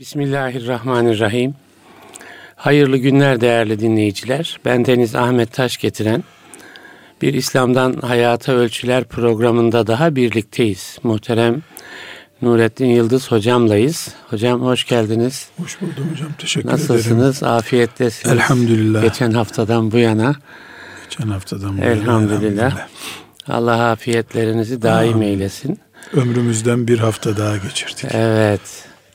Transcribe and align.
Bismillahirrahmanirrahim. 0.00 1.54
Hayırlı 2.56 2.96
günler 2.96 3.40
değerli 3.40 3.80
dinleyiciler. 3.80 4.60
Ben 4.64 4.86
Deniz 4.86 5.14
Ahmet 5.14 5.52
Taş 5.52 5.76
getiren 5.76 6.24
bir 7.22 7.34
İslam'dan 7.34 7.92
Hayata 7.92 8.52
Ölçüler 8.52 9.04
programında 9.04 9.86
daha 9.86 10.16
birlikteyiz. 10.16 10.98
Muhterem 11.02 11.62
Nurettin 12.42 12.86
Yıldız 12.86 13.30
hocamlayız. 13.30 14.08
Hocam 14.30 14.60
hoş 14.60 14.84
geldiniz. 14.84 15.48
Hoş 15.58 15.80
buldum 15.80 16.08
hocam. 16.12 16.28
Teşekkür 16.38 16.68
Nasılsınız? 16.68 17.06
ederim. 17.06 17.18
Nasılsınız? 17.18 17.42
Afiyettesiniz. 17.52 18.34
Elhamdülillah. 18.34 19.02
Geçen 19.02 19.30
haftadan 19.32 19.92
bu 19.92 19.98
yana. 19.98 20.34
Geçen 21.10 21.28
haftadan 21.28 21.78
bu 21.78 21.82
Elhamdülillah. 21.82 22.32
elhamdülillah. 22.34 22.88
Allah 23.48 23.90
afiyetlerinizi 23.90 24.82
daim 24.82 25.22
eylesin. 25.22 25.78
Ömrümüzden 26.12 26.88
bir 26.88 26.98
hafta 26.98 27.36
daha 27.36 27.56
geçirdik. 27.56 28.04
Evet. 28.14 28.60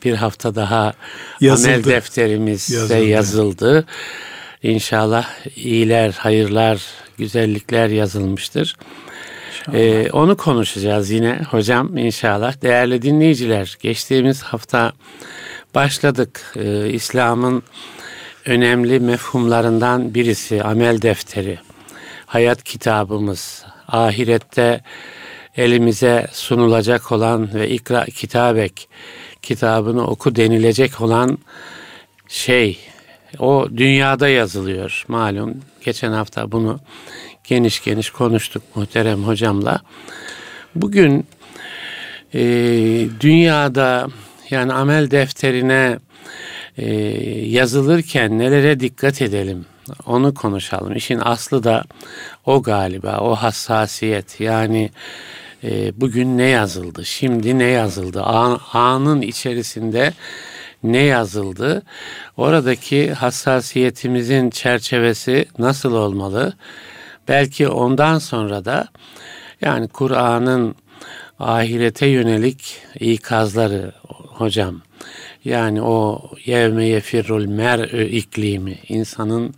Bir 0.06 0.14
hafta 0.14 0.56
daha 0.56 0.94
Yazıldı. 1.42 1.72
amel 1.72 1.84
defterimiz 1.84 2.70
Yazıldı. 2.70 2.94
yazıldı. 2.94 3.10
yazıldı. 3.10 3.86
İnşallah 4.64 5.28
iyiler, 5.56 6.12
hayırlar, 6.12 6.82
güzellikler 7.18 7.88
yazılmıştır. 7.90 8.76
Ee, 9.74 10.10
onu 10.12 10.38
konuşacağız 10.38 11.10
yine 11.10 11.42
hocam 11.52 11.98
inşallah. 11.98 12.62
Değerli 12.62 13.02
dinleyiciler, 13.02 13.78
geçtiğimiz 13.82 14.42
hafta 14.44 14.92
başladık. 15.76 16.54
Ee, 16.56 16.90
İslam'ın 16.90 17.64
önemli 18.46 19.00
mefhumlarından 19.00 20.14
birisi 20.14 20.64
amel 20.64 21.02
defteri. 21.02 21.60
Hayat 22.26 22.64
kitabımız, 22.64 23.66
ahirette 23.88 24.82
elimize 25.58 26.28
sunulacak 26.32 27.12
olan 27.12 27.54
ve 27.54 27.70
ikra 27.70 28.06
kitabek 28.06 28.90
kitabını 29.42 30.08
oku 30.08 30.36
denilecek 30.36 31.02
olan 31.02 31.38
şey 32.28 32.80
o 33.40 33.68
dünyada 33.78 34.28
yazılıyor 34.28 35.06
malum. 35.08 35.54
Geçen 35.86 36.12
hafta 36.12 36.52
bunu 36.52 36.80
geniş 37.44 37.84
geniş 37.84 38.10
konuştuk 38.10 38.64
muhterem 38.76 39.24
hocamla. 39.24 39.82
Bugün 40.76 41.28
e, 42.34 42.42
dünyada 43.20 44.08
yani 44.50 44.74
amel 44.74 45.12
defterine 45.12 46.00
e, 46.78 46.94
yazılırken 47.46 48.40
nelere 48.40 48.80
dikkat 48.80 49.22
edelim 49.22 49.66
onu 50.06 50.34
konuşalım. 50.34 50.96
İşin 50.96 51.20
aslı 51.24 51.64
da 51.64 51.84
o 52.46 52.64
galiba 52.64 53.18
o 53.20 53.36
hassasiyet 53.36 54.40
yani 54.40 54.90
e, 55.64 56.02
bugün 56.02 56.38
ne 56.38 56.48
yazıldı 56.48 57.06
şimdi 57.06 57.60
ne 57.60 57.64
yazıldı 57.64 58.24
An, 58.24 58.60
anın 58.74 59.22
içerisinde 59.22 60.14
ne 60.84 61.02
yazıldı 61.02 61.84
oradaki 62.38 63.14
hassasiyetimizin 63.14 64.50
çerçevesi 64.50 65.46
nasıl 65.58 65.94
olmalı 65.94 66.54
belki 67.28 67.68
ondan 67.68 68.20
sonra 68.20 68.66
da 68.66 68.88
yani 69.62 69.88
Kur'an'ın 69.88 70.76
ahirete 71.40 72.06
yönelik 72.06 72.78
ikazları 73.00 73.92
hocam. 74.28 74.82
Yani 75.46 75.82
o 75.82 76.22
yevme 76.46 76.86
yefirrul 76.86 77.46
mer'ü 77.46 78.06
iklimi 78.06 78.80
insanın 78.88 79.54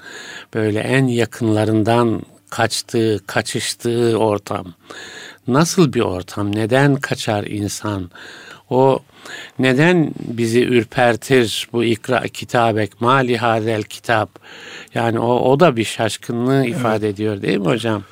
böyle 0.53 0.79
en 0.79 1.07
yakınlarından 1.07 2.21
kaçtığı, 2.49 3.19
kaçıştığı 3.27 4.17
ortam. 4.17 4.73
Nasıl 5.47 5.93
bir 5.93 5.99
ortam? 6.01 6.55
Neden 6.55 6.95
kaçar 6.95 7.43
insan? 7.43 8.11
O 8.69 8.99
neden 9.59 10.11
bizi 10.19 10.63
ürpertir 10.63 11.67
bu 11.73 11.83
ikra 11.83 12.21
kitabek 12.21 13.01
mali 13.01 13.37
hazel 13.37 13.83
kitap? 13.83 14.29
Yani 14.93 15.19
o, 15.19 15.51
o 15.51 15.59
da 15.59 15.75
bir 15.75 15.83
şaşkınlığı 15.83 16.65
ifade 16.65 17.09
ediyor 17.09 17.41
değil 17.41 17.57
mi 17.57 17.65
hocam? 17.65 18.03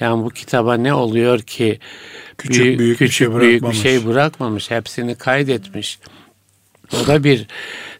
Yani 0.00 0.24
bu 0.24 0.30
kitaba 0.30 0.74
ne 0.74 0.94
oluyor 0.94 1.40
ki 1.40 1.78
Küçük, 2.38 2.64
büyük 2.64 2.80
bir 2.80 2.96
küçük 2.96 3.12
şey 3.12 3.26
büyük 3.28 3.40
bir 3.42 3.50
bırakmamış. 3.50 3.82
şey 3.82 4.06
bırakmamış. 4.06 4.70
Hepsini 4.70 5.14
kaydetmiş. 5.14 5.98
O 6.92 7.06
da 7.06 7.24
bir 7.24 7.46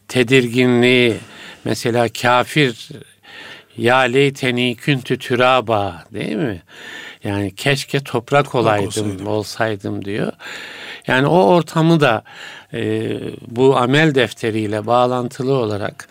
tedirginliği. 0.09 1.15
Mesela 1.65 2.09
kafir 2.09 2.89
ya 3.77 3.99
leyteni 3.99 4.77
küntü 4.77 5.19
türaba 5.19 6.05
değil 6.15 6.37
mi? 6.37 6.63
Yani 7.27 7.55
keşke 7.55 8.01
toprak 8.01 8.55
olaydım, 8.55 8.87
olsaydım. 8.87 9.27
olsaydım 9.27 10.05
diyor. 10.05 10.33
Yani 11.07 11.27
o 11.27 11.39
ortamı 11.45 12.01
da 12.01 12.23
e, 12.75 13.11
bu 13.47 13.77
amel 13.77 14.15
defteriyle 14.15 14.87
bağlantılı 14.87 15.53
olarak 15.53 16.09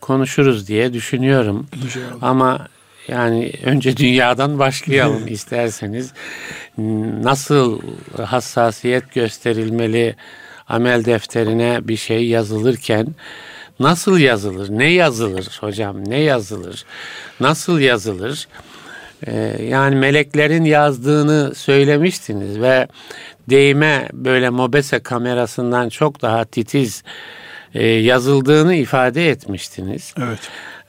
konuşuruz 0.00 0.68
diye 0.68 0.92
düşünüyorum. 0.92 1.66
İnşallah. 1.84 2.04
Ama 2.22 2.68
yani 3.08 3.52
önce 3.64 3.96
dünyadan 3.96 4.58
başlayalım 4.58 5.26
isterseniz. 5.28 6.12
Nasıl 7.22 7.80
hassasiyet 8.24 9.14
gösterilmeli 9.14 10.16
amel 10.68 11.04
defterine 11.04 11.88
bir 11.88 11.96
şey 11.96 12.26
yazılırken 12.26 13.06
nasıl 13.80 14.18
yazılır? 14.18 14.70
Ne 14.70 14.90
yazılır 14.90 15.58
hocam? 15.60 16.08
Ne 16.08 16.18
yazılır? 16.18 16.84
Nasıl 17.40 17.80
yazılır? 17.80 18.48
Ee, 19.26 19.62
yani 19.62 19.96
meleklerin 19.96 20.64
yazdığını 20.64 21.54
söylemiştiniz 21.54 22.60
ve 22.60 22.88
değme 23.50 24.08
böyle 24.12 24.50
mobese 24.50 24.98
kamerasından 24.98 25.88
çok 25.88 26.22
daha 26.22 26.44
titiz 26.44 27.02
e, 27.74 27.86
yazıldığını 27.86 28.74
ifade 28.74 29.30
etmiştiniz. 29.30 30.14
Evet. 30.18 30.38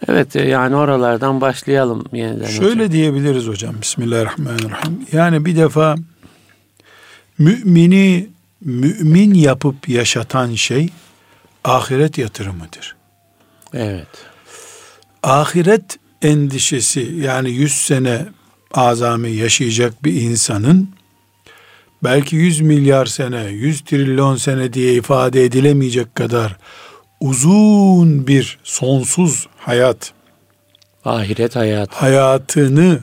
Evet 0.08 0.36
e, 0.36 0.42
yani 0.42 0.76
oralardan 0.76 1.42
başlayalım 1.42 2.04
yeniden. 2.14 2.46
Şöyle 2.46 2.74
hocam. 2.74 2.92
diyebiliriz 2.92 3.48
hocam. 3.48 3.76
Bismillahirrahmanirrahim. 3.82 5.08
Yani 5.12 5.46
bir 5.46 5.56
defa 5.56 5.96
mümini 7.38 8.30
mümin 8.62 9.34
yapıp 9.34 9.90
yaşatan 9.90 10.54
şey 10.54 10.90
ahiret 11.64 12.18
yatırımıdır. 12.18 12.96
Evet. 13.74 14.08
Ahiret 15.24 16.00
endişesi 16.22 17.12
yani 17.22 17.52
100 17.52 17.74
sene 17.74 18.26
azami 18.72 19.32
yaşayacak 19.32 20.04
bir 20.04 20.22
insanın 20.22 20.90
belki 22.04 22.36
100 22.36 22.62
milyar 22.62 23.06
sene, 23.06 23.44
100 23.44 23.82
trilyon 23.82 24.36
sene 24.36 24.74
diye 24.74 24.94
ifade 24.94 25.44
edilemeyecek 25.44 26.16
kadar 26.16 26.58
uzun 27.20 28.28
bir 28.28 28.60
sonsuz 28.64 29.48
hayat 29.58 30.14
Ahiret 31.06 31.56
hayat. 31.56 31.94
hayatını 31.94 33.00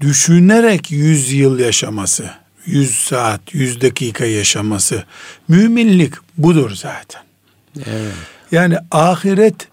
düşünerek 0.00 0.90
100 0.90 1.32
yıl 1.32 1.58
yaşaması, 1.58 2.30
100 2.66 2.94
saat, 2.94 3.40
100 3.54 3.80
dakika 3.80 4.24
yaşaması 4.24 5.04
müminlik 5.48 6.14
budur 6.38 6.70
zaten. 6.74 7.22
Evet. 7.76 8.14
Yani 8.52 8.76
ahiret 8.90 9.68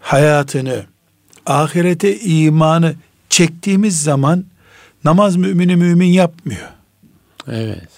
hayatını, 0.00 0.84
ahirete 1.46 2.20
imanı 2.20 2.94
çektiğimiz 3.30 4.02
zaman 4.02 4.44
namaz 5.04 5.36
mümini 5.36 5.76
mümin 5.76 6.06
yapmıyor. 6.06 6.68
Evet. 7.48 7.88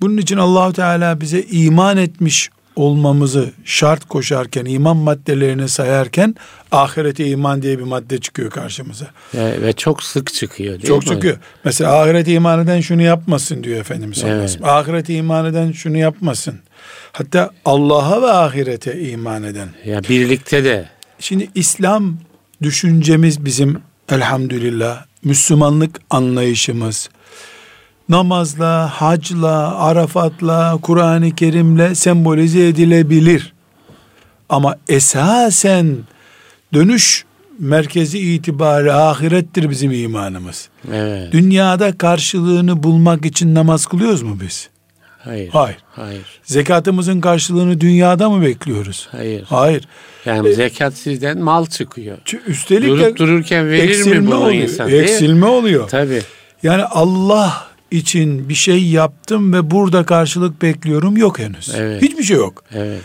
Bunun 0.00 0.16
için 0.16 0.36
Allahu 0.36 0.72
Teala 0.72 1.20
bize 1.20 1.42
iman 1.42 1.96
etmiş 1.96 2.50
olmamızı 2.76 3.50
şart 3.64 4.08
koşarken, 4.08 4.64
iman 4.64 4.96
maddelerini 4.96 5.68
sayarken 5.68 6.34
ahirete 6.72 7.26
iman 7.26 7.62
diye 7.62 7.78
bir 7.78 7.84
madde 7.84 8.18
çıkıyor 8.18 8.50
karşımıza. 8.50 9.06
Ve, 9.34 9.62
ve 9.62 9.72
çok 9.72 10.02
sık 10.02 10.32
çıkıyor 10.34 10.72
değil 10.74 10.86
Çok 10.86 11.02
mi? 11.02 11.08
çıkıyor. 11.08 11.38
Mesela 11.64 12.00
ahiret 12.00 12.28
iman 12.28 12.64
eden 12.64 12.80
şunu 12.80 13.02
yapmasın 13.02 13.64
diyor 13.64 13.80
Efendimiz 13.80 14.22
Evet. 14.26 14.50
sellem. 14.50 14.68
Ahiret 14.68 15.08
iman 15.08 15.46
eden 15.46 15.72
şunu 15.72 15.96
yapmasın. 15.96 16.60
Hatta 17.12 17.50
Allah'a 17.64 18.22
ve 18.22 18.30
ahirete 18.30 19.00
iman 19.00 19.42
eden. 19.42 19.68
Ya 19.84 20.02
birlikte 20.02 20.64
de 20.64 20.88
Şimdi 21.18 21.50
İslam 21.54 22.16
düşüncemiz 22.62 23.44
bizim 23.44 23.82
elhamdülillah 24.08 25.04
Müslümanlık 25.24 26.00
anlayışımız 26.10 27.10
namazla, 28.10 28.88
hacla, 28.88 29.76
arafatla, 29.78 30.78
Kur'an-ı 30.82 31.34
Kerim'le 31.34 31.94
sembolize 31.94 32.68
edilebilir. 32.68 33.52
Ama 34.48 34.76
esasen 34.88 35.96
dönüş 36.74 37.24
merkezi 37.58 38.18
itibari 38.18 38.92
ahirettir 38.92 39.70
bizim 39.70 39.92
imanımız. 39.92 40.68
evet. 40.92 41.32
Dünyada 41.32 41.98
karşılığını 41.98 42.82
bulmak 42.82 43.26
için 43.26 43.54
namaz 43.54 43.86
kılıyoruz 43.86 44.22
mu 44.22 44.38
biz? 44.40 44.69
Hayır. 45.24 45.48
Hayır. 45.52 45.78
Hayır. 45.92 46.40
Zekatımızın 46.44 47.20
karşılığını 47.20 47.80
dünyada 47.80 48.30
mı 48.30 48.42
bekliyoruz? 48.42 49.08
Hayır. 49.10 49.44
Hayır. 49.48 49.88
Yani 50.24 50.54
zekat 50.54 50.94
sizden 50.94 51.38
mal 51.38 51.66
çıkıyor. 51.66 52.18
Üstelik 52.46 52.88
Durup 52.88 53.18
dururken 53.18 53.70
verir 53.70 54.06
mi 54.06 54.26
bunu 54.26 54.36
oluyor. 54.36 54.62
insan? 54.62 54.88
değil? 54.88 55.02
Eksilme 55.02 55.46
oluyor. 55.46 55.88
Tabii. 55.88 56.22
Yani 56.62 56.84
Allah 56.84 57.66
için 57.90 58.48
bir 58.48 58.54
şey 58.54 58.84
yaptım 58.86 59.52
ve 59.52 59.70
burada 59.70 60.04
karşılık 60.04 60.62
bekliyorum 60.62 61.16
yok 61.16 61.38
henüz. 61.38 61.74
Evet. 61.76 62.02
Hiçbir 62.02 62.22
şey 62.22 62.36
yok. 62.36 62.64
Evet. 62.74 63.00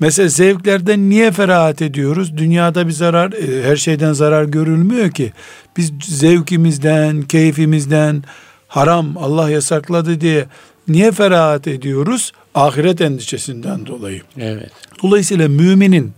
Mesela 0.00 0.28
zevklerden 0.28 1.10
niye 1.10 1.32
ferahat 1.32 1.82
ediyoruz? 1.82 2.36
Dünyada 2.36 2.86
bir 2.86 2.92
zarar, 2.92 3.32
e, 3.32 3.68
her 3.68 3.76
şeyden 3.76 4.12
zarar 4.12 4.44
görülmüyor 4.44 5.10
ki. 5.10 5.32
Biz 5.76 5.92
zevkimizden, 6.02 7.22
keyfimizden, 7.22 8.24
haram 8.68 9.16
Allah 9.16 9.50
yasakladı 9.50 10.20
diye 10.20 10.46
niye 10.88 11.12
ferahat 11.12 11.66
ediyoruz? 11.66 12.32
Ahiret 12.54 13.00
endişesinden 13.00 13.86
dolayı. 13.86 14.22
Evet. 14.38 14.70
Dolayısıyla 15.02 15.48
müminin 15.48 16.12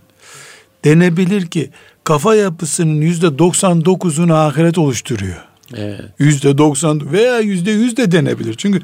denebilir 0.85 1.47
ki 1.47 1.69
kafa 2.03 2.35
yapısının 2.35 3.01
yüzde 3.01 3.25
99'unu 3.27 4.33
ahiret 4.33 4.77
oluşturuyor. 4.77 5.45
Evet. 5.75 6.01
Yüzde 6.19 6.57
90 6.57 7.11
veya 7.11 7.39
yüzde 7.39 7.71
yüz 7.71 7.97
de 7.97 8.11
denebilir. 8.11 8.53
Çünkü 8.53 8.81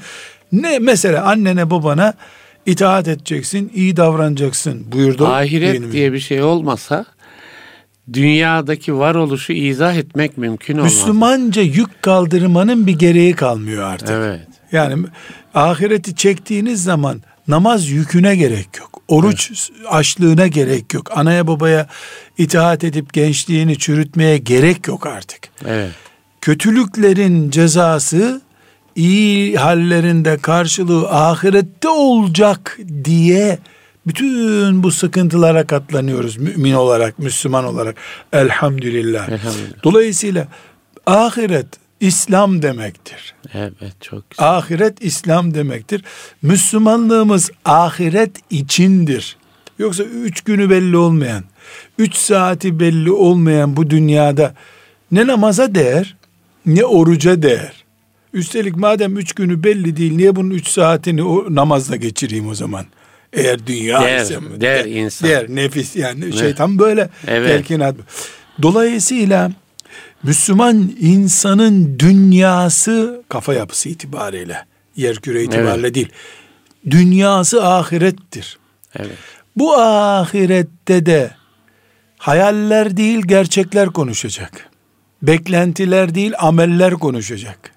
ne 0.52 0.80
mesela 0.80 1.26
annene 1.26 1.70
babana 1.70 2.14
itaat 2.66 3.08
edeceksin, 3.08 3.72
iyi 3.76 3.98
davranacaksın 3.98 4.92
buyurdu. 4.92 5.28
Ahiret 5.28 5.74
dinimiz. 5.74 5.94
diye 5.94 6.14
bir 6.14 6.20
şey 6.20 6.44
olmasa 6.44 7.06
dünyadaki 8.14 8.98
varoluşu 8.98 9.54
izah 9.54 9.96
etmek 9.96 10.38
mümkün 10.38 10.78
olmaz. 10.78 10.94
Müslümanca 10.94 11.62
yük 11.62 12.02
kaldırmanın 12.02 12.88
bir 12.88 13.00
gereği 13.00 13.34
kalmıyor 13.34 13.84
artık. 13.84 14.10
Evet. 14.10 14.48
Yani 14.72 15.06
ahireti 15.56 16.16
çektiğiniz 16.16 16.84
zaman 16.84 17.22
namaz 17.48 17.90
yüküne 17.90 18.36
gerek 18.36 18.68
yok. 18.80 19.02
Oruç 19.08 19.72
açlığına 19.90 20.48
gerek 20.48 20.94
yok. 20.94 21.18
Anaya 21.18 21.48
babaya 21.48 21.88
itaat 22.38 22.84
edip 22.84 23.14
gençliğini 23.14 23.78
çürütmeye 23.78 24.38
gerek 24.38 24.88
yok 24.88 25.08
artık. 25.08 25.50
Evet. 25.66 25.92
Kötülüklerin 26.42 27.50
cezası 27.50 28.42
iyi 28.96 29.56
hallerinde 29.58 30.38
karşılığı 30.38 31.10
ahirette 31.10 31.88
olacak 31.88 32.80
diye 33.04 33.60
bütün 34.08 34.84
bu 34.84 34.92
sıkıntılara 34.92 35.68
katlanıyoruz 35.68 36.38
mümin 36.38 36.74
olarak, 36.74 37.20
Müslüman 37.20 37.66
olarak. 37.66 37.96
Elhamdülillah. 38.34 39.30
Elhamdülillah. 39.30 39.84
Dolayısıyla 39.84 40.48
ahiret 41.06 41.68
İslam 42.00 42.62
demektir. 42.62 43.36
Evet 43.54 44.02
çok 44.02 44.30
güzel. 44.30 44.58
Ahiret 44.58 45.04
İslam 45.04 45.54
demektir. 45.54 46.04
Müslümanlığımız 46.42 47.52
ahiret 47.66 48.32
içindir. 48.50 49.38
Yoksa 49.80 50.04
üç 50.04 50.42
günü 50.42 50.70
belli 50.70 50.98
olmayan, 50.98 51.44
üç 51.98 52.16
saati 52.16 52.80
belli 52.80 53.12
olmayan 53.12 53.78
bu 53.78 53.90
dünyada 53.90 54.54
ne 55.12 55.28
namaza 55.28 55.76
değer, 55.76 56.16
ne 56.66 56.86
oruca 56.86 57.42
değer. 57.42 57.86
Üstelik 58.34 58.76
madem 58.76 59.18
üç 59.18 59.34
günü 59.34 59.64
belli 59.64 59.98
değil, 59.98 60.16
niye 60.16 60.36
bunun 60.36 60.50
üç 60.50 60.68
saatini 60.68 61.24
o 61.24 61.56
namazla 61.56 61.96
geçireyim 61.96 62.48
o 62.50 62.56
zaman? 62.56 62.86
Eğer 63.34 63.68
dünya 63.68 64.02
Der, 64.02 64.22
ise 64.22 64.40
der 64.62 64.86
insan. 64.86 65.30
Der, 65.30 65.46
nefis 65.50 65.96
yani 65.96 66.34
şeytan 66.34 66.80
böyle 66.80 67.10
Evet. 67.28 67.50
telkinat. 67.50 67.96
Dolayısıyla 68.62 69.52
Müslüman 70.26 70.92
insanın 71.00 72.00
dünyası 72.00 73.24
kafa 73.30 73.54
yapısı 73.54 73.90
itibariyle, 73.90 74.66
yer 74.96 75.16
küre 75.16 75.44
itibariyle 75.44 75.94
değil. 75.94 76.10
Dünyası 76.90 77.66
ahirettir. 77.66 78.58
Evet. 78.96 79.18
Bu 79.56 79.78
ahirette 79.78 81.06
de 81.06 81.32
hayaller 82.18 82.98
değil 82.98 83.22
gerçekler 83.22 83.90
konuşacak. 83.90 84.70
Beklentiler 85.22 86.16
değil 86.16 86.34
ameller 86.40 86.94
konuşacak. 86.94 87.72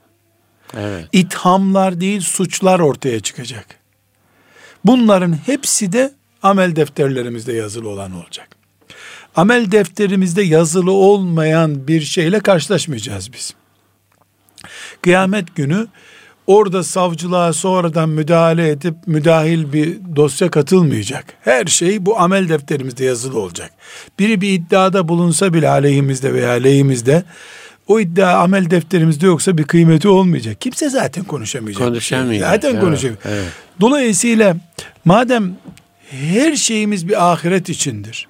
Evet. 0.77 1.09
İthamlar 1.13 2.01
değil 2.01 2.21
suçlar 2.21 2.81
ortaya 2.81 3.21
çıkacak. 3.21 3.67
Bunların 4.85 5.33
hepsi 5.47 5.93
de 5.93 6.13
amel 6.43 6.77
defterlerimizde 6.77 7.53
yazılı 7.53 7.89
olan 7.89 8.13
olacak. 8.13 8.58
Amel 9.37 9.71
defterimizde 9.73 10.43
yazılı 10.43 10.93
olmayan 10.93 11.89
bir 11.89 12.01
şeyle 12.01 12.41
karşılaşmayacağız 12.41 13.33
biz. 13.33 13.55
Kıyamet 15.03 15.57
günü 15.57 15.87
orada 16.47 16.83
savcılığa 16.83 17.53
sonradan 17.53 18.09
müdahale 18.09 18.69
edip 18.69 18.95
müdahil 19.07 19.73
bir 19.73 19.97
dosya 20.17 20.51
katılmayacak. 20.51 21.25
Her 21.41 21.67
şey 21.67 22.07
bu 22.07 22.21
amel 22.21 22.49
defterimizde 22.49 23.05
yazılı 23.05 23.41
olacak. 23.41 23.71
Biri 24.19 24.41
bir 24.41 24.53
iddiada 24.53 25.09
bulunsa 25.09 25.55
bile 25.55 25.69
aleyhimizde 25.69 26.35
veya 26.35 26.51
aleyhimizde 26.51 27.23
o 27.87 28.01
iddia 28.01 28.39
amel 28.39 28.71
defterimizde 28.71 29.27
yoksa 29.27 29.59
bir 29.59 29.65
kıymeti 29.65 30.09
olmayacak. 30.09 30.61
Kimse 30.61 30.89
zaten 30.91 31.25
konuşamayacak. 31.25 31.89
Konuşamayacak. 31.89 32.51
Zaten 32.51 32.71
Evet, 32.71 32.81
konuşamayacak. 32.81 33.27
evet. 33.27 33.49
Dolayısıyla 33.81 34.57
madem 35.05 35.57
her 36.11 36.57
şeyimiz 36.57 37.09
bir 37.09 37.33
ahiret 37.33 37.69
içindir. 37.69 38.29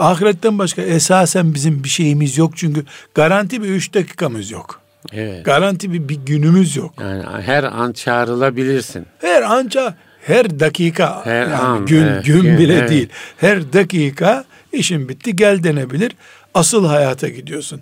Ahiretten 0.00 0.58
başka 0.58 0.82
esasen 0.82 1.54
bizim 1.54 1.84
bir 1.84 1.88
şeyimiz 1.88 2.38
yok 2.38 2.56
çünkü 2.56 2.84
garanti 3.14 3.62
bir 3.62 3.68
üç 3.68 3.94
dakikamız 3.94 4.50
yok. 4.50 4.80
Evet. 5.12 5.44
Garanti 5.44 5.92
bir, 5.92 6.08
bir 6.08 6.18
günümüz 6.26 6.76
yok. 6.76 6.94
Yani 7.00 7.42
her 7.42 7.64
an 7.64 7.92
çağrılabilirsin. 7.92 9.06
Her 9.18 9.42
anca 9.42 9.94
her 10.20 10.60
dakika 10.60 11.26
Her 11.26 11.42
yani 11.42 11.54
an, 11.54 11.86
gün 11.86 12.06
evet, 12.06 12.24
gün 12.24 12.42
gün, 12.42 12.58
bile 12.58 12.74
evet. 12.74 12.90
değil. 12.90 13.08
Her 13.36 13.72
dakika 13.72 14.44
işin 14.72 15.08
bitti 15.08 15.36
gel 15.36 15.62
denebilir. 15.62 16.12
Asıl 16.54 16.86
hayata 16.86 17.28
gidiyorsun. 17.28 17.80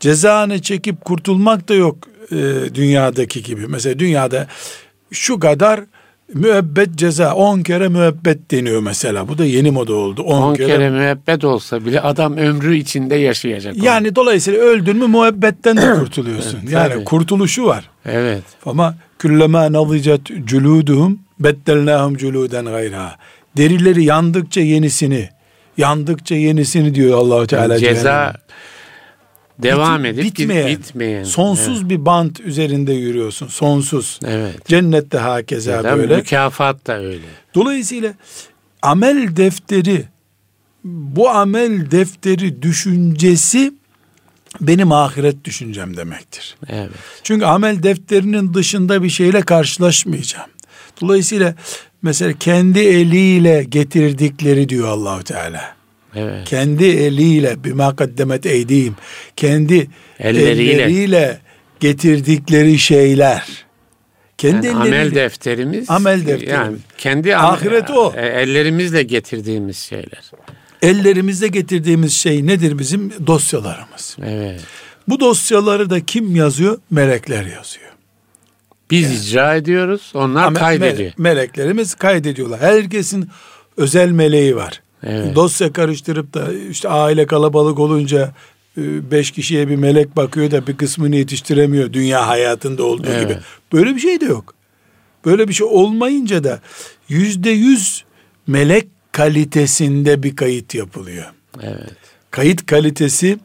Cezanı 0.00 0.62
çekip 0.62 1.04
kurtulmak 1.04 1.68
da 1.68 1.74
yok 1.74 1.96
e, 2.32 2.36
dünyadaki 2.74 3.42
gibi. 3.42 3.66
Mesela 3.66 3.98
dünyada 3.98 4.46
şu 5.10 5.40
kadar 5.40 5.80
müebbet 6.34 6.94
ceza 6.96 7.34
10 7.34 7.62
kere 7.62 7.88
müebbet 7.88 8.50
deniyor 8.50 8.82
mesela. 8.82 9.28
Bu 9.28 9.38
da 9.38 9.44
yeni 9.44 9.70
moda 9.70 9.94
oldu. 9.94 10.22
10 10.22 10.42
10 10.42 10.54
kere. 10.54 10.66
kere 10.66 10.90
müebbet 10.90 11.44
olsa 11.44 11.84
bile 11.84 12.00
adam 12.00 12.36
ömrü 12.36 12.76
içinde 12.76 13.14
yaşayacak. 13.14 13.76
onu. 13.76 13.84
Yani 13.84 14.16
dolayısıyla 14.16 14.60
öldün 14.60 14.96
mü 14.96 15.06
muhabbetten 15.06 15.76
de 15.76 15.94
kurtuluyorsun. 16.00 16.58
Evet, 16.62 16.72
yani 16.72 16.92
tabii. 16.92 17.04
kurtuluşu 17.04 17.66
var. 17.66 17.90
Evet. 18.06 18.42
Ama 18.66 18.94
küllema 19.18 19.72
nazicat 19.72 20.20
culuduhum 20.44 21.18
beddelnahum 21.40 22.16
culuden 22.16 22.64
gayra. 22.64 23.16
Derileri 23.56 24.04
yandıkça 24.04 24.60
yenisini, 24.60 25.28
yandıkça 25.76 26.34
yenisini 26.34 26.94
diyor 26.94 27.18
Allahu 27.18 27.46
Teala. 27.46 27.78
ceza 27.78 28.02
cehennem. 28.02 28.34
Devam 29.62 30.04
Bit- 30.04 30.10
edip 30.10 30.24
bitmeyen, 30.24 30.68
bitmeyen. 30.68 31.24
sonsuz 31.24 31.90
bir 31.90 32.06
bant 32.06 32.40
üzerinde 32.40 32.92
yürüyorsun. 32.92 33.46
Sonsuz. 33.46 34.20
Evet. 34.26 34.66
Cennette 34.66 35.18
hakeza 35.18 35.70
Ya 35.72 35.84
böyle. 35.98 36.16
Mükafat 36.16 36.86
da 36.86 36.98
öyle. 36.98 37.24
Dolayısıyla 37.54 38.14
amel 38.82 39.36
defteri 39.36 40.04
bu 40.84 41.28
amel 41.30 41.90
defteri 41.90 42.62
düşüncesi 42.62 43.72
benim 44.60 44.92
ahiret 44.92 45.44
düşüncem 45.44 45.96
demektir. 45.96 46.56
Evet. 46.68 46.90
Çünkü 47.22 47.44
amel 47.44 47.82
defterinin 47.82 48.54
dışında 48.54 49.02
bir 49.02 49.10
şeyle 49.10 49.40
karşılaşmayacağım. 49.42 50.50
Dolayısıyla 51.00 51.54
mesela 52.02 52.32
kendi 52.32 52.78
eliyle 52.80 53.64
getirdikleri 53.68 54.68
diyor 54.68 54.88
Allahu 54.88 55.24
Teala. 55.24 55.77
Evet. 56.16 56.48
Kendi 56.48 56.84
eliyle 56.84 57.64
bir 57.64 57.72
makaddemet 57.72 58.46
eydiyim. 58.46 58.96
Kendi 59.36 59.90
Elleriyle. 60.18 60.72
elleriyle 60.72 61.38
getirdikleri 61.80 62.78
şeyler. 62.78 63.64
Kendi 64.38 64.66
Yani 64.66 64.76
elleriyle. 64.78 64.96
amel 65.00 65.14
defterimiz. 65.14 65.90
Amel 65.90 66.18
defterimiz. 66.26 66.48
Yani 66.48 66.76
kendi 66.98 67.36
Ahiret 67.36 67.90
o. 67.90 68.12
e, 68.16 68.26
Ellerimizle 68.26 69.02
getirdiğimiz 69.02 69.76
şeyler. 69.78 70.30
Ellerimizde 70.82 71.48
getirdiğimiz 71.48 72.12
şey 72.12 72.46
nedir 72.46 72.78
bizim? 72.78 73.26
Dosyalarımız. 73.26 74.16
Evet. 74.26 74.60
Bu 75.08 75.20
dosyaları 75.20 75.90
da 75.90 76.04
kim 76.06 76.36
yazıyor? 76.36 76.78
Melekler 76.90 77.44
yazıyor. 77.44 77.88
Biz 78.90 79.28
icra 79.28 79.54
ediyoruz, 79.54 80.10
onlar 80.14 80.44
Ama 80.46 80.58
kaydediyor. 80.60 81.10
mele- 81.10 81.14
meleklerimiz 81.22 81.94
kaydediyorlar. 81.94 82.60
Herkesin 82.60 83.28
özel 83.76 84.10
meleği 84.10 84.56
var. 84.56 84.82
Evet. 85.02 85.36
Dosya 85.36 85.72
karıştırıp 85.72 86.34
da 86.34 86.52
işte 86.70 86.88
aile 86.88 87.26
kalabalık 87.26 87.78
olunca 87.78 88.32
e, 88.78 89.10
beş 89.10 89.30
kişiye 89.30 89.68
bir 89.68 89.76
melek 89.76 90.16
bakıyor 90.16 90.50
da 90.50 90.66
bir 90.66 90.76
kısmını 90.76 91.16
yetiştiremiyor 91.16 91.92
dünya 91.92 92.26
hayatında 92.28 92.82
olduğu 92.82 93.10
Evet. 93.10 93.22
gibi. 93.28 93.38
Böyle 93.72 93.94
bir 93.94 94.00
şey 94.00 94.20
de 94.20 94.24
yok. 94.24 94.54
Böyle 95.24 95.48
bir 95.48 95.52
şey 95.52 95.66
olmayınca 95.70 96.44
da 96.44 96.60
yüzde 97.08 97.50
yüz 97.50 98.04
melek 98.46 98.88
kalitesinde 99.12 100.22
bir 100.22 100.36
kayıt 100.36 100.74
yapılıyor. 100.74 101.24
Evet. 101.62 101.92
Kayıt 102.30 102.66
kalitesi 102.66 103.38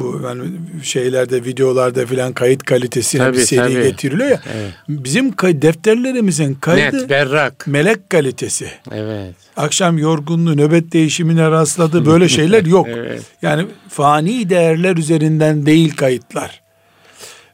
bu 0.00 0.20
yani 0.24 0.42
şeylerde 0.82 1.44
videolarda 1.44 2.06
filan 2.06 2.32
kayıt 2.32 2.62
kalitesine 2.62 3.20
Tabii, 3.22 3.36
bir 3.36 3.42
seri 3.42 3.60
tabii. 3.74 3.82
getiriliyor 3.82 4.30
ya. 4.30 4.40
Evet. 4.54 4.72
Bizim 4.88 5.32
kay- 5.32 5.62
defterlerimizin 5.62 6.54
kaydı 6.54 6.96
Net, 6.98 7.10
berrak. 7.10 7.66
melek 7.66 8.10
kalitesi. 8.10 8.68
Evet. 8.92 9.34
Akşam 9.56 9.98
yorgunluğu, 9.98 10.56
nöbet 10.56 10.92
değişimine 10.92 11.50
rastladı 11.50 12.06
böyle 12.06 12.28
şeyler 12.28 12.64
yok. 12.66 12.86
Evet. 12.90 13.22
Yani 13.42 13.66
fani 13.88 14.50
değerler 14.50 14.96
üzerinden 14.96 15.66
değil 15.66 15.96
kayıtlar. 15.96 16.62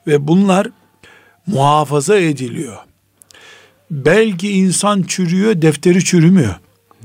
Ve 0.07 0.29
bunlar 0.29 0.67
muhafaza 1.47 2.17
ediliyor. 2.19 2.77
Belki 3.91 4.51
insan 4.53 5.03
çürüyor, 5.03 5.63
defteri 5.63 6.05
çürümüyor. 6.05 6.55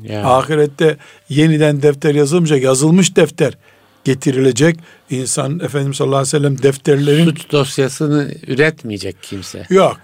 Ya. 0.04 0.26
Ahirette 0.26 0.98
yeniden 1.30 1.82
defter 1.82 2.16
yazılmayacak. 2.16 2.62
Yazılmış 2.64 3.16
defter 3.16 3.58
getirilecek. 4.08 4.80
İnsan 5.10 5.60
Efendimiz 5.60 5.98
sallallahu 5.98 6.18
aleyhi 6.18 6.36
ve 6.36 6.40
sellem 6.40 6.64
defterlerin... 6.64 7.26
Suç 7.26 7.52
dosyasını 7.52 8.32
üretmeyecek 8.48 9.24
kimse. 9.24 9.66
Yok. 9.70 9.98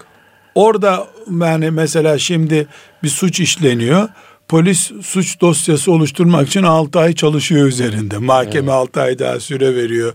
Orada 0.54 1.06
yani 1.40 1.70
mesela 1.70 2.18
şimdi 2.18 2.66
bir 3.02 3.08
suç 3.08 3.40
işleniyor. 3.40 4.08
Polis 4.48 4.90
suç 5.02 5.40
dosyası 5.40 5.92
oluşturmak 5.92 6.48
için 6.48 6.62
6 6.62 6.98
ay 6.98 7.14
çalışıyor 7.14 7.66
üzerinde. 7.66 8.18
Mahkeme 8.18 8.72
evet. 8.72 8.74
6 8.74 9.00
ay 9.00 9.18
daha 9.18 9.40
süre 9.40 9.76
veriyor. 9.76 10.12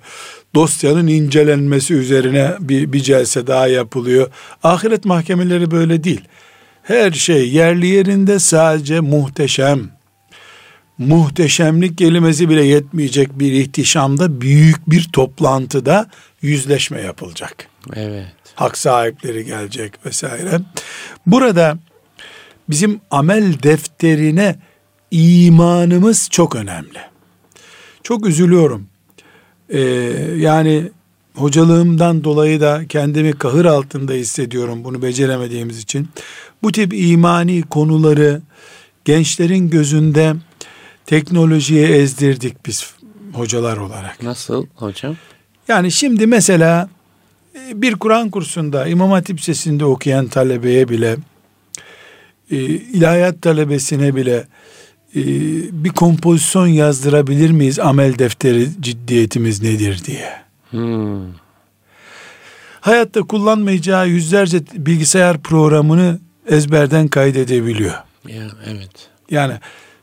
Dosyanın 0.56 1.08
incelenmesi 1.08 1.94
üzerine 1.94 2.52
bir, 2.60 2.94
bir 2.94 3.00
celse 3.00 3.48
daha 3.48 3.68
yapılıyor. 3.68 4.28
Ahiret 4.64 5.06
mahkemeleri 5.06 5.72
böyle 5.72 6.04
değil. 6.04 6.22
Her 6.84 7.12
şey 7.12 7.50
yerli 7.50 7.88
yerinde 7.88 8.40
sadece 8.40 9.00
muhteşem. 9.00 9.99
Muhteşemlik 11.00 11.98
kelimesi 11.98 12.50
bile 12.50 12.64
yetmeyecek 12.64 13.40
bir 13.40 13.52
ihtişamda 13.52 14.42
büyük 14.42 14.90
bir 14.90 15.10
toplantıda 15.14 16.10
yüzleşme 16.42 17.02
yapılacak. 17.02 17.68
Evet. 17.94 18.28
Hak 18.56 18.78
sahipleri 18.78 19.46
gelecek 19.46 20.06
vesaire. 20.06 20.60
Burada 21.26 21.78
bizim 22.70 23.02
amel 23.12 23.54
defterine 23.64 24.56
imanımız 25.12 26.30
çok 26.32 26.56
önemli. 26.56 27.00
Çok 28.04 28.28
üzülüyorum. 28.28 28.88
Ee, 29.70 29.80
yani 30.38 30.92
hocalığımdan 31.36 32.24
dolayı 32.24 32.62
da 32.62 32.82
kendimi 32.90 33.32
kahır 33.32 33.66
altında 33.66 34.14
hissediyorum 34.14 34.84
bunu 34.84 35.02
beceremediğimiz 35.02 35.80
için. 35.80 36.10
Bu 36.64 36.72
tip 36.72 36.94
imani 36.94 37.62
konuları 37.62 38.42
gençlerin 39.06 39.70
gözünde 39.70 40.36
teknolojiye 41.10 41.88
ezdirdik 41.88 42.66
biz 42.66 42.94
hocalar 43.34 43.78
olarak. 43.78 44.24
Nasıl 44.24 44.66
hocam? 44.76 45.16
Yani 45.68 45.92
şimdi 45.92 46.28
mesela 46.28 46.90
e, 47.56 47.82
bir 47.82 47.96
Kur'an 47.96 48.30
kursunda 48.30 48.88
İmam 48.88 49.12
Hatip 49.12 49.42
Sesi'nde 49.42 49.86
okuyan 49.86 50.28
talebeye 50.28 50.90
bile 50.90 51.18
e, 52.52 52.56
ilahiyat 52.66 53.42
talebesine 53.42 54.16
bile 54.16 54.48
e, 55.16 55.22
bir 55.84 55.90
kompozisyon 55.90 56.68
yazdırabilir 56.68 57.52
miyiz 57.52 57.80
amel 57.80 58.20
defteri 58.20 58.68
ciddiyetimiz 58.82 59.62
nedir 59.62 60.02
diye. 60.06 60.34
Hmm. 60.70 61.34
Hayatta 62.82 63.22
kullanmayacağı 63.22 64.08
yüzlerce 64.08 64.60
bilgisayar 64.74 65.38
programını 65.38 66.20
ezberden 66.48 67.08
kaydedebiliyor. 67.08 67.94
Ya, 68.28 68.44
evet. 68.66 69.10
Yani 69.32 69.54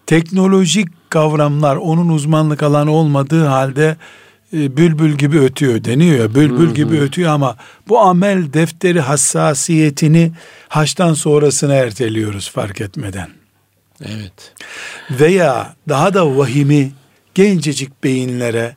teknolojik 0.07 0.89
kavramlar 1.11 1.77
onun 1.77 2.09
uzmanlık 2.09 2.63
alanı 2.63 2.91
olmadığı 2.91 3.45
halde 3.45 3.97
e, 4.53 4.77
bülbül 4.77 5.13
gibi 5.13 5.41
ötüyor 5.41 5.85
deniyor 5.85 6.19
ya 6.19 6.35
bülbül 6.35 6.67
hı 6.67 6.71
hı. 6.71 6.75
gibi 6.75 7.01
ötüyor 7.01 7.31
ama 7.31 7.57
bu 7.89 8.01
amel 8.01 8.53
defteri 8.53 9.01
hassasiyetini 9.01 10.33
haçtan 10.69 11.15
sonrasına 11.15 11.75
erteliyoruz 11.75 12.51
fark 12.51 12.81
etmeden. 12.81 13.29
Evet. 14.05 14.53
Veya 15.11 15.77
daha 15.89 16.15
da 16.15 16.37
vahimi 16.37 16.93
gencecik 17.35 18.05
beyinlere 18.05 18.77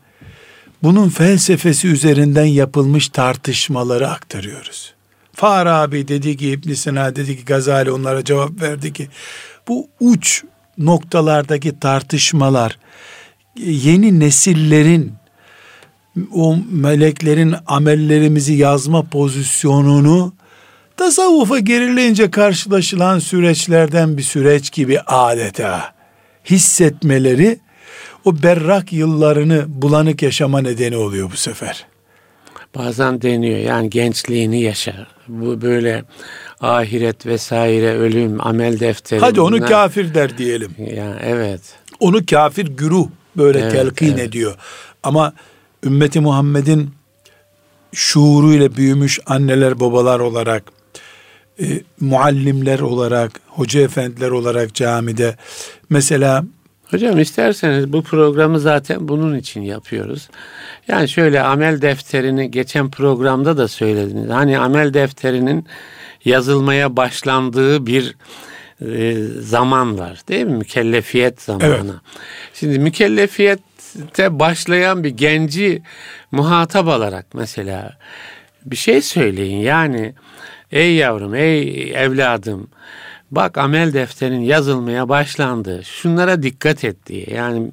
bunun 0.83 1.09
felsefesi 1.09 1.87
üzerinden 1.87 2.45
yapılmış 2.45 3.09
tartışmaları 3.09 4.09
aktarıyoruz. 4.09 4.93
Farabi 5.33 6.07
dedi 6.07 6.37
ki 6.37 6.49
İbn 6.49 6.73
Sina 6.73 7.15
dedi 7.15 7.37
ki 7.37 7.45
Gazali 7.45 7.91
onlara 7.91 8.23
cevap 8.23 8.61
verdi 8.61 8.93
ki 8.93 9.07
bu 9.67 9.87
uç 9.99 10.43
noktalardaki 10.79 11.79
tartışmalar 11.79 12.77
yeni 13.65 14.19
nesillerin 14.19 15.13
o 16.33 16.57
meleklerin 16.71 17.55
amellerimizi 17.67 18.53
yazma 18.53 19.03
pozisyonunu 19.03 20.33
tasavvufa 20.97 21.59
gerileyince 21.59 22.31
karşılaşılan 22.31 23.19
süreçlerden 23.19 24.17
bir 24.17 24.23
süreç 24.23 24.71
gibi 24.71 24.99
adeta 25.01 25.93
hissetmeleri 26.45 27.59
o 28.25 28.43
berrak 28.43 28.93
yıllarını 28.93 29.65
bulanık 29.67 30.21
yaşama 30.21 30.61
nedeni 30.61 30.97
oluyor 30.97 31.31
bu 31.31 31.37
sefer. 31.37 31.85
Bazen 32.75 33.21
deniyor 33.21 33.59
yani 33.59 33.89
gençliğini 33.89 34.61
yaşa. 34.61 35.07
Bu 35.27 35.61
böyle 35.61 36.03
ahiret 36.61 37.25
vesaire 37.25 37.93
ölüm 37.93 38.47
amel 38.47 38.79
defteri. 38.79 39.19
Hadi 39.19 39.41
onu 39.41 39.55
bunlar... 39.55 39.69
kafir 39.69 40.13
der 40.13 40.37
diyelim. 40.37 40.71
Ya 40.95 41.19
evet. 41.23 41.61
Onu 41.99 42.25
kafir 42.25 42.67
güruh 42.67 43.07
böyle 43.37 43.59
evet, 43.59 43.71
telkin 43.71 44.13
evet. 44.13 44.19
ediyor. 44.19 44.55
Ama 45.03 45.33
ümmeti 45.83 46.19
Muhammed'in 46.19 46.89
şuuruyla 47.93 48.75
büyümüş 48.75 49.19
anneler 49.25 49.79
babalar 49.79 50.19
olarak 50.19 50.63
e, 51.61 51.65
muallimler 51.99 52.79
olarak 52.79 53.41
hoca 53.47 53.81
efendiler 53.81 54.29
olarak 54.29 54.73
camide 54.73 55.35
mesela 55.89 56.45
Hocam 56.91 57.19
isterseniz 57.19 57.93
bu 57.93 58.03
programı 58.03 58.59
zaten 58.59 59.07
bunun 59.07 59.37
için 59.37 59.61
yapıyoruz. 59.61 60.29
Yani 60.87 61.09
şöyle 61.09 61.41
amel 61.41 61.81
defterini 61.81 62.51
geçen 62.51 62.91
programda 62.91 63.57
da 63.57 63.67
söylediniz. 63.67 64.29
Hani 64.29 64.59
amel 64.59 64.93
defterinin 64.93 65.65
yazılmaya 66.25 66.97
başlandığı 66.97 67.85
bir 67.85 68.15
e, 68.81 69.13
zaman 69.39 69.99
var 69.99 70.21
değil 70.27 70.45
mi? 70.45 70.57
Mükellefiyet 70.57 71.41
zamanı. 71.41 71.69
Evet. 71.69 72.19
Şimdi 72.53 72.79
mükellefiyette 72.79 74.39
başlayan 74.39 75.03
bir 75.03 75.09
genci 75.09 75.81
muhatap 76.31 76.87
alarak 76.87 77.25
mesela 77.33 77.97
bir 78.65 78.75
şey 78.75 79.01
söyleyin. 79.01 79.61
Yani 79.61 80.13
ey 80.71 80.95
yavrum, 80.95 81.35
ey 81.35 81.91
evladım 81.95 82.69
bak 83.31 83.57
amel 83.57 83.93
defterin 83.93 84.41
yazılmaya 84.41 85.09
başlandı. 85.09 85.81
Şunlara 85.83 86.43
dikkat 86.43 86.83
et 86.83 87.05
diye. 87.05 87.25
Yani 87.35 87.71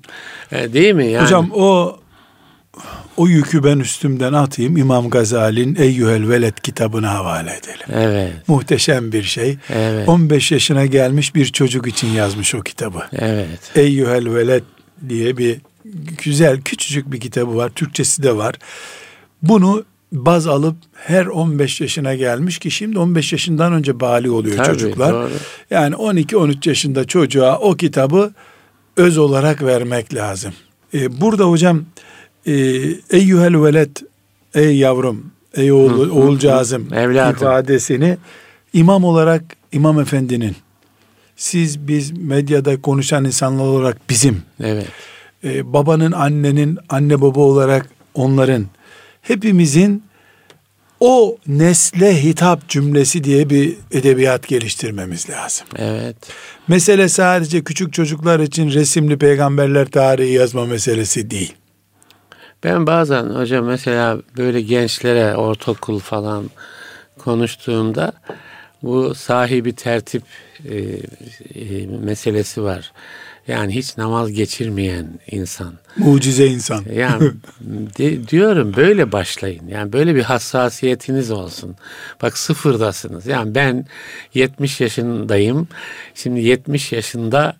e, 0.52 0.72
değil 0.72 0.94
mi? 0.94 1.06
Yani, 1.06 1.24
Hocam 1.24 1.50
o 1.54 1.98
o 3.16 3.28
yükü 3.28 3.64
ben 3.64 3.78
üstümden 3.78 4.32
atayım. 4.32 4.76
İmam 4.76 5.10
Gazali'nin 5.10 5.74
Eyyühel 5.74 6.28
Veled 6.28 6.54
kitabına 6.62 7.14
havale 7.14 7.50
edelim. 7.50 7.86
Evet. 7.92 8.32
Muhteşem 8.48 9.12
bir 9.12 9.22
şey. 9.22 9.58
Evet. 9.70 10.08
15 10.08 10.52
yaşına 10.52 10.86
gelmiş 10.86 11.34
bir 11.34 11.46
çocuk 11.46 11.86
için 11.86 12.08
yazmış 12.08 12.54
o 12.54 12.60
kitabı. 12.60 13.02
Evet. 13.12 13.60
Eyyühel 13.74 14.34
Veled 14.34 14.62
diye 15.08 15.36
bir 15.36 15.60
güzel 16.24 16.60
küçücük 16.60 17.12
bir 17.12 17.20
kitabı 17.20 17.56
var. 17.56 17.68
Türkçesi 17.68 18.22
de 18.22 18.36
var. 18.36 18.54
Bunu 19.42 19.84
baz 20.12 20.46
alıp 20.46 20.76
her 20.94 21.26
15 21.26 21.80
yaşına 21.80 22.14
gelmiş 22.14 22.58
ki 22.58 22.70
şimdi 22.70 22.98
15 22.98 23.32
yaşından 23.32 23.72
önce 23.72 24.00
bali 24.00 24.30
oluyor 24.30 24.56
Tabii, 24.56 24.66
çocuklar. 24.66 25.12
Doğru. 25.12 25.30
Yani 25.70 25.94
12-13 25.94 26.68
yaşında 26.68 27.04
çocuğa 27.04 27.58
o 27.58 27.74
kitabı 27.74 28.32
öz 28.96 29.18
olarak 29.18 29.62
vermek 29.62 30.14
lazım. 30.14 30.52
Ee, 30.94 31.20
burada 31.20 31.44
hocam 31.44 31.84
e, 32.46 32.52
eyyühel 33.10 33.62
veled 33.62 33.96
ey 34.54 34.76
yavrum 34.76 35.30
ey 35.54 35.72
oğul, 35.72 36.08
hı, 36.08 36.12
oğulcağızım 36.12 36.94
Evladım. 36.94 37.36
ifadesini 37.36 38.16
imam 38.72 39.04
olarak 39.04 39.42
imam 39.72 40.00
efendinin 40.00 40.56
siz 41.36 41.88
biz 41.88 42.10
medyada 42.10 42.80
konuşan 42.80 43.24
insanlar 43.24 43.64
olarak 43.64 44.10
bizim 44.10 44.42
evet. 44.60 44.86
e, 45.44 45.72
babanın 45.72 46.12
annenin 46.12 46.78
anne 46.88 47.20
baba 47.20 47.40
olarak 47.40 47.88
onların 48.14 48.66
hepimizin 49.28 50.02
o 51.00 51.36
nesle 51.46 52.22
hitap 52.22 52.68
cümlesi 52.68 53.24
diye 53.24 53.50
bir 53.50 53.76
edebiyat 53.90 54.48
geliştirmemiz 54.48 55.30
lazım. 55.30 55.66
Evet. 55.76 56.16
Mesele 56.68 57.08
sadece 57.08 57.64
küçük 57.64 57.92
çocuklar 57.92 58.40
için 58.40 58.70
resimli 58.70 59.18
peygamberler 59.18 59.86
tarihi 59.86 60.32
yazma 60.32 60.66
meselesi 60.66 61.30
değil. 61.30 61.54
Ben 62.64 62.86
bazen 62.86 63.24
hocam 63.24 63.64
mesela 63.64 64.18
böyle 64.36 64.60
gençlere 64.60 65.36
ortaokul 65.36 65.98
falan 65.98 66.50
konuştuğumda 67.18 68.12
bu 68.82 69.14
sahibi 69.14 69.72
tertip 69.72 70.22
e, 70.64 70.76
e, 71.54 71.86
meselesi 71.86 72.62
var. 72.62 72.92
Yani 73.48 73.74
hiç 73.74 73.96
namaz 73.96 74.32
geçirmeyen 74.32 75.06
insan. 75.30 75.74
Mucize 75.96 76.46
insan. 76.46 76.84
Yani 76.94 77.30
de, 77.98 78.28
diyorum 78.28 78.76
böyle 78.76 79.12
başlayın. 79.12 79.68
Yani 79.68 79.92
böyle 79.92 80.14
bir 80.14 80.22
hassasiyetiniz 80.22 81.30
olsun. 81.30 81.76
Bak 82.22 82.38
sıfırdasınız. 82.38 83.26
Yani 83.26 83.54
ben 83.54 83.86
70 84.34 84.80
yaşındayım. 84.80 85.68
Şimdi 86.14 86.40
70 86.40 86.92
yaşında 86.92 87.56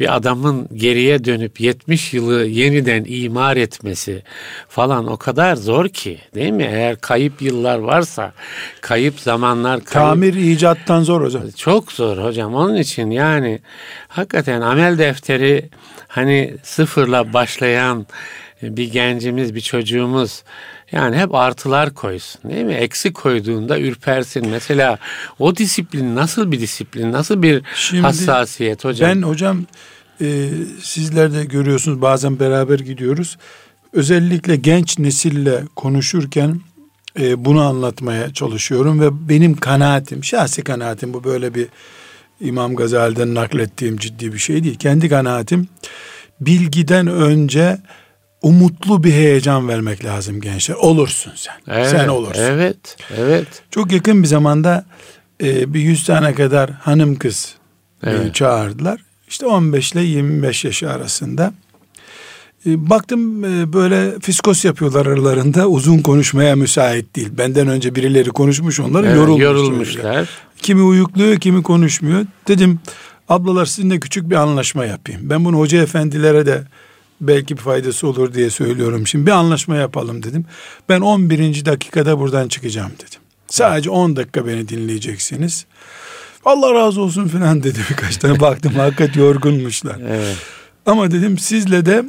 bir 0.00 0.16
adamın 0.16 0.68
geriye 0.74 1.24
dönüp 1.24 1.60
70 1.60 2.14
yılı 2.14 2.44
yeniden 2.44 3.04
imar 3.08 3.56
etmesi 3.56 4.22
falan 4.68 5.06
o 5.06 5.16
kadar 5.16 5.56
zor 5.56 5.88
ki 5.88 6.18
değil 6.34 6.52
mi? 6.52 6.68
Eğer 6.72 6.96
kayıp 6.96 7.42
yıllar 7.42 7.78
varsa, 7.78 8.32
kayıp 8.80 9.20
zamanlar 9.20 9.84
kayıp, 9.84 10.08
tamir 10.08 10.34
icattan 10.34 11.02
zor 11.02 11.24
hocam. 11.24 11.50
Çok 11.56 11.92
zor 11.92 12.18
hocam. 12.18 12.54
Onun 12.54 12.76
için 12.76 13.10
yani 13.10 13.60
hakikaten 14.08 14.60
amel 14.60 14.98
defteri 14.98 15.68
hani 16.08 16.56
sıfırla 16.62 17.32
başlayan 17.32 18.06
bir 18.62 18.92
gencimiz, 18.92 19.54
bir 19.54 19.60
çocuğumuz 19.60 20.42
yani 20.92 21.16
hep 21.16 21.34
artılar 21.34 21.94
koysun 21.94 22.50
değil 22.50 22.64
mi? 22.64 22.74
Eksi 22.74 23.12
koyduğunda 23.12 23.80
ürpersin. 23.80 24.48
Mesela 24.48 24.98
o 25.38 25.56
disiplin 25.56 26.16
nasıl 26.16 26.52
bir 26.52 26.60
disiplin, 26.60 27.12
nasıl 27.12 27.42
bir 27.42 27.62
Şimdi, 27.74 28.02
hassasiyet 28.02 28.84
hocam? 28.84 29.10
Ben 29.10 29.22
hocam 29.22 29.64
e, 30.20 30.48
sizler 30.82 31.32
de 31.32 31.44
görüyorsunuz 31.44 32.02
bazen 32.02 32.40
beraber 32.40 32.78
gidiyoruz. 32.78 33.38
Özellikle 33.92 34.56
genç 34.56 34.98
nesille 34.98 35.64
konuşurken 35.76 36.60
e, 37.20 37.44
bunu 37.44 37.62
anlatmaya 37.62 38.32
çalışıyorum 38.32 39.00
ve 39.00 39.28
benim 39.28 39.56
kanaatim, 39.56 40.24
şahsi 40.24 40.62
kanaatim 40.62 41.14
bu 41.14 41.24
böyle 41.24 41.54
bir 41.54 41.66
İmam 42.40 42.76
Gazali'den 42.76 43.34
naklettiğim 43.34 43.96
ciddi 43.96 44.32
bir 44.32 44.38
şey 44.38 44.64
değil. 44.64 44.78
Kendi 44.78 45.08
kanaatim 45.08 45.68
bilgiden 46.40 47.06
önce 47.06 47.78
umutlu 48.42 49.04
bir 49.04 49.12
heyecan 49.12 49.68
vermek 49.68 50.04
lazım 50.04 50.40
gençler. 50.40 50.74
Olursun 50.74 51.32
sen. 51.36 51.54
Evet, 51.68 51.88
sen 51.88 52.08
olursun. 52.08 52.42
Evet, 52.42 52.96
evet. 53.18 53.46
Çok 53.70 53.92
yakın 53.92 54.22
bir 54.22 54.28
zamanda 54.28 54.84
e, 55.42 55.74
bir 55.74 55.80
yüz 55.80 56.04
tane 56.04 56.34
kadar 56.34 56.70
hanım 56.70 57.16
kız 57.16 57.54
evet. 58.02 58.34
çağırdılar. 58.34 59.00
İşte 59.28 59.46
15 59.46 59.92
ile 59.92 60.00
25 60.00 60.64
yaş 60.64 60.82
arasında. 60.82 61.52
E, 62.66 62.90
baktım 62.90 63.44
e, 63.44 63.72
böyle 63.72 64.20
fiskos 64.20 64.64
yapıyorlar 64.64 65.06
aralarında 65.06 65.66
uzun 65.66 65.98
konuşmaya 65.98 66.56
müsait 66.56 67.16
değil. 67.16 67.28
Benden 67.38 67.68
önce 67.68 67.94
birileri 67.94 68.30
konuşmuş 68.30 68.80
onları 68.80 69.06
evet, 69.06 69.16
yorulmuş 69.16 69.42
yorulmuşlar. 69.42 70.28
Kimi 70.56 70.82
uyukluyor 70.82 71.36
kimi 71.36 71.62
konuşmuyor. 71.62 72.26
Dedim 72.48 72.80
ablalar 73.28 73.66
sizinle 73.66 74.00
küçük 74.00 74.30
bir 74.30 74.34
anlaşma 74.34 74.84
yapayım. 74.84 75.20
Ben 75.24 75.44
bunu 75.44 75.58
hoca 75.58 75.82
efendilere 75.82 76.46
de 76.46 76.64
belki 77.20 77.56
bir 77.56 77.62
faydası 77.62 78.06
olur 78.06 78.34
diye 78.34 78.50
söylüyorum. 78.50 79.06
Şimdi 79.06 79.26
bir 79.26 79.30
anlaşma 79.30 79.76
yapalım 79.76 80.22
dedim. 80.22 80.44
Ben 80.88 81.00
11. 81.00 81.64
dakikada 81.64 82.18
buradan 82.18 82.48
çıkacağım 82.48 82.92
dedim. 82.92 83.20
Sadece 83.48 83.90
10 83.90 84.16
dakika 84.16 84.46
beni 84.46 84.68
dinleyeceksiniz. 84.68 85.66
Allah 86.44 86.74
razı 86.74 87.00
olsun 87.00 87.28
filan 87.28 87.62
dedi 87.62 87.78
birkaç 87.90 88.16
tane 88.16 88.40
baktım 88.40 88.74
hakikat 88.74 89.16
yorgunmuşlar. 89.16 90.00
Evet. 90.08 90.36
Ama 90.86 91.10
dedim 91.10 91.38
sizle 91.38 91.86
de 91.86 92.04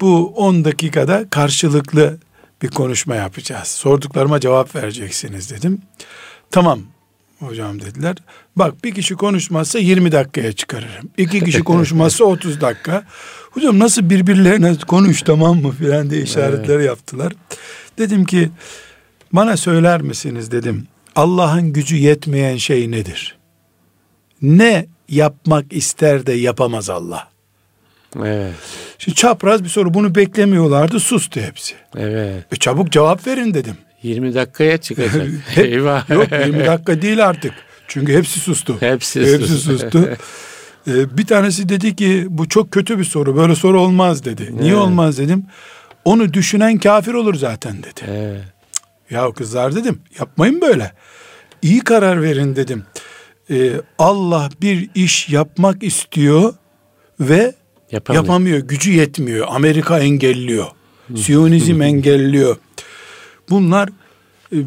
bu 0.00 0.32
10 0.36 0.64
dakikada 0.64 1.28
karşılıklı 1.30 2.18
bir 2.62 2.68
konuşma 2.68 3.14
yapacağız. 3.14 3.68
Sorduklarıma 3.68 4.40
cevap 4.40 4.74
vereceksiniz 4.74 5.50
dedim. 5.50 5.82
Tamam 6.50 6.80
hocam 7.38 7.80
dediler. 7.80 8.16
Bak 8.56 8.84
bir 8.84 8.94
kişi 8.94 9.14
konuşmazsa 9.14 9.78
20 9.78 10.12
dakikaya 10.12 10.52
çıkarırım. 10.52 11.10
İki 11.18 11.44
kişi 11.44 11.64
konuşmazsa 11.64 12.24
30 12.24 12.60
dakika. 12.60 13.04
Hocam 13.54 13.78
nasıl 13.78 14.10
birbirlerine 14.10 14.74
konuş 14.86 15.22
tamam 15.22 15.62
mı 15.62 15.72
filan 15.72 16.10
diye 16.10 16.22
işaretler 16.22 16.74
evet. 16.74 16.86
yaptılar. 16.86 17.32
Dedim 17.98 18.24
ki 18.24 18.50
bana 19.32 19.56
söyler 19.56 20.02
misiniz 20.02 20.50
dedim. 20.50 20.86
Allah'ın 21.16 21.72
gücü 21.72 21.96
yetmeyen 21.96 22.56
şey 22.56 22.90
nedir? 22.90 23.36
Ne 24.42 24.86
yapmak 25.08 25.72
ister 25.72 26.26
de 26.26 26.32
yapamaz 26.32 26.90
Allah? 26.90 27.28
Evet. 28.16 28.54
Şimdi 28.98 29.16
çapraz 29.16 29.64
bir 29.64 29.68
soru 29.68 29.94
bunu 29.94 30.14
beklemiyorlardı 30.14 31.00
sustu 31.00 31.40
hepsi. 31.40 31.74
Evet. 31.96 32.44
E 32.52 32.56
çabuk 32.56 32.92
cevap 32.92 33.26
verin 33.26 33.54
dedim. 33.54 33.76
20 34.02 34.34
dakikaya 34.34 34.78
çıkacak. 34.78 35.28
Eyvah. 35.56 36.10
Yok 36.10 36.32
20 36.32 36.66
dakika 36.66 37.02
değil 37.02 37.26
artık. 37.26 37.52
Çünkü 37.88 38.16
hepsi 38.16 38.40
sustu. 38.40 38.76
Hepsi, 38.80 39.20
hepsi 39.20 39.48
sustu. 39.48 39.78
sustu. 39.78 40.08
ee, 40.88 41.18
bir 41.18 41.26
tanesi 41.26 41.68
dedi 41.68 41.96
ki 41.96 42.26
bu 42.30 42.48
çok 42.48 42.70
kötü 42.70 42.98
bir 42.98 43.04
soru. 43.04 43.36
Böyle 43.36 43.54
soru 43.54 43.80
olmaz 43.80 44.24
dedi. 44.24 44.48
Evet. 44.50 44.60
Niye 44.60 44.76
olmaz 44.76 45.18
dedim. 45.18 45.46
Onu 46.04 46.32
düşünen 46.34 46.78
kafir 46.78 47.14
olur 47.14 47.34
zaten 47.34 47.76
dedi. 47.82 48.00
Evet. 48.08 48.44
Ya 49.10 49.32
kızlar 49.32 49.74
dedim 49.76 50.00
yapmayın 50.18 50.60
böyle. 50.60 50.92
İyi 51.62 51.80
karar 51.80 52.22
verin 52.22 52.56
dedim. 52.56 52.84
Ee, 53.50 53.70
Allah 53.98 54.50
bir 54.62 54.90
iş 54.94 55.28
yapmak 55.28 55.82
istiyor 55.82 56.54
ve 57.20 57.54
Yapamıyor. 57.92 58.24
yapamıyor. 58.24 58.58
Gücü 58.58 58.92
yetmiyor. 58.92 59.46
Amerika 59.50 59.98
engelliyor. 59.98 60.66
Siyonizm 61.16 61.82
engelliyor. 61.92 62.56
Bunlar 63.50 63.88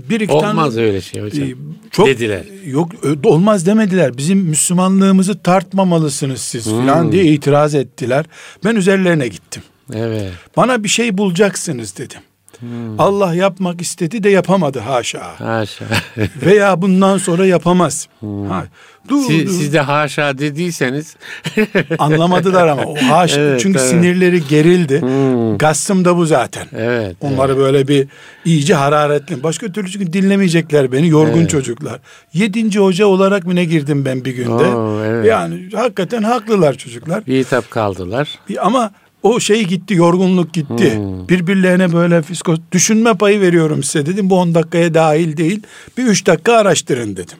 bir 0.09 0.19
iki 0.19 0.33
olmaz 0.33 0.75
tane, 0.75 0.87
öyle 0.87 1.01
şey 1.01 1.21
hocam. 1.21 1.47
E, 1.47 1.53
çok, 1.91 2.07
dediler. 2.07 2.43
Yok 2.65 2.91
olmaz 3.23 3.65
demediler. 3.65 4.17
Bizim 4.17 4.39
Müslümanlığımızı 4.39 5.39
tartmamalısınız 5.41 6.41
siz 6.41 6.65
hmm. 6.65 6.71
falan 6.71 7.11
diye 7.11 7.25
itiraz 7.25 7.75
ettiler. 7.75 8.25
Ben 8.65 8.75
üzerlerine 8.75 9.27
gittim. 9.27 9.63
Evet. 9.93 10.31
Bana 10.57 10.83
bir 10.83 10.89
şey 10.89 11.17
bulacaksınız 11.17 11.97
dedim. 11.97 12.19
Hmm. 12.59 12.99
Allah 12.99 13.33
yapmak 13.33 13.81
istedi 13.81 14.23
de 14.23 14.29
yapamadı 14.29 14.79
haşa. 14.79 15.39
Haşa. 15.39 15.85
Veya 16.45 16.81
bundan 16.81 17.17
sonra 17.17 17.45
yapamaz. 17.45 18.07
Hmm. 18.19 18.49
Ha, 18.49 18.65
dur, 19.09 19.23
siz, 19.27 19.45
dur. 19.45 19.51
siz 19.51 19.73
de 19.73 19.79
haşa 19.79 20.37
dediyseniz. 20.37 21.15
Anlamadılar 21.99 22.67
ama. 22.67 22.83
O 22.83 22.95
haşa, 22.95 23.41
evet, 23.41 23.61
çünkü 23.61 23.79
evet. 23.79 23.89
sinirleri 23.89 24.47
gerildi. 24.47 25.01
Hmm. 25.01 25.57
Gastım 25.57 26.05
da 26.05 26.17
bu 26.17 26.25
zaten. 26.25 26.67
Evet. 26.75 27.15
Onları 27.21 27.51
evet. 27.51 27.61
böyle 27.61 27.87
bir 27.87 28.07
iyice 28.45 28.73
hararetli. 28.73 29.43
Başka 29.43 29.71
türlü 29.71 29.91
çünkü 29.91 30.13
dinlemeyecekler 30.13 30.91
beni. 30.91 31.07
Yorgun 31.07 31.39
evet. 31.39 31.49
çocuklar. 31.49 31.99
Yedinci 32.33 32.79
hoca 32.79 33.05
olarak 33.05 33.45
mı 33.45 33.55
ne 33.55 33.65
girdim 33.65 34.05
ben 34.05 34.25
bir 34.25 34.35
günde. 34.35 34.51
Oo, 34.51 35.03
evet. 35.05 35.25
Yani 35.25 35.69
hakikaten 35.75 36.23
haklılar 36.23 36.73
çocuklar. 36.73 37.25
Bir 37.27 37.39
hitap 37.39 37.71
kaldılar. 37.71 38.39
Ama 38.61 38.91
o 39.27 39.39
şey 39.39 39.63
gitti, 39.63 39.93
yorgunluk 39.93 40.53
gitti. 40.53 40.95
Hmm. 40.95 41.29
Birbirlerine 41.29 41.93
böyle 41.93 42.21
fiskos 42.21 42.59
düşünme 42.71 43.13
payı 43.13 43.41
veriyorum 43.41 43.83
size 43.83 44.05
dedim. 44.05 44.29
Bu 44.29 44.39
10 44.39 44.55
dakikaya 44.55 44.93
dahil 44.93 45.37
değil. 45.37 45.63
Bir 45.97 46.03
3 46.03 46.27
dakika 46.27 46.53
araştırın 46.53 47.15
dedim. 47.15 47.37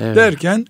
Evet. 0.00 0.16
Derken 0.16 0.66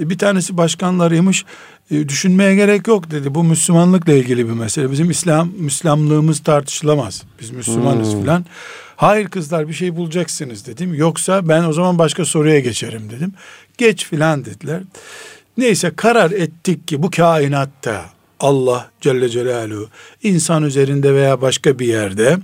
e, 0.00 0.10
bir 0.10 0.18
tanesi 0.18 0.56
başkanlarıymış. 0.56 1.44
E, 1.90 2.08
düşünmeye 2.08 2.54
gerek 2.54 2.88
yok 2.88 3.10
dedi. 3.10 3.34
Bu 3.34 3.44
Müslümanlıkla 3.44 4.12
ilgili 4.12 4.48
bir 4.48 4.52
mesele. 4.52 4.90
Bizim 4.90 5.10
İslam 5.10 5.50
Müslümanlığımız 5.58 6.40
tartışılamaz. 6.40 7.22
Biz 7.40 7.50
Müslümanız 7.50 8.12
hmm. 8.12 8.20
filan. 8.20 8.44
Hayır 8.96 9.28
kızlar 9.28 9.68
bir 9.68 9.72
şey 9.72 9.96
bulacaksınız 9.96 10.66
dedim. 10.66 10.94
Yoksa 10.94 11.48
ben 11.48 11.64
o 11.64 11.72
zaman 11.72 11.98
başka 11.98 12.24
soruya 12.24 12.60
geçerim 12.60 13.10
dedim. 13.10 13.32
Geç 13.78 14.06
filan 14.06 14.44
dediler. 14.44 14.82
Neyse 15.56 15.92
karar 15.96 16.30
ettik 16.30 16.88
ki 16.88 17.02
bu 17.02 17.10
kainatta 17.10 18.04
Allah 18.42 18.90
Celle 19.00 19.28
Celaluhu 19.28 19.88
insan 20.22 20.62
üzerinde 20.62 21.14
veya 21.14 21.40
başka 21.40 21.78
bir 21.78 21.86
yerde 21.86 22.38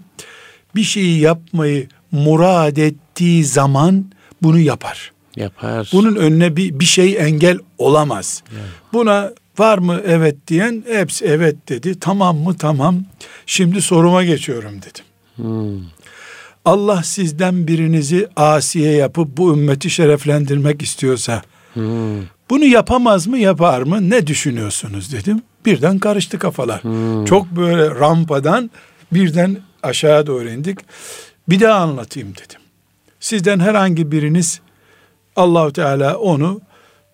bir 0.74 0.82
şeyi 0.82 1.20
yapmayı 1.20 1.88
murad 2.12 2.76
ettiği 2.76 3.44
zaman 3.44 4.04
bunu 4.42 4.58
yapar. 4.58 5.12
Yapar. 5.37 5.90
Bunun 5.92 6.16
önüne 6.16 6.56
bir, 6.56 6.80
bir 6.80 6.84
şey 6.84 7.16
engel 7.18 7.58
olamaz. 7.78 8.42
Evet. 8.52 8.64
Buna 8.92 9.32
var 9.58 9.78
mı 9.78 10.00
evet 10.06 10.37
diyen 10.48 10.84
hepsi 10.88 11.24
evet 11.24 11.68
dedi. 11.68 12.00
Tamam 12.00 12.37
mı 12.37 12.56
tamam. 12.56 13.04
Şimdi 13.46 13.82
soruma 13.82 14.24
geçiyorum 14.24 14.72
dedim. 14.82 15.04
Hmm. 15.37 15.84
Allah 16.64 17.02
sizden 17.02 17.66
birinizi 17.66 18.28
asiye 18.37 18.92
yapıp 18.92 19.37
bu 19.37 19.52
ümmeti 19.52 19.90
şereflendirmek 19.90 20.82
istiyorsa 20.82 21.42
hmm. 21.74 22.22
Bunu 22.50 22.64
yapamaz 22.64 23.26
mı 23.26 23.38
yapar 23.38 23.82
mı 23.82 24.11
ne 24.11 24.26
düşünüyorsunuz 24.26 25.12
dedim. 25.12 25.42
Birden 25.66 25.98
karıştı 25.98 26.38
kafalar. 26.38 26.84
Hmm. 26.84 27.24
Çok 27.24 27.50
böyle 27.50 27.90
rampadan 27.90 28.70
birden 29.12 29.56
aşağı 29.82 30.26
doğru 30.26 30.50
indik. 30.50 30.78
Bir 31.48 31.61
daha 31.61 31.80
anlatayım 31.80 32.32
dedim. 32.34 32.61
Sizden 33.20 33.61
herhangi 33.61 34.12
biriniz 34.12 34.61
Allahu 35.37 35.72
Teala 35.72 36.16
onu 36.16 36.61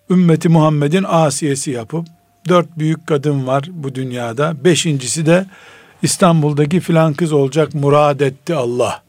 ümmeti 0.09 0.49
Muhammed'in 0.49 1.05
asiyesi 1.07 1.71
yapıp 1.71 2.05
dört 2.47 2.77
büyük 2.77 3.07
kadın 3.07 3.47
var 3.47 3.63
bu 3.71 3.95
dünyada. 3.95 4.63
Beşincisi 4.63 5.25
de 5.25 5.45
İstanbul'daki 6.01 6.79
filan 6.79 7.13
kız 7.13 7.33
olacak 7.33 7.73
murad 7.73 8.19
etti 8.19 8.55
Allah. 8.55 9.04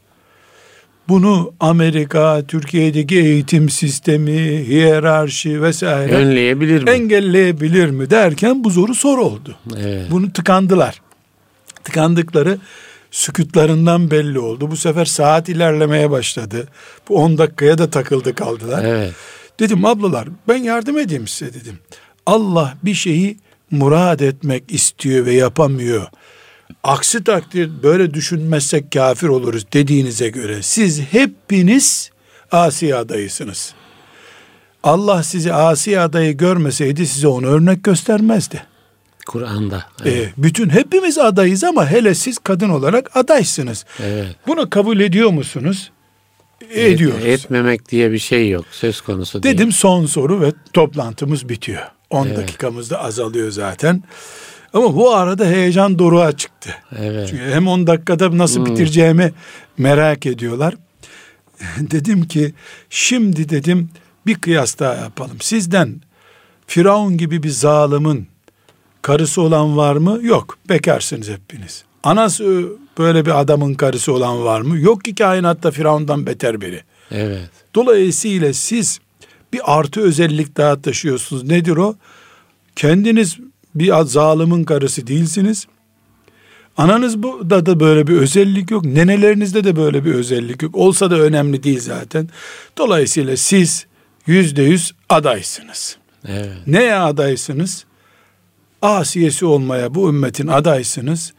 Bunu 1.09 1.53
Amerika, 1.61 2.43
Türkiye'deki 2.49 3.17
eğitim 3.19 3.71
sistemi, 3.71 4.67
hiyerarşi 4.67 5.63
vesaire 5.63 6.13
Önleyebilir 6.13 6.83
mi? 6.83 6.91
engelleyebilir 6.91 7.91
mi 7.91 8.11
derken 8.11 8.65
bu 8.65 8.71
zoru 8.71 8.95
soru 8.95 9.25
oldu. 9.25 9.57
Evet. 9.79 10.11
Bunu 10.11 10.33
tıkandılar. 10.33 11.01
Tıkandıkları 11.85 12.59
sükutlarından 13.11 14.11
belli 14.11 14.39
oldu. 14.39 14.71
Bu 14.71 14.77
sefer 14.77 15.05
saat 15.05 15.49
ilerlemeye 15.49 16.11
başladı. 16.11 16.69
Bu 17.09 17.17
10 17.17 17.39
dakikaya 17.39 17.79
da 17.79 17.91
takıldı 17.91 18.35
kaldılar. 18.35 18.85
Evet. 18.85 19.13
Dedim 19.61 19.85
ablalar 19.85 20.29
ben 20.49 20.57
yardım 20.57 20.99
edeyim 20.99 21.29
size 21.29 21.55
dedim. 21.55 21.79
Allah 22.27 22.75
bir 22.83 22.95
şeyi 22.95 23.37
murad 23.71 24.21
etmek 24.21 24.65
istiyor 24.69 25.27
ve 25.27 25.35
yapamıyor. 25.35 26.07
Aksi 26.85 27.25
takdir 27.25 27.71
böyle 27.83 28.15
düşünmezsek 28.15 28.93
kafir 28.93 29.29
oluruz 29.29 29.67
dediğinize 29.73 30.29
göre 30.29 30.63
siz 30.63 31.01
hepiniz 31.01 32.11
asi 32.53 32.97
adayısınız. 32.97 33.75
Allah 34.83 35.23
sizi 35.23 35.53
asi 35.53 36.01
adayı 36.01 36.37
görmeseydi 36.37 37.07
size 37.07 37.29
onu 37.29 37.47
örnek 37.47 37.85
göstermezdi. 37.85 38.63
Kur'an'da. 39.27 39.85
Ee, 40.05 40.11
Evet. 40.11 40.33
bütün 40.39 40.69
hepimiz 40.71 41.19
adayız 41.19 41.65
ama 41.65 41.91
hele 41.91 42.15
siz 42.15 42.39
kadın 42.39 42.69
olarak 42.69 43.17
adaysınız. 43.17 43.85
evet. 44.03 44.37
Bunu 44.47 44.71
kabul 44.71 45.01
ediyor 45.01 45.31
musunuz? 45.31 45.91
Ediyoruz. 46.71 47.25
Etmemek 47.25 47.91
diye 47.91 48.13
bir 48.13 48.19
şey 48.19 48.51
yok. 48.51 48.65
Söz 48.71 49.01
konusu 49.01 49.43
değil. 49.43 49.55
Dedim 49.55 49.73
son 49.73 50.07
soru 50.07 50.41
ve 50.41 50.53
toplantımız 50.73 51.49
bitiyor. 51.49 51.83
10 52.11 52.27
Evet. 52.27 52.37
dakikamız 52.37 52.91
da 52.91 53.01
azalıyor 53.05 53.51
zaten. 53.51 54.03
Ama 54.77 54.97
bu 54.97 55.15
arada 55.15 55.47
heyecan 55.47 55.99
doruğa 55.99 56.33
çıktı. 56.33 56.71
Evet. 56.99 57.29
Çünkü 57.31 57.43
hem 57.51 57.69
10 57.69 57.87
dakikada 57.87 58.39
nasıl 58.39 58.57
Hmm. 58.61 58.67
bitireceğimi 58.67 59.33
merak 59.79 60.27
ediyorlar. 60.27 60.75
dedim 61.81 62.25
ki 62.29 62.55
şimdi 62.91 63.49
dedim 63.49 63.91
bir 64.27 64.35
kıyas 64.35 64.79
daha 64.79 64.95
yapalım. 64.95 65.37
Sizden 65.41 66.01
Firavun 66.67 67.17
gibi 67.19 67.43
bir 67.43 67.49
zalimin 67.49 68.27
karısı 69.03 69.43
olan 69.43 69.77
var 69.77 69.97
mı? 69.97 70.19
Yok. 70.23 70.59
Bekarsınız 70.69 71.29
hepiniz. 71.29 71.85
Anası 72.03 72.69
böyle 72.99 73.27
bir 73.27 73.41
adamın 73.41 73.75
karısı 73.75 74.13
olan 74.13 74.45
var 74.45 74.61
mı? 74.61 74.79
Yok 74.79 75.05
ki 75.05 75.15
kainatta 75.15 75.71
Firavundan 75.71 76.27
beter 76.27 76.61
biri. 76.61 76.81
Evet. 77.11 77.51
Dolayısıyla 77.75 78.53
siz 78.53 78.99
bir 79.53 79.79
artı 79.79 80.01
özellik 80.01 80.57
daha 80.57 80.83
taşıyorsunuz. 80.83 81.45
Nedir 81.45 81.77
o? 81.77 81.95
Kendiniz 82.77 83.39
bir 83.79 84.05
zalimin 84.05 84.65
karısı 84.65 85.07
değilsiniz. 85.07 85.67
Ananız 86.77 87.23
bu 87.23 87.51
da 87.51 87.67
da 87.67 87.81
böyle 87.81 88.07
bir 88.07 88.17
özellik 88.17 88.71
yok. 88.71 88.85
Nenelerinizde 88.85 89.65
de 89.65 89.77
böyle 89.77 90.05
bir 90.05 90.15
özellik 90.15 90.63
yok. 90.63 90.77
Olsa 90.77 91.11
da 91.11 91.21
önemli 91.21 91.63
değil 91.63 91.81
zaten. 91.81 92.29
Dolayısıyla 92.79 93.37
siz 93.37 93.87
yüzde 94.27 94.63
yüz 94.63 94.93
adaysınız. 95.09 95.97
Evet. 96.29 96.53
Neye 96.67 96.95
adaysınız? 96.95 97.85
Asiyesi 98.83 99.47
olmaya 99.47 99.95
bu 99.95 100.09
ümmetin 100.09 100.47
adaysınız. 100.47 101.33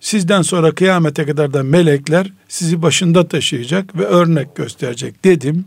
Sizden 0.00 0.42
sonra 0.42 0.72
kıyamete 0.72 1.26
kadar 1.26 1.52
da 1.52 1.62
melekler 1.62 2.32
sizi 2.48 2.82
başında 2.82 3.28
taşıyacak 3.28 3.98
ve 3.98 4.04
örnek 4.04 4.56
gösterecek 4.56 5.24
dedim. 5.24 5.64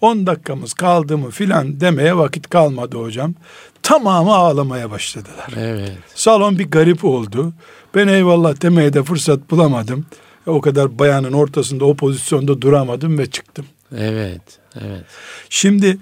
10 0.00 0.26
dakikamız 0.26 0.74
kaldı 0.74 1.18
mı 1.18 1.30
filan 1.30 1.80
demeye 1.80 2.16
vakit 2.16 2.50
kalmadı 2.50 2.96
hocam. 2.96 3.34
Tamamı 3.82 4.34
ağlamaya 4.34 4.90
başladılar. 4.90 5.48
Evet. 5.56 5.92
Salon 6.14 6.58
bir 6.58 6.70
garip 6.70 7.04
oldu. 7.04 7.52
Ben 7.94 8.08
eyvallah 8.08 8.62
demeye 8.62 8.92
de 8.92 9.02
fırsat 9.02 9.50
bulamadım. 9.50 10.06
E, 10.46 10.50
O 10.50 10.60
kadar 10.60 10.98
bayanın 10.98 11.32
ortasında 11.32 11.84
o 11.84 11.94
pozisyonda 11.94 12.62
duramadım 12.62 13.18
ve 13.18 13.26
çıktım. 13.26 13.66
Evet. 13.98 14.42
Evet. 14.80 15.04
Şimdi 15.50 15.98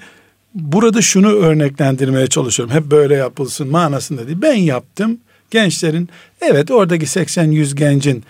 burada 0.54 1.02
şunu 1.02 1.28
örneklendirmeye 1.32 2.26
çalışıyorum. 2.26 2.74
Hep 2.74 2.84
böyle 2.84 3.14
yapılsın 3.14 3.68
manasında 3.70 4.26
değil. 4.26 4.38
Ben 4.42 4.54
yaptım. 4.54 5.18
Gençlerin 5.50 6.08
evet 6.40 6.70
oradaki 6.70 7.06
80-100 7.06 7.74
gencin 7.76 8.24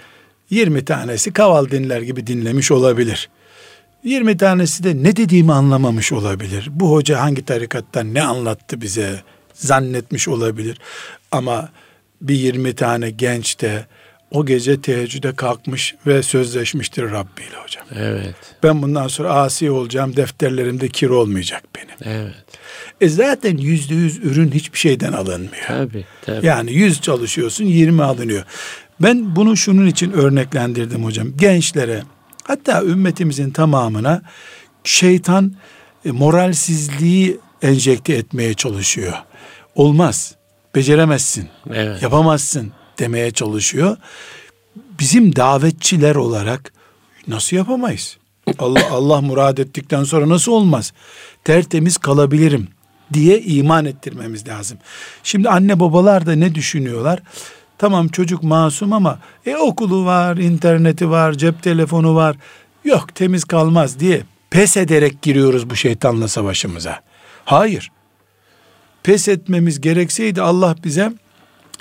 20 0.51 0.85
tanesi 0.85 1.33
kaval 1.33 1.71
dinler 1.71 2.01
gibi 2.01 2.27
dinlemiş 2.27 2.71
olabilir. 2.71 3.29
20 4.05 4.37
tanesi 4.37 4.85
de 4.85 5.03
ne 5.03 5.17
dediğimi 5.17 5.53
anlamamış 5.53 6.13
olabilir. 6.13 6.69
Bu 6.71 6.93
hoca 6.93 7.21
hangi 7.21 7.45
tarikattan 7.45 8.15
ne 8.15 8.23
anlattı 8.23 8.81
bize 8.81 9.23
zannetmiş 9.55 10.29
olabilir. 10.29 10.79
Ama 11.33 11.69
bir 12.21 12.35
20 12.35 12.75
tane 12.75 13.11
genç 13.11 13.61
de 13.61 13.87
o 14.31 14.47
gece 14.47 14.81
teheccüde 14.81 15.35
kalkmış 15.35 15.95
ve 16.07 16.23
sözleşmiştir 16.23 17.03
Rabbi 17.11 17.41
ile 17.41 17.57
hocam. 17.63 17.85
Evet. 17.95 18.35
Ben 18.63 18.83
bundan 18.83 19.09
sonra 19.09 19.35
asi 19.35 19.71
olacağım, 19.71 20.17
defterlerimde 20.17 20.89
kir 20.89 21.09
olmayacak 21.09 21.63
benim. 21.77 22.19
Evet. 22.19 22.35
E 23.01 23.09
zaten 23.09 23.57
yüzde 23.57 23.95
yüz 23.95 24.19
ürün 24.19 24.51
hiçbir 24.51 24.79
şeyden 24.79 25.13
alınmıyor. 25.13 25.67
Tabii. 25.67 26.05
Tabii. 26.23 26.47
Yani 26.47 26.73
yüz 26.73 27.01
çalışıyorsun, 27.01 27.65
yirmi 27.65 28.03
alınıyor. 28.03 28.45
Ben 29.01 29.37
bunu 29.37 29.57
şunun 29.57 29.87
için 29.87 30.13
örneklendirdim 30.13 31.05
hocam. 31.05 31.37
Gençlere, 31.37 32.03
hatta 32.45 32.83
ümmetimizin 32.83 33.51
tamamına 33.51 34.23
şeytan 34.85 35.53
e, 36.05 36.11
moralsizliği 36.11 37.39
enjekte 37.63 38.13
etmeye 38.13 38.55
çalışıyor. 38.55 39.13
Olmaz, 39.75 40.35
beceremezsin, 40.75 41.49
Evet. 41.73 42.03
yapamazsın 42.03 42.73
demeye 42.99 43.31
çalışıyor. 43.31 43.97
Bizim 45.01 45.37
davetçiler 45.37 46.15
olarak 46.15 46.73
nasıl 47.29 47.57
yapamayız? 47.57 48.17
Allah 48.59 48.91
Allah 48.91 49.21
murad 49.21 49.59
ettikten 49.59 50.05
sonra 50.05 50.29
nasıl 50.29 50.53
olmaz? 50.53 50.93
Tertemiz 51.45 51.97
kalabilirim 51.97 52.69
diye 53.13 53.41
iman 53.41 53.85
ettirmemiz 53.85 54.49
lazım. 54.49 54.79
Şimdi 55.23 55.49
anne 55.49 55.81
babalar 55.81 56.27
da 56.27 56.33
ne 56.33 56.55
düşünüyorlar? 56.55 57.23
Tamam 57.79 58.09
çocuk 58.09 58.43
masum 58.43 58.93
ama 58.93 59.19
e 59.47 59.57
okulu 59.57 60.05
var, 60.05 60.37
interneti 60.37 61.11
var, 61.11 61.33
cep 61.33 61.63
telefonu 61.63 62.15
var. 62.15 62.37
Yok 62.85 63.15
temiz 63.15 63.45
kalmaz 63.45 64.01
diye 64.01 64.23
pes 64.51 64.77
ederek 64.77 65.23
giriyoruz 65.23 65.71
bu 65.71 65.77
şeytanla 65.77 66.29
savaşımıza. 66.29 67.01
Hayır. 67.45 67.91
Pes 69.03 69.29
etmemiz 69.29 69.81
gerekseydi 69.81 70.43
Allah 70.43 70.77
bize 70.85 71.13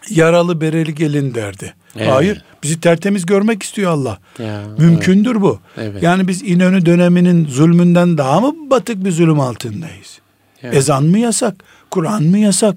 yaralı 0.10 0.62
bereli 0.62 0.96
gelin 0.96 1.36
derdi. 1.36 1.74
Evet. 1.96 2.12
Hayır. 2.12 2.44
Bizi 2.64 2.80
tertemiz 2.80 3.26
görmek 3.26 3.64
istiyor 3.64 3.92
Allah. 3.92 4.18
Ya, 4.40 4.62
Mümkündür 4.78 5.42
bu. 5.42 5.60
Evet. 5.78 6.04
Yani 6.04 6.28
biz 6.28 6.42
İnönü 6.42 6.86
döneminin 6.86 7.48
zulmünden 7.48 8.18
daha 8.18 8.42
mı 8.42 8.54
batık 8.70 9.06
bir 9.06 9.12
zulüm 9.12 9.40
altındayız? 9.40 10.20
Evet. 10.64 10.76
Ezan 10.76 11.04
mı 11.04 11.20
yasak? 11.20 11.56
Kur'an 11.92 12.24
mı 12.24 12.38
yasak? 12.38 12.76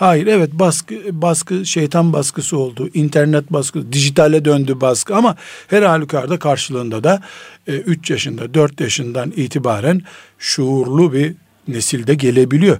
Hayır 0.00 0.26
evet 0.26 0.52
baskı 0.52 0.94
baskı 1.12 1.66
şeytan 1.66 2.12
baskısı 2.12 2.56
oldu. 2.56 2.90
İnternet 2.94 3.52
baskısı, 3.52 3.92
dijitale 3.92 4.44
döndü 4.44 4.80
baskı 4.80 5.16
ama 5.16 5.36
her 5.68 5.82
halükarda 5.82 6.38
karşılığında 6.38 7.04
da 7.04 7.22
3 7.66 8.10
yaşında 8.10 8.54
4 8.54 8.80
yaşından 8.80 9.32
itibaren 9.36 10.02
şuurlu 10.38 11.12
bir 11.12 11.34
nesilde 11.68 12.14
gelebiliyor. 12.14 12.78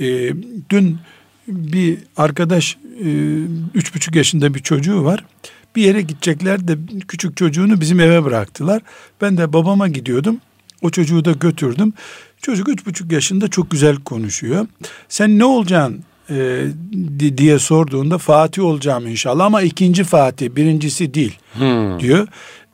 E, 0.00 0.32
dün 0.70 0.98
bir 1.48 1.98
arkadaş 2.16 2.76
e, 3.04 3.08
üç 3.74 3.94
buçuk 3.94 4.16
yaşında 4.16 4.54
bir 4.54 4.60
çocuğu 4.60 5.04
var. 5.04 5.24
Bir 5.76 5.82
yere 5.82 6.02
gidecekler 6.02 6.68
de 6.68 6.78
küçük 7.08 7.36
çocuğunu 7.36 7.80
bizim 7.80 8.00
eve 8.00 8.24
bıraktılar. 8.24 8.82
Ben 9.20 9.36
de 9.36 9.52
babama 9.52 9.88
gidiyordum. 9.88 10.40
O 10.82 10.90
çocuğu 10.90 11.24
da 11.24 11.32
götürdüm. 11.32 11.92
Çocuk 12.42 12.68
üç 12.68 12.86
buçuk 12.86 13.12
yaşında 13.12 13.48
çok 13.48 13.70
güzel 13.70 13.96
konuşuyor. 13.96 14.66
Sen 15.08 15.38
ne 15.38 15.44
olacaksın 15.44 16.04
e, 16.30 16.66
di- 17.18 17.38
diye 17.38 17.58
sorduğunda 17.58 18.18
Fatih 18.18 18.64
olacağım 18.64 19.06
inşallah 19.06 19.44
ama 19.44 19.62
ikinci 19.62 20.04
Fatih 20.04 20.48
birincisi 20.56 21.14
değil 21.14 21.38
Hmm. 21.58 22.00
diyor. 22.00 22.26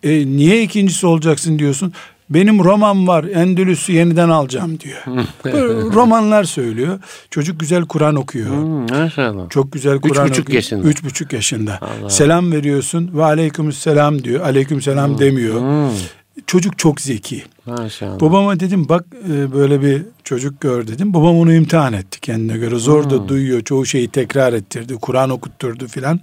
E, 0.03 0.27
niye 0.27 0.63
ikincisi 0.63 1.07
olacaksın 1.07 1.59
diyorsun. 1.59 1.93
Benim 2.31 2.65
roman 2.65 3.07
var 3.07 3.25
Endülüs'ü 3.25 3.93
yeniden 3.93 4.29
alacağım 4.29 4.81
diyor. 4.81 4.99
Böyle 5.45 5.95
romanlar 5.95 6.45
söylüyor. 6.45 6.99
Çocuk 7.31 7.61
güzel 7.61 7.83
Kur'an 7.83 8.15
okuyor. 8.17 8.51
Hmm, 8.51 8.99
maşallah. 9.01 9.51
Çok 9.51 9.73
güzel 9.73 10.01
Kur'an 10.01 10.29
buçuk 10.29 10.43
okuyor. 10.45 10.55
yaşında. 10.55 10.89
Üç 10.89 11.05
buçuk 11.05 11.33
yaşında. 11.33 11.79
Allah. 11.83 12.11
Selam 12.11 12.53
veriyorsun 12.53 13.11
ve 13.15 13.25
aleykümselam 13.25 14.25
diyor. 14.25 14.45
Aleykümselam 14.45 15.19
demiyor. 15.19 15.61
Hmm, 15.61 15.97
Çocuk 16.47 16.79
çok 16.79 17.01
zeki. 17.01 17.43
maşallah. 17.67 18.21
Babama 18.21 18.61
dedim 18.61 18.89
bak 18.89 19.05
e, 19.29 19.53
böyle 19.53 19.83
bir 19.83 20.03
çocuk 20.25 20.61
gör 20.61 20.87
dedim. 20.87 21.15
Babam 21.15 21.39
onu 21.39 21.55
imtihan 21.55 21.93
etti 21.93 22.21
kendine 22.21 22.59
göre. 22.59 22.79
Zor 22.79 23.11
da 23.11 23.29
duyuyor. 23.29 23.61
Çoğu 23.61 23.87
şeyi 23.87 24.09
tekrar 24.09 24.53
ettirdi. 24.53 24.95
Kur'an 24.95 25.31
okutturdu 25.31 25.87
filan. 25.87 26.21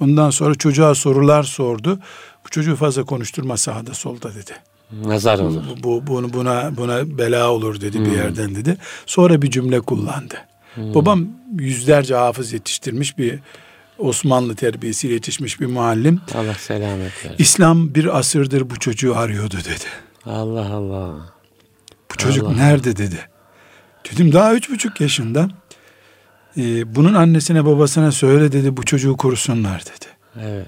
Ondan 0.00 0.30
sonra 0.30 0.54
çocuğa 0.54 0.94
sorular 0.94 1.42
sordu. 1.42 1.98
Bu 2.44 2.48
çocuğu 2.50 2.76
fazla 2.76 3.04
konuşturma 3.04 3.56
sağda 3.56 3.94
solda 3.94 4.34
dedi. 4.34 4.52
Nazar 5.04 5.38
olur. 5.38 5.62
Bu, 5.82 6.06
bu 6.06 6.06
bunu 6.06 6.32
buna 6.32 6.76
buna 6.76 7.18
bela 7.18 7.50
olur 7.50 7.80
dedi 7.80 8.00
bir 8.00 8.12
yerden 8.12 8.54
dedi. 8.54 8.76
Sonra 9.06 9.42
bir 9.42 9.50
cümle 9.50 9.80
kullandı. 9.80 10.34
Babam 10.76 11.28
yüzlerce 11.58 12.14
hafız 12.14 12.52
yetiştirmiş 12.52 13.18
bir 13.18 13.38
Osmanlı 14.00 14.54
terbiyesiyle 14.56 15.14
yetişmiş 15.14 15.60
bir 15.60 15.66
muallim. 15.66 16.20
Allah 16.34 16.54
selamet 16.54 17.24
versin. 17.24 17.34
İslam 17.38 17.94
bir 17.94 18.18
asırdır 18.18 18.70
bu 18.70 18.78
çocuğu 18.78 19.16
arıyordu 19.16 19.56
dedi. 19.56 19.84
Allah 20.26 20.74
Allah. 20.74 21.14
Bu 22.12 22.16
çocuk 22.16 22.46
Allah. 22.46 22.56
nerede 22.56 22.96
dedi. 22.96 23.18
Dedim 24.12 24.32
daha 24.32 24.54
üç 24.54 24.70
buçuk 24.70 25.00
yaşında. 25.00 25.48
Ee, 26.56 26.94
bunun 26.94 27.14
annesine 27.14 27.64
babasına 27.64 28.12
söyle 28.12 28.52
dedi 28.52 28.76
bu 28.76 28.84
çocuğu 28.84 29.16
korusunlar 29.16 29.80
dedi. 29.80 30.06
Evet. 30.42 30.66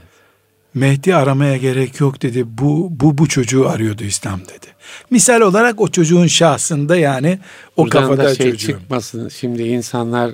Mehdi 0.74 1.14
aramaya 1.14 1.56
gerek 1.56 2.00
yok 2.00 2.22
dedi. 2.22 2.44
Bu 2.46 2.88
bu 2.90 3.18
bu 3.18 3.28
çocuğu 3.28 3.68
arıyordu 3.68 4.04
İslam 4.04 4.40
dedi. 4.40 4.66
Misal 5.10 5.40
olarak 5.40 5.80
o 5.80 5.88
çocuğun 5.88 6.26
şahsında 6.26 6.96
yani 6.96 7.38
o 7.76 7.84
Buradan 7.84 8.02
kafada 8.02 8.24
da 8.24 8.34
şey 8.34 8.50
çocuğu. 8.50 8.66
çıkmasın. 8.66 9.28
Şimdi 9.28 9.62
insanlar 9.62 10.30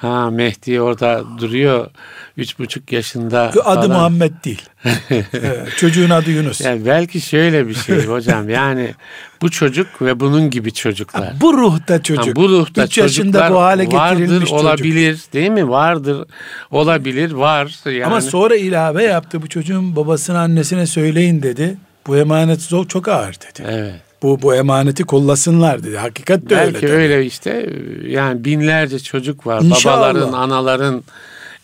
ha 0.00 0.30
Mehdi 0.30 0.80
orada 0.80 1.24
duruyor. 1.38 1.90
Üç 2.36 2.58
buçuk 2.58 2.92
yaşında 2.92 3.42
Adı 3.42 3.62
falan. 3.62 3.88
Muhammed 3.90 4.32
değil. 4.44 4.62
Evet, 5.10 5.68
çocuğun 5.76 6.10
adı 6.10 6.30
Yunus. 6.30 6.60
Yani 6.60 6.86
belki 6.86 7.20
şöyle 7.20 7.68
bir 7.68 7.74
şey 7.74 8.06
hocam. 8.06 8.48
Yani 8.48 8.94
bu 9.42 9.50
çocuk 9.50 10.02
ve 10.02 10.20
bunun 10.20 10.50
gibi 10.50 10.72
çocuklar. 10.72 11.32
Bu 11.40 11.54
ruhta 11.54 12.02
çocuk. 12.02 12.26
Ha, 12.26 12.36
bu 12.36 12.48
ruhta 12.48 12.84
Üç 12.84 12.98
yaşında 12.98 13.50
bu 13.50 13.60
hale 13.60 13.86
vardır, 13.86 14.18
getirilmiş 14.18 14.50
çocuk. 14.50 14.64
olabilir 14.64 15.20
değil 15.32 15.50
mi? 15.50 15.68
Vardır, 15.68 16.26
olabilir, 16.70 17.32
var. 17.32 17.78
Yani, 17.86 18.06
Ama 18.06 18.20
sonra 18.20 18.56
ilave 18.56 19.04
yaptı. 19.04 19.42
Bu 19.42 19.48
çocuğun 19.48 19.96
babasına 19.96 20.40
annesine 20.40 20.86
söyleyin 20.86 21.42
dedi. 21.42 21.76
Bu 22.06 22.16
emanet 22.16 22.62
zor 22.62 22.88
çok 22.88 23.08
ağır 23.08 23.34
dedi. 23.34 23.68
Evet. 23.68 24.09
Bu 24.22 24.42
bu 24.42 24.54
emaneti 24.54 25.04
kollasınlar 25.04 25.82
dedi. 25.82 25.96
Hakikat 25.96 26.50
de 26.50 26.56
öyle. 26.56 26.74
Belki 26.74 26.88
öyle 26.88 27.26
işte 27.26 27.70
yani 28.06 28.44
binlerce 28.44 28.98
çocuk 28.98 29.46
var. 29.46 29.62
İnşallah. 29.62 29.96
Babaların, 29.96 30.32
anaların 30.32 31.02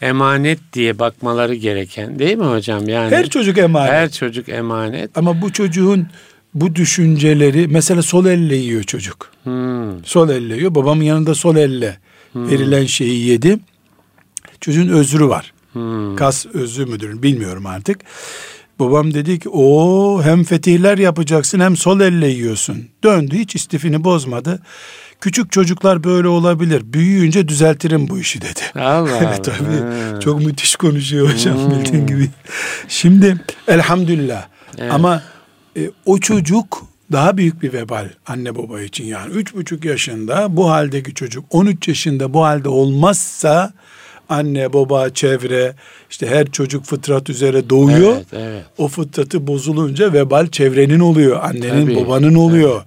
emanet 0.02 0.58
diye 0.72 0.98
bakmaları 0.98 1.54
gereken 1.54 2.18
değil 2.18 2.36
mi 2.36 2.44
hocam? 2.44 2.88
Yani 2.88 3.10
Her 3.14 3.28
çocuk 3.30 3.58
emanet. 3.58 3.92
her 3.92 4.10
çocuk 4.12 4.48
emanet. 4.48 5.18
Ama 5.18 5.42
bu 5.42 5.52
çocuğun 5.52 6.06
bu 6.54 6.74
düşünceleri 6.74 7.68
mesela 7.68 8.02
sol 8.02 8.26
elle 8.26 8.56
yiyor 8.56 8.82
çocuk. 8.82 9.30
Hmm, 9.44 10.04
Sol 10.04 10.28
elle 10.28 10.54
yiyor. 10.56 10.74
Babamın 10.74 11.04
yanında 11.04 11.34
sol 11.34 11.56
elle 11.56 11.98
verilen 12.34 12.86
şeyi 12.86 13.26
yedi. 13.28 13.58
Çocuğun 14.60 14.88
özrü 14.88 15.28
var. 15.28 15.52
hmm. 15.72 16.16
Kas 16.16 16.46
özrü 16.46 16.86
müdür 16.86 17.22
bilmiyorum 17.22 17.66
artık. 17.66 18.00
Babam 18.78 19.14
dedi 19.14 19.38
ki 19.38 19.48
o 19.48 20.20
hem 20.22 20.44
fetihler 20.44 20.98
yapacaksın 20.98 21.60
hem 21.60 21.76
sol 21.76 22.00
elle 22.00 22.28
yiyorsun. 22.28 22.84
Döndü 23.04 23.36
hiç 23.38 23.54
istifini 23.54 24.04
bozmadı. 24.04 24.62
Küçük 25.20 25.52
çocuklar 25.52 26.04
böyle 26.04 26.28
olabilir. 26.28 26.82
Büyüyünce 26.92 27.48
düzeltirim 27.48 28.08
bu 28.08 28.18
işi 28.18 28.40
dedi. 28.40 28.60
Allah. 28.80 29.42
Tabii 29.42 29.80
Ha. 30.12 30.20
çok 30.20 30.40
müthiş 30.46 30.76
konuşuyor 30.76 31.32
hocam 31.32 31.56
Hmm. 31.58 31.70
bildiğin 31.70 32.06
gibi. 32.06 32.28
Şimdi 32.88 33.36
elhamdülillah 33.68 34.46
Evet. 34.78 34.92
ama 34.92 35.22
e, 35.76 35.90
o 36.06 36.18
çocuk 36.18 36.82
daha 37.12 37.36
büyük 37.36 37.62
bir 37.62 37.72
vebal 37.72 38.08
anne 38.26 38.56
baba 38.56 38.82
için 38.82 39.04
yani 39.04 39.32
üç 39.32 39.54
buçuk 39.54 39.84
yaşında 39.84 40.56
bu 40.56 40.70
haldeki 40.70 41.14
çocuk 41.14 41.44
13 41.50 41.88
yaşında 41.88 42.34
bu 42.34 42.44
halde 42.44 42.68
olmazsa 42.68 43.72
anne 44.28 44.72
baba 44.72 45.10
çevre 45.10 45.74
işte 46.10 46.26
her 46.26 46.46
çocuk 46.46 46.84
fıtrat 46.84 47.30
üzere 47.30 47.70
doğuyor. 47.70 48.14
Evet, 48.16 48.26
evet. 48.32 48.64
O 48.78 48.88
fıtratı 48.88 49.46
bozulunca 49.46 50.12
vebal 50.12 50.46
çevrenin 50.46 51.00
oluyor. 51.00 51.40
Annenin 51.42 51.86
Tabii, 51.86 51.96
babanın 51.96 52.34
oluyor. 52.34 52.84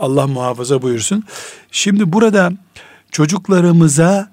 Allah 0.00 0.26
muhafaza 0.26 0.82
buyursun. 0.82 1.24
Şimdi 1.70 2.12
burada 2.12 2.52
çocuklarımıza 3.12 4.30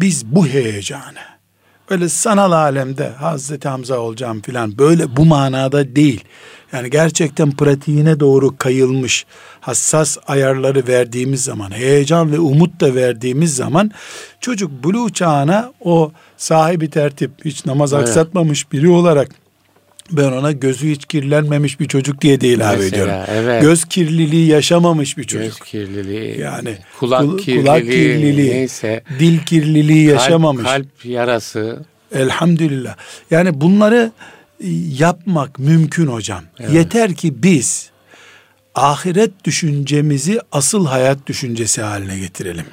biz 0.00 0.26
bu 0.26 0.46
heyecanı 0.46 1.35
öyle 1.90 2.08
sanal 2.08 2.52
alemde 2.52 3.08
Hazreti 3.08 3.68
Hamza 3.68 3.98
olacağım 3.98 4.42
filan 4.42 4.78
böyle 4.78 5.16
bu 5.16 5.24
manada 5.24 5.96
değil. 5.96 6.24
Yani 6.72 6.90
gerçekten 6.90 7.50
pratiğine 7.50 8.20
doğru 8.20 8.56
kayılmış 8.56 9.26
hassas 9.60 10.18
ayarları 10.26 10.86
verdiğimiz 10.88 11.44
zaman 11.44 11.70
heyecan 11.70 12.32
ve 12.32 12.38
umut 12.38 12.80
da 12.80 12.94
verdiğimiz 12.94 13.56
zaman 13.56 13.90
çocuk 14.40 14.84
buluğ 14.84 15.12
çağına 15.12 15.72
o 15.80 16.12
sahibi 16.36 16.90
tertip 16.90 17.30
hiç 17.44 17.66
namaz 17.66 17.92
Evet. 17.92 18.08
aksatmamış 18.08 18.72
biri 18.72 18.88
olarak 18.88 19.45
ben 20.10 20.32
ona 20.32 20.52
gözü 20.52 20.90
hiç 20.90 21.06
kirlenmemiş 21.06 21.80
bir 21.80 21.88
çocuk 21.88 22.20
diye 22.20 22.40
de 22.40 22.48
ilave 22.48 22.76
Mesela, 22.76 22.88
ediyorum. 22.88 23.14
evet. 23.28 23.62
Göz 23.62 23.84
kirliliği 23.84 24.46
yaşamamış 24.48 25.18
bir 25.18 25.24
çocuk. 25.24 25.46
Göz 25.46 25.60
kirliliği, 25.60 26.40
Yani 26.40 26.78
kulak, 26.98 27.20
kul- 27.20 27.38
kirliliği, 27.38 27.64
kulak 27.64 27.82
kirliliği, 27.82 28.50
neyse. 28.50 29.02
Dil 29.18 29.38
kirliliği 29.38 30.06
yaşamamış. 30.06 30.64
Kalp, 30.64 30.76
kalp 31.00 31.04
yarası. 31.06 31.84
Elhamdülillah. 32.14 32.96
Yani 33.30 33.60
bunları 33.60 34.12
yapmak 34.98 35.58
mümkün 35.58 36.06
hocam. 36.06 36.42
Yeter 36.72 37.14
ki 37.14 37.42
biz 37.42 37.90
ahiret 38.74 39.44
düşüncemizi 39.44 40.40
asıl 40.52 40.86
hayat 40.86 41.26
düşüncesi 41.26 41.82
haline 41.82 42.18
getirelim. 42.18 42.64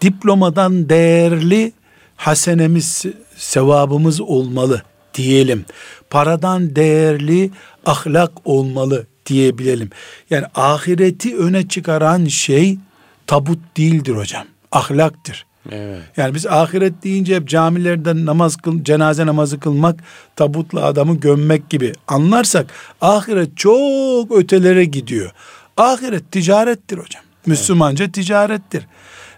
Diplomadan 0.00 0.88
değerli 0.88 1.72
hasenemiz, 2.16 3.04
sevabımız 3.36 4.20
olmalı 4.20 4.82
diyelim. 5.16 5.64
Paradan 6.10 6.76
değerli 6.76 7.50
ahlak 7.86 8.32
olmalı 8.44 9.06
diyebilelim. 9.26 9.90
Yani 10.30 10.44
ahireti 10.54 11.36
öne 11.36 11.68
çıkaran 11.68 12.24
şey 12.24 12.78
tabut 13.26 13.58
değildir 13.76 14.16
hocam. 14.16 14.46
Ahlaktır. 14.72 15.46
Evet. 15.72 16.02
Yani 16.16 16.34
biz 16.34 16.46
ahiret 16.46 17.04
deyince 17.04 17.36
hep 17.36 17.48
camilerde 17.48 18.24
namaz 18.24 18.56
kıl, 18.56 18.84
cenaze 18.84 19.26
namazı 19.26 19.60
kılmak, 19.60 20.00
tabutla 20.36 20.84
adamı 20.84 21.20
gömmek 21.20 21.70
gibi 21.70 21.92
anlarsak 22.08 22.66
ahiret 23.00 23.56
çok 23.56 24.32
ötelere 24.32 24.84
gidiyor. 24.84 25.32
Ahiret 25.76 26.32
ticarettir 26.32 26.98
hocam. 26.98 27.22
Müslümanca 27.46 28.12
ticarettir. 28.12 28.86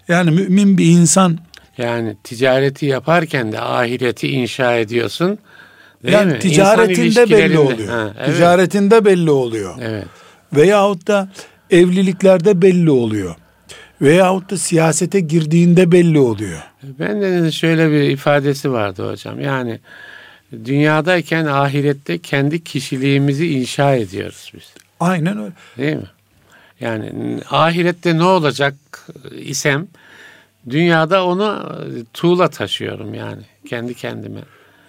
Yani 0.07 0.31
mümin 0.31 0.77
bir 0.77 0.85
insan 0.85 1.39
Yani 1.77 2.17
ticareti 2.23 2.85
yaparken 2.85 3.51
de 3.51 3.59
ahireti 3.59 4.27
inşa 4.27 4.75
ediyorsun. 4.75 5.37
Değil 6.03 6.13
yani 6.13 6.33
mi? 6.33 6.39
Ticaretinde 6.39 7.29
belli 7.29 7.59
oluyor. 7.59 7.89
Ha, 7.89 8.13
evet. 8.19 8.35
Ticaretinde 8.35 9.05
belli 9.05 9.31
oluyor. 9.31 9.75
Evet. 9.81 10.05
Veyahut 10.53 11.07
da 11.07 11.29
evliliklerde 11.69 12.61
belli 12.61 12.91
oluyor. 12.91 13.35
Veyahut 14.01 14.51
da 14.51 14.57
siyasete 14.57 15.19
girdiğinde 15.19 15.91
belli 15.91 16.19
oluyor. 16.19 16.59
Bende 16.83 17.43
de 17.43 17.51
şöyle 17.51 17.91
bir 17.91 18.01
ifadesi 18.01 18.71
vardı 18.71 19.11
hocam. 19.11 19.39
Yani 19.39 19.79
dünyadayken 20.65 21.45
ahirette 21.45 22.17
kendi 22.17 22.63
kişiliğimizi 22.63 23.47
inşa 23.47 23.95
ediyoruz 23.95 24.51
biz. 24.55 24.73
Aynen 24.99 25.37
öyle. 25.37 25.53
Değil 25.77 25.95
mi? 25.95 26.09
Yani 26.79 27.11
ahirette 27.49 28.17
ne 28.17 28.23
olacak 28.23 28.75
isem 29.31 29.87
dünyada 30.69 31.25
onu 31.25 31.73
tuğla 32.13 32.47
taşıyorum 32.47 33.13
yani 33.13 33.41
kendi 33.69 33.93
kendime. 33.93 34.39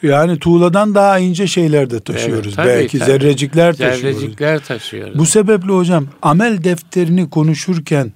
Yani 0.02 0.38
tuğladan 0.38 0.94
daha 0.94 1.18
ince 1.18 1.46
şeyler 1.46 1.90
de 1.90 2.00
taşıyoruz. 2.00 2.46
Evet, 2.46 2.56
tabii, 2.56 2.68
Belki 2.68 2.98
tabii. 2.98 3.10
zerrecikler 3.10 3.76
taşıyoruz. 3.76 4.00
Zerrecikler 4.00 4.58
taşıyoruz. 4.64 5.18
Bu 5.18 5.26
sebeple 5.26 5.72
hocam 5.72 6.06
amel 6.22 6.64
defterini 6.64 7.30
konuşurken 7.30 8.12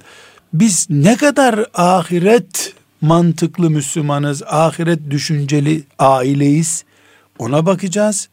biz 0.52 0.86
ne 0.90 1.16
kadar 1.16 1.66
ahiret 1.74 2.74
mantıklı 3.00 3.70
Müslümanız, 3.70 4.42
ahiret 4.42 5.10
düşünceli 5.10 5.82
aileyiz 5.98 6.84
ona 7.38 7.66
bakacağız. 7.66 8.28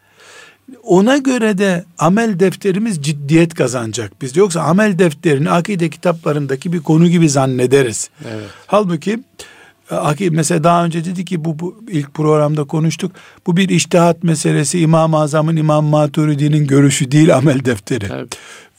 Ona 0.84 1.18
göre 1.18 1.58
de 1.58 1.86
amel 1.98 2.40
defterimiz 2.40 3.02
ciddiyet 3.04 3.54
kazanacak 3.54 4.12
biz. 4.22 4.38
Yoksa 4.38 4.62
amel 4.62 5.00
defterini 5.00 5.52
akide 5.52 5.90
kitaplarındaki 5.90 6.74
bir 6.74 6.80
konu 6.80 7.08
gibi 7.08 7.30
zannederiz. 7.30 8.10
Evet. 8.26 8.50
Halbuki 8.68 9.20
mesela 10.32 10.63
daha 10.63 10.86
önce 10.86 11.06
dedi 11.06 11.25
ki 11.25 11.45
bu, 11.45 11.60
bu 11.60 11.84
ilk 11.89 12.13
programda 12.13 12.63
konuştuk. 12.63 13.12
Bu 13.47 13.58
bir 13.58 13.69
iştihat 13.69 14.23
meselesi. 14.23 14.80
İmam-ı 14.80 15.19
Azam'ın 15.19 15.56
İmam 15.56 15.86
Maturidi'nin 15.86 16.67
görüşü 16.67 17.12
değil 17.12 17.36
amel 17.36 17.65
defteri. 17.65 18.08
Tabii. 18.08 18.27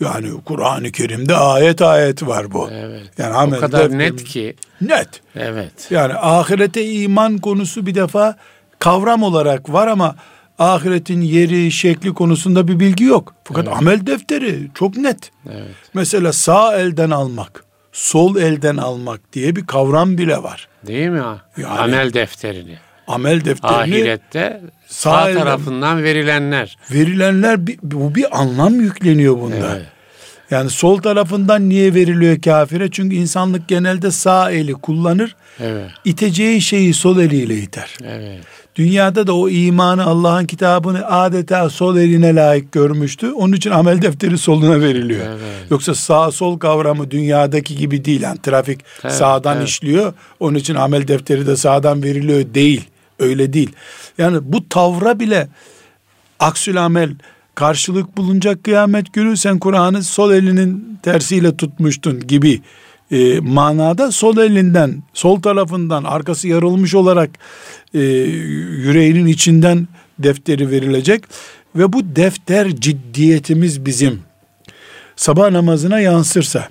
Yani 0.01 0.29
Kur'an-ı 0.45 0.93
Kerim'de 0.93 1.37
ayet 1.37 1.83
ayet 1.83 2.23
var 2.27 2.53
bu. 2.53 2.69
Evet. 2.73 3.03
Yani 3.19 3.35
o 3.35 3.39
amel 3.39 3.61
kadar 3.61 3.85
defterimiz- 3.85 3.99
net 3.99 4.25
ki. 4.25 4.57
Net. 4.81 5.09
Evet. 5.37 5.73
Yani 5.91 6.15
ahirete 6.15 6.87
iman 6.93 7.39
konusu 7.39 7.87
bir 7.87 7.95
defa 7.95 8.37
kavram 8.79 9.23
olarak 9.23 9.73
var 9.73 9.87
ama 9.87 10.17
ahiretin 10.59 11.21
yeri, 11.21 11.73
şekli 11.73 12.15
konusunda 12.15 12.69
bir 12.69 12.81
bilgi 12.81 13.05
yok. 13.05 13.35
Fakat 13.45 13.69
amel 13.69 14.07
defteri 14.07 14.69
çok 14.75 14.97
net. 14.97 15.31
Evet. 15.51 15.75
Mesela 15.95 16.33
sağ 16.33 16.77
elden 16.77 17.11
almak, 17.11 17.65
sol 17.93 18.37
elden 18.37 18.77
almak 18.77 19.33
diye 19.33 19.57
bir 19.57 19.67
kavram 19.67 20.19
bile 20.19 20.43
var. 20.43 20.69
Değil 20.87 21.09
mi? 21.09 21.23
Yani- 21.57 21.67
Amel 21.81 22.13
defterini. 22.13 22.77
Amel 23.07 23.45
defterini 23.45 23.77
Ahirette 23.77 24.61
sağ 24.87 25.11
sağ 25.11 25.31
elden- 25.31 25.39
tarafından 25.41 26.03
verilenler. 26.03 26.77
verilenler 26.91 27.67
bir, 27.67 27.79
bu 27.83 28.15
bir 28.15 28.41
anlam 28.41 28.81
yükleniyor 28.81 29.41
bunda. 29.41 29.57
Evet. 29.77 29.87
Yani 30.51 30.71
sol 30.71 30.99
tarafından 31.03 31.69
niye 31.69 31.95
veriliyor 31.95 32.41
kafire? 32.43 32.91
Çünkü 32.91 33.17
insanlık 33.17 33.69
genelde 33.69 34.11
sağ 34.11 34.51
eli 34.51 34.73
kullanır. 34.73 35.37
Evet. 35.61 35.91
İteceği 36.05 36.61
şeyi 36.61 36.95
sol 36.95 37.19
eliyle 37.21 37.55
iter. 37.55 37.97
Evet. 38.05 38.41
Dünyada 38.77 39.27
da 39.27 39.37
o 39.37 39.49
imanı 39.49 40.05
Allah'ın 40.05 40.47
kitabını 40.47 41.07
adeta 41.07 41.71
sol 41.71 41.97
eline 41.97 42.35
layık 42.35 42.73
görmüştü. 42.73 43.33
Onun 43.33 43.53
için 43.53 43.71
amel 43.71 44.03
defteri 44.03 44.39
soluna 44.39 44.81
veriliyor. 44.81 45.27
Evet. 45.27 45.71
Yoksa 45.71 45.95
sağ 45.95 46.31
sol 46.31 46.59
kavramı 46.59 47.11
dünyadaki 47.11 47.77
gibi 47.77 48.05
değil. 48.05 48.21
Yani 48.21 48.39
trafik 48.43 48.81
Evet, 49.05 49.15
sağdan 49.15 49.57
evet. 49.57 49.69
işliyor. 49.69 50.13
Onun 50.41 50.55
için 50.55 50.75
amel 50.75 51.09
defteri 51.09 51.47
de 51.47 51.57
sağdan 51.57 52.03
veriliyor 52.03 52.55
değil. 52.55 52.89
Öyle 53.19 53.53
değil. 53.53 53.71
Yani 54.19 54.39
bu 54.43 54.69
tavra 54.69 55.21
bile 55.21 55.49
aksül 56.41 56.85
amel 56.85 57.15
karşılık 57.55 58.17
bulunacak 58.17 58.65
kıyamet 58.65 59.13
günü 59.13 59.37
sen 59.37 59.59
Kur'an'ı 59.59 60.03
sol 60.03 60.33
elinin 60.33 60.99
tersiyle 61.03 61.57
tutmuştun 61.57 62.21
gibi 62.21 62.61
e, 63.11 63.41
manada 63.41 64.13
sol 64.13 64.37
elinden 64.37 65.03
sol 65.15 65.41
tarafından 65.41 66.05
arkası 66.05 66.49
yarılmış 66.49 66.95
olarak 66.95 67.31
e, 67.95 68.01
yüreğinin 68.01 69.27
içinden 69.27 69.89
defteri 70.19 70.71
verilecek 70.71 71.25
ve 71.77 71.93
bu 71.93 72.17
defter 72.17 72.77
ciddiyetimiz 72.77 73.87
bizim 73.87 74.23
sabah 75.17 75.51
namazına 75.51 76.01
yansırsa 76.01 76.69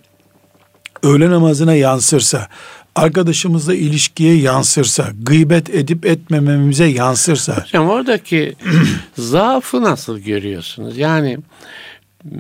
öğle 1.04 1.30
namazına 1.30 1.74
yansırsa 1.76 2.48
arkadaşımızla 2.96 3.76
ilişkiye 3.76 4.38
yansırsa 4.38 5.12
gıybet 5.22 5.70
edip 5.70 6.06
etmememize 6.06 6.86
yansırsa 6.86 7.64
Hocam 7.64 7.90
oradaki 7.90 8.56
zaafı 9.18 9.84
nasıl 9.84 10.20
görüyorsunuz? 10.20 10.98
Yani 10.98 11.38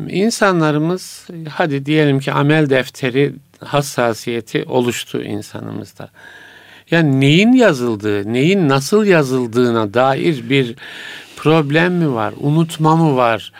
insanlarımız 0.09 1.27
hadi 1.49 1.85
diyelim 1.85 2.19
ki 2.19 2.31
amel 2.31 2.69
defteri 2.69 3.33
hassasiyeti 3.59 4.63
oluştu 4.63 5.21
insanımızda. 5.21 6.09
Yani 6.91 7.21
neyin 7.21 7.53
yazıldığı, 7.53 8.33
neyin 8.33 8.69
nasıl 8.69 9.05
yazıldığına 9.05 9.93
dair 9.93 10.49
bir 10.49 10.75
problem 11.35 11.93
mi 11.93 12.13
var, 12.13 12.33
unutma 12.39 12.95
mı 12.95 13.15
var? 13.15 13.51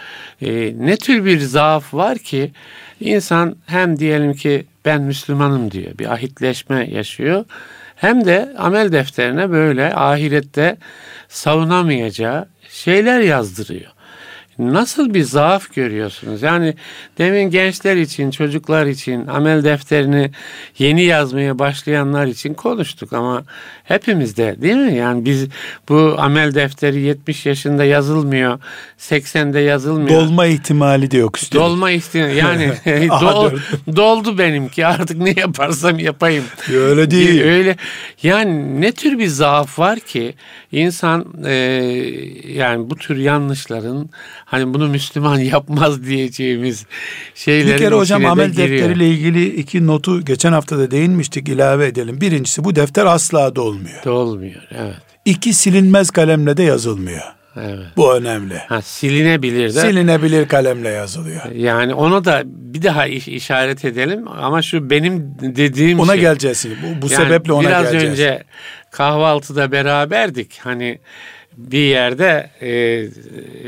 Ee, 0.42 0.74
ne 0.78 0.98
tür 0.98 1.26
bir 1.26 1.40
zaaf 1.40 1.94
var 1.94 2.18
ki 2.18 2.52
insan 3.00 3.56
hem 3.66 4.00
diyelim 4.00 4.34
ki 4.34 4.66
ben 4.86 5.02
Müslümanım 5.02 5.72
diyor, 5.72 5.98
bir 5.98 6.14
ahitleşme 6.14 6.90
yaşıyor. 6.92 7.46
Hem 7.96 8.26
de 8.26 8.54
amel 8.58 8.92
defterine 8.92 9.52
böyle 9.52 9.96
ahirette 9.96 10.78
savunamayacağı 11.30 12.48
şeyler 12.70 13.20
yazdırıyor. 13.20 13.92
Nasıl 14.60 15.14
bir 15.14 15.24
zaaf 15.24 15.74
görüyorsunuz? 15.74 16.42
Yani 16.42 16.76
demin 17.18 17.50
gençler 17.50 17.96
için, 17.96 18.32
çocuklar 18.32 18.86
için, 18.86 19.28
amel 19.28 19.64
defterini 19.64 20.32
yeni 20.78 21.04
yazmaya 21.04 21.60
başlayanlar 21.60 22.26
için 22.26 22.54
konuştuk 22.54 23.14
ama 23.14 23.44
hepimizde 23.92 24.56
değil 24.62 24.76
mi? 24.76 24.96
Yani 24.96 25.26
biz 25.26 25.48
bu 25.90 26.16
amel 26.18 26.56
defteri 26.56 27.02
70 27.02 27.46
yaşında 27.46 27.84
yazılmıyor, 27.84 28.60
80'de 29.00 29.60
yazılmıyor. 29.60 30.22
dolma 30.22 30.46
ihtimali 30.46 31.12
de 31.12 31.18
yok 31.18 31.38
üstelik. 31.38 31.64
Dolma 31.64 31.92
ihtimali 31.92 32.38
yani 32.38 32.64
dol- 33.10 33.60
doldu 33.96 34.38
benimki 34.38 34.86
artık 34.86 35.18
ne 35.18 35.34
yaparsam 35.38 36.00
yapayım. 36.00 36.44
Öyle 36.74 37.12
değil. 37.12 37.42
Öyle 37.42 37.76
yani 38.24 38.82
ne 38.82 38.92
tür 38.92 39.20
bir 39.20 39.28
zaaf 39.28 39.80
var 39.80 40.00
ki 40.00 40.34
insan 40.72 41.26
e, 41.46 41.54
yani 42.48 42.90
bu 42.90 42.96
tür 42.96 43.18
yanlışların 43.18 44.10
hani 44.46 44.74
bunu 44.74 44.88
Müslüman 44.88 45.40
yapmaz 45.40 46.04
diyeceğimiz 46.04 46.86
şeylerin 47.36 47.74
Bir 47.74 47.78
kere 47.78 47.96
hocam 47.96 48.24
de 48.24 48.28
amel 48.28 48.50
giriyor. 48.50 48.70
defteriyle 48.70 49.08
ilgili 49.10 49.46
iki 49.56 49.88
notu 49.88 50.26
geçen 50.26 50.52
hafta 50.52 50.78
da 50.80 50.92
değinmiştik 50.92 51.50
ilave 51.50 51.88
edelim. 51.88 52.22
Birincisi 52.22 52.64
bu 52.64 52.76
defter 52.76 53.06
asla 53.06 53.56
dolmuyor. 53.56 53.81
De 54.06 54.10
olmuyor. 54.10 54.68
Evet. 54.78 54.96
İki 55.26 55.54
silinmez 55.54 56.10
kalemle 56.12 56.58
de 56.58 56.64
yazılmıyor. 56.64 57.22
Evet. 57.58 57.86
Bu 57.98 58.16
önemli. 58.16 58.58
Ha, 58.58 58.82
silinebilir 58.82 59.64
de. 59.76 59.80
Silinebilir 59.82 60.48
kalemle 60.48 60.90
yazılıyor. 60.90 61.52
yani 61.52 61.94
ona 61.94 62.26
da 62.26 62.42
bir 62.46 62.82
daha 62.84 63.08
iş- 63.08 63.28
işaret 63.28 63.86
edelim 63.86 64.28
ama 64.28 64.62
şu 64.62 64.90
benim 64.90 65.36
dediğim 65.42 66.00
Ona 66.00 66.12
şey. 66.14 66.22
geleceğiz. 66.22 66.66
Bu, 66.84 67.02
bu 67.02 67.12
Yani 67.12 67.24
sebeple 67.26 67.54
ona 67.54 67.68
biraz 67.68 67.84
geleceğiz. 67.92 68.12
önce 68.20 68.44
kahvaltıda 68.92 69.72
beraberdik. 69.72 70.60
Hani 70.64 71.00
bir 71.58 71.80
yerde 71.86 72.50
e, 72.62 72.70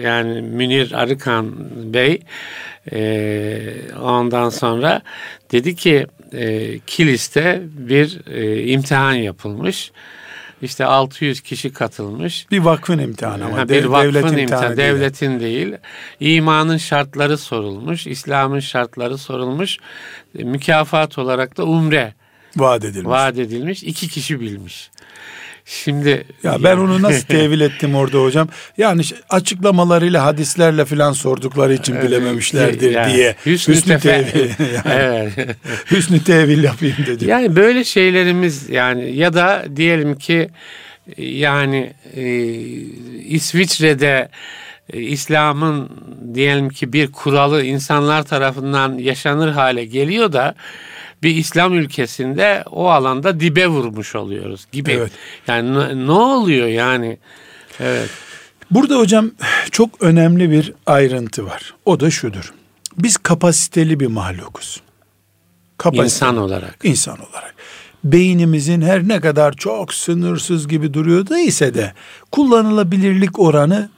yani 0.01 0.41
Münir 0.41 0.91
Arıkan 0.91 1.53
Bey 1.93 2.19
e, 2.93 3.59
ondan 4.01 4.49
sonra 4.49 5.01
dedi 5.51 5.75
ki 5.75 6.07
e, 6.33 6.79
Kilis'te 6.79 7.61
bir 7.65 8.21
e, 8.31 8.63
imtihan 8.67 9.13
yapılmış. 9.13 9.91
İşte 10.61 10.85
600 10.85 11.41
kişi 11.41 11.73
katılmış. 11.73 12.47
Bir 12.51 12.59
vakfın 12.59 12.99
imtihanı 12.99 13.45
ama 13.45 13.57
Ha, 13.57 13.69
bir 13.69 13.85
vakfın 13.85 14.07
devlet 14.09 14.23
imtihanı, 14.23 14.41
imtihanı 14.41 14.77
değil. 14.77 14.89
devletin 14.93 15.39
değil. 15.39 15.73
İmanın 16.19 16.77
şartları 16.77 17.37
sorulmuş, 17.37 18.07
İslam'ın 18.07 18.59
şartları 18.59 19.17
sorulmuş. 19.17 19.77
E, 20.39 20.43
Mükafat 20.43 21.17
olarak 21.17 21.57
da 21.57 21.63
umre 21.63 22.13
vaat 22.55 22.83
edilmiş. 22.85 23.07
vaat 23.09 23.37
edilmiş. 23.37 23.83
iki 23.83 24.07
kişi 24.07 24.39
bilmiş. 24.41 24.89
Şimdi 25.65 26.23
Ya 26.43 26.63
ben 26.63 26.77
onu 26.77 27.01
nasıl 27.01 27.25
tevil 27.25 27.61
ettim 27.61 27.95
orada 27.95 28.17
hocam? 28.21 28.47
Yani 28.77 29.01
açıklamalarıyla 29.29 30.25
hadislerle 30.25 30.85
filan 30.85 31.13
sordukları 31.13 31.73
için 31.73 32.01
bilememişlerdir 32.01 32.91
Yani 32.91 33.13
diye. 33.13 33.35
hüsnü 33.45 33.73
tefe- 33.75 33.99
tevil. 33.99 34.49
yani, 34.59 35.29
evet. 35.35 35.57
hüsnü 35.91 36.23
tevil 36.23 36.63
yapayım 36.63 36.97
dedim. 37.07 37.29
Yani 37.29 37.55
böyle 37.55 37.83
şeylerimiz 37.83 38.69
yani 38.69 39.15
ya 39.15 39.33
da 39.33 39.65
diyelim 39.75 40.15
ki 40.15 40.49
yani 41.17 41.93
e, 42.15 42.23
İsviçre'de 43.27 44.29
e, 44.93 45.01
İslam'ın 45.01 45.89
diyelim 46.33 46.69
ki 46.69 46.93
bir 46.93 47.11
kuralı 47.11 47.63
insanlar 47.63 48.23
tarafından 48.23 48.97
yaşanır 48.97 49.51
hale 49.51 49.85
geliyor 49.85 50.33
da 50.33 50.55
bir 51.23 51.35
İslam 51.35 51.73
ülkesinde 51.73 52.63
o 52.71 52.89
alanda 52.89 53.39
dibe 53.39 53.67
vurmuş 53.67 54.15
oluyoruz 54.15 54.65
gibi. 54.71 54.91
Evet. 54.91 55.11
Yani 55.47 55.73
ne, 55.73 56.07
ne 56.07 56.11
oluyor 56.11 56.67
yani? 56.67 57.17
Evet. 57.79 58.09
Burada 58.71 58.97
hocam 58.97 59.31
çok 59.71 60.01
önemli 60.01 60.51
bir 60.51 60.73
ayrıntı 60.85 61.45
var. 61.45 61.73
O 61.85 61.99
da 61.99 62.11
şudur. 62.11 62.53
Biz 62.97 63.17
kapasiteli 63.17 63.99
bir 63.99 64.07
mahlukuz. 64.07 64.81
Kapasiteli. 65.77 66.05
İnsan 66.05 66.37
olarak. 66.37 66.77
İnsan 66.83 67.17
olarak. 67.17 67.55
Beynimizin 68.03 68.81
her 68.81 69.07
ne 69.07 69.19
kadar 69.19 69.53
çok 69.53 69.93
sınırsız 69.93 70.67
gibi 70.67 70.93
duruyor 70.93 71.27
da 71.27 71.39
ise 71.39 71.73
de 71.73 71.93
kullanılabilirlik 72.31 73.39
oranı 73.39 73.89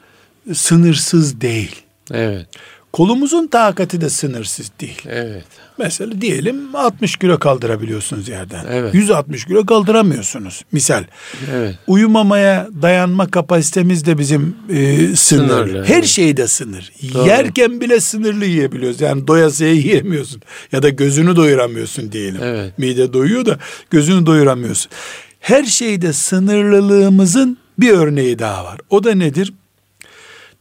sınırsız 0.54 1.42
değil. 1.42 1.76
Evet. 2.12 2.48
Kolumuzun 2.96 3.48
takati 3.48 4.02
de 4.02 4.10
sınırsız 4.10 4.72
değil. 4.82 5.02
Evet. 5.10 5.46
Mesela 5.78 6.22
diyelim 6.22 6.76
60 6.76 7.18
kilo 7.18 7.40
kaldırabiliyorsunuz 7.40 8.30
yerden. 8.30 8.66
Evet. 8.70 8.96
160 8.96 9.46
kilo 9.46 9.66
kaldıramıyorsunuz. 9.66 10.62
Misal. 10.72 11.04
Evet. 11.54 11.76
Uyumamaya 11.88 12.68
dayanma 12.82 13.32
kapasitemiz 13.32 14.06
de 14.06 14.18
bizim 14.18 14.56
e, 14.70 15.16
sınırlı. 15.16 15.16
Sınırlı, 15.18 15.86
Her 15.86 15.96
evet. 15.96 16.06
şeyde 16.06 16.48
sınır. 16.48 16.92
Doğru. 17.14 17.28
Yerken 17.28 17.82
bile 17.82 18.00
sınırlı 18.00 18.46
yiyebiliyoruz. 18.46 19.02
Yani 19.02 19.28
doyasıya 19.28 19.74
yiyemiyorsun. 19.74 20.42
Ya 20.72 20.84
da 20.84 20.90
gözünü 20.90 21.36
doyuramıyorsun 21.36 22.12
diyelim. 22.12 22.44
Evet. 22.44 22.78
Mide 22.78 23.14
doyuyor 23.14 23.46
da 23.46 23.60
gözünü 23.90 24.26
doyuramıyorsun. 24.26 24.92
Her 25.40 25.64
şeyde 25.64 26.14
sınırlılığımızın 26.14 27.58
bir 27.80 27.92
örneği 27.92 28.40
daha 28.40 28.66
var. 28.66 28.78
O 28.90 29.04
da 29.04 29.16
nedir? 29.16 29.54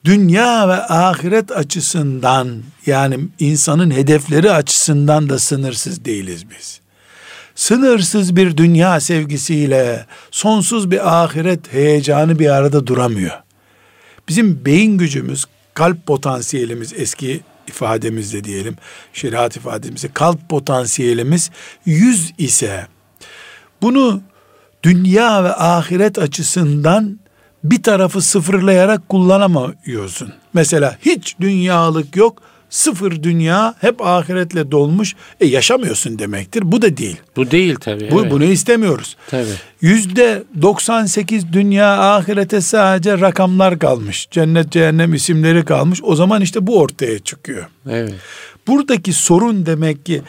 Dünya 0.05 0.69
ve 0.69 0.83
ahiret 0.83 1.53
açısından 1.53 2.62
yani 2.87 3.19
insanın 3.38 3.90
hedefleri 3.90 4.51
açısından 4.51 5.29
da 5.29 5.38
sınırsız 5.38 6.05
değiliz 6.05 6.51
biz 6.51 6.81
sınırsız 7.55 8.37
bir 8.37 8.57
dünya 8.57 9.01
sevgisiyle 9.01 10.07
sonsuz 10.31 10.90
bir 10.90 11.23
ahiret 11.23 11.73
heyecanı 11.73 12.38
bir 12.38 12.51
arada 12.51 12.87
duramıyor. 12.87 13.43
Bizim 14.29 14.64
beyin 14.64 14.99
gücümüz, 14.99 15.45
kalp 15.75 16.07
potansiyelimiz 16.07 16.93
eski 16.93 17.40
ifademizde 17.69 18.45
diyelim, 18.45 18.77
şeriat 19.12 19.57
ifademizde 19.57 20.09
kalp 20.14 20.49
potansiyelimiz 20.49 21.51
100 21.87 22.33
ise 22.38 22.87
bunu 23.83 24.23
dünya 24.83 25.45
ve 25.45 25.55
ahiret 25.55 26.19
açısından 26.19 27.19
bir 27.64 27.83
tarafı 27.83 28.20
sıfırlayarak 28.20 29.09
kullanamıyorsun. 29.09 30.33
Mesela 30.55 30.98
hiç 31.00 31.37
dünyalık 31.40 32.16
yok, 32.16 32.42
sıfır 32.70 33.22
dünya 33.22 33.74
hep 33.81 34.07
ahiretle 34.07 34.70
dolmuş. 34.70 35.14
E 35.40 35.46
yaşamıyorsun 35.46 36.18
demektir. 36.18 36.72
Bu 36.72 36.83
da 36.83 36.96
değil. 36.96 37.16
Bu 37.37 37.50
değil 37.50 37.77
tabii. 37.81 38.11
Bu, 38.11 38.20
evet. 38.20 38.33
Bunu 38.33 38.44
istemiyoruz. 38.44 39.16
Tabii. 39.31 39.44
Yüzde 39.81 40.42
98 40.62 41.53
dünya 41.53 41.98
ahirete 41.98 42.61
sadece 42.61 43.20
rakamlar 43.20 43.79
kalmış. 43.79 44.29
Cennet 44.31 44.70
cehennem 44.70 45.14
isimleri 45.14 45.64
kalmış. 45.64 46.00
O 46.03 46.16
zaman 46.16 46.42
işte 46.42 46.66
bu 46.66 46.79
ortaya 46.79 47.18
çıkıyor. 47.18 47.66
Evet. 47.90 48.14
Buradaki 48.66 49.12
sorun 49.12 49.66
demek 49.66 50.07
ki 50.07 50.22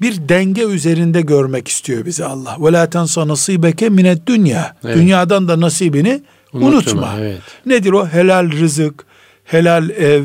bir 0.00 0.28
denge 0.28 0.62
üzerinde 0.62 1.20
görmek 1.20 1.68
istiyor 1.68 2.06
bizi 2.06 2.24
Allah. 2.24 2.56
Ve 2.60 2.72
la 2.72 2.90
tensa 2.90 3.28
nasibeke 3.28 3.88
minet 3.88 4.26
dünya. 4.26 4.76
Dünyadan 4.84 5.48
da 5.48 5.60
nasibini 5.60 6.20
Unutma. 6.52 6.68
Unutma. 6.68 7.14
Evet. 7.18 7.40
Nedir 7.66 7.92
o? 7.92 8.06
Helal 8.06 8.50
rızık, 8.50 9.04
helal 9.44 9.90
ev, 9.90 10.24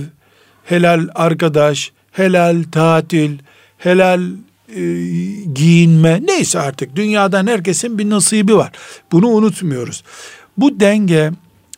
helal 0.65 1.07
arkadaş, 1.15 1.91
helal 2.11 2.63
tatil, 2.71 3.32
helal 3.78 4.21
e, 4.76 4.82
giyinme 5.53 6.21
neyse 6.26 6.59
artık 6.59 6.95
dünyadan 6.95 7.47
herkesin 7.47 7.97
bir 7.97 8.09
nasibi 8.09 8.55
var. 8.55 8.71
Bunu 9.11 9.28
unutmuyoruz. 9.28 10.03
Bu 10.57 10.80
denge 10.80 11.32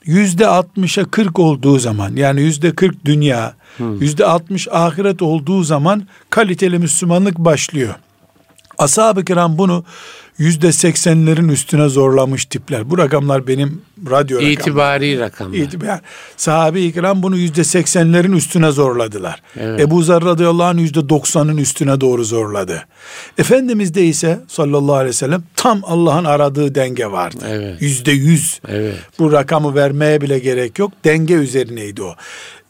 yüzde 0.05 0.47
altmışa 0.47 1.05
kırk 1.05 1.39
olduğu 1.39 1.79
zaman 1.79 2.15
yani 2.15 2.41
yüzde 2.41 2.75
kırk 2.75 3.05
dünya 3.05 3.55
yüzde 3.99 4.25
altmış 4.25 4.67
ahiret 4.71 5.21
olduğu 5.21 5.63
zaman 5.63 6.07
kaliteli 6.29 6.79
Müslümanlık 6.79 7.37
başlıyor. 7.37 7.95
Ashab-ı 8.77 9.25
kiram 9.25 9.57
bunu 9.57 9.83
yüzde 10.37 10.71
seksenlerin 10.71 11.49
üstüne 11.49 11.89
zorlamış 11.89 12.45
tipler. 12.45 12.89
Bu 12.89 12.97
rakamlar 12.97 13.47
benim 13.47 13.81
radyo 14.09 14.37
rakamlar. 14.37 14.51
İtibari 14.51 15.19
rakamlar. 15.19 15.57
İtibar. 15.57 15.99
Sahabe-i 16.37 16.93
kiram 16.93 17.23
bunu 17.23 17.37
yüzde 17.37 17.63
seksenlerin 17.63 18.31
üstüne 18.31 18.71
zorladılar. 18.71 19.41
Evet. 19.59 19.79
Ebu 19.79 20.03
Zer 20.03 20.21
radıyallahu 20.21 20.67
anh 20.67 20.79
yüzde 20.79 21.09
doksanın 21.09 21.57
üstüne 21.57 22.01
doğru 22.01 22.23
zorladı. 22.23 22.85
Efendimiz 23.37 23.93
de 23.93 24.05
ise 24.05 24.39
sallallahu 24.47 24.95
aleyhi 24.95 25.09
ve 25.09 25.13
sellem 25.13 25.43
tam 25.55 25.81
Allah'ın 25.83 26.25
aradığı 26.25 26.75
denge 26.75 27.11
vardı. 27.11 27.45
Evet. 27.49 27.81
Yüzde 27.81 28.11
yüz. 28.11 28.59
Evet. 28.67 28.95
Bu 29.19 29.31
rakamı 29.31 29.75
vermeye 29.75 30.21
bile 30.21 30.39
gerek 30.39 30.79
yok. 30.79 30.91
Denge 31.05 31.33
üzerineydi 31.33 32.03
o. 32.03 32.15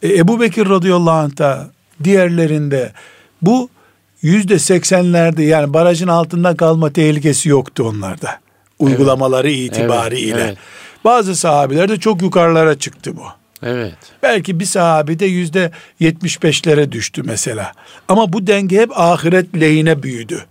E, 0.02 0.18
Ebu 0.18 0.40
Bekir 0.40 0.68
radıyallahu 0.68 1.16
anh 1.16 1.38
da 1.38 1.70
diğerlerinde 2.04 2.92
bu 3.42 3.68
yüzde 4.26 4.58
seksenlerde 4.58 5.42
yani 5.42 5.72
barajın 5.74 6.08
altında 6.08 6.56
kalma 6.56 6.92
tehlikesi 6.92 7.48
yoktu 7.48 7.84
onlarda. 7.84 8.40
Uygulamaları 8.78 9.50
evet. 9.50 9.58
itibariyle. 9.58 10.34
Evet, 10.34 10.44
evet. 10.46 10.58
Bazı 11.04 11.36
sahabiler 11.36 11.88
de 11.88 11.96
çok 11.96 12.22
yukarılara 12.22 12.78
çıktı 12.78 13.16
bu. 13.16 13.22
Evet. 13.62 13.94
Belki 14.22 14.60
bir 14.60 14.64
sahabi 14.64 15.18
de 15.18 15.26
yüzde 15.26 15.70
yetmiş 16.00 16.42
beşlere 16.42 16.92
düştü 16.92 17.22
mesela. 17.24 17.72
Ama 18.08 18.32
bu 18.32 18.46
denge 18.46 18.80
hep 18.80 18.98
ahiret 19.00 19.60
lehine 19.60 20.02
büyüdü. 20.02 20.44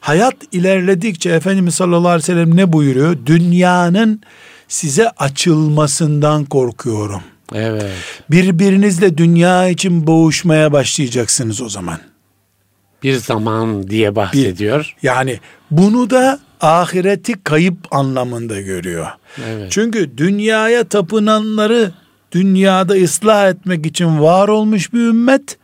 Hayat 0.00 0.36
ilerledikçe 0.52 1.30
Efendimiz 1.30 1.74
sallallahu 1.74 2.08
aleyhi 2.08 2.22
ve 2.22 2.26
sellem 2.26 2.56
ne 2.56 2.72
buyuruyor? 2.72 3.16
Dünyanın 3.26 4.20
size 4.68 5.10
açılmasından 5.10 6.44
korkuyorum. 6.44 7.22
Evet. 7.54 7.90
Birbirinizle 8.30 9.18
dünya 9.18 9.68
için 9.68 10.06
boğuşmaya 10.06 10.72
başlayacaksınız 10.72 11.60
o 11.60 11.68
zaman 11.68 11.98
bir 13.04 13.14
zaman 13.14 13.88
diye 13.88 14.16
bahsediyor. 14.16 14.80
Bir, 14.80 15.06
yani 15.06 15.40
bunu 15.70 16.10
da 16.10 16.40
ahireti 16.60 17.44
kayıp 17.44 17.76
anlamında 17.90 18.60
görüyor. 18.60 19.06
Evet. 19.46 19.72
Çünkü 19.72 20.18
dünyaya 20.18 20.84
tapınanları 20.84 21.92
dünyada 22.32 22.94
ıslah 22.94 23.48
etmek 23.48 23.86
için 23.86 24.20
var 24.20 24.48
olmuş 24.48 24.92
bir 24.92 24.98
ümmet 24.98 25.58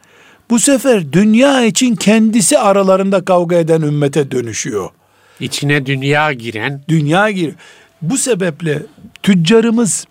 bu 0.50 0.58
sefer 0.58 1.12
dünya 1.12 1.64
için 1.64 1.96
kendisi 1.96 2.58
aralarında 2.58 3.24
kavga 3.24 3.56
eden 3.56 3.82
ümmete 3.82 4.30
dönüşüyor. 4.30 4.90
İçine 5.40 5.86
dünya 5.86 6.32
giren. 6.32 6.82
Dünya 6.88 7.30
gir. 7.30 7.54
Bu 8.02 8.18
sebeple 8.18 8.82
tüccarımız, 9.22 10.06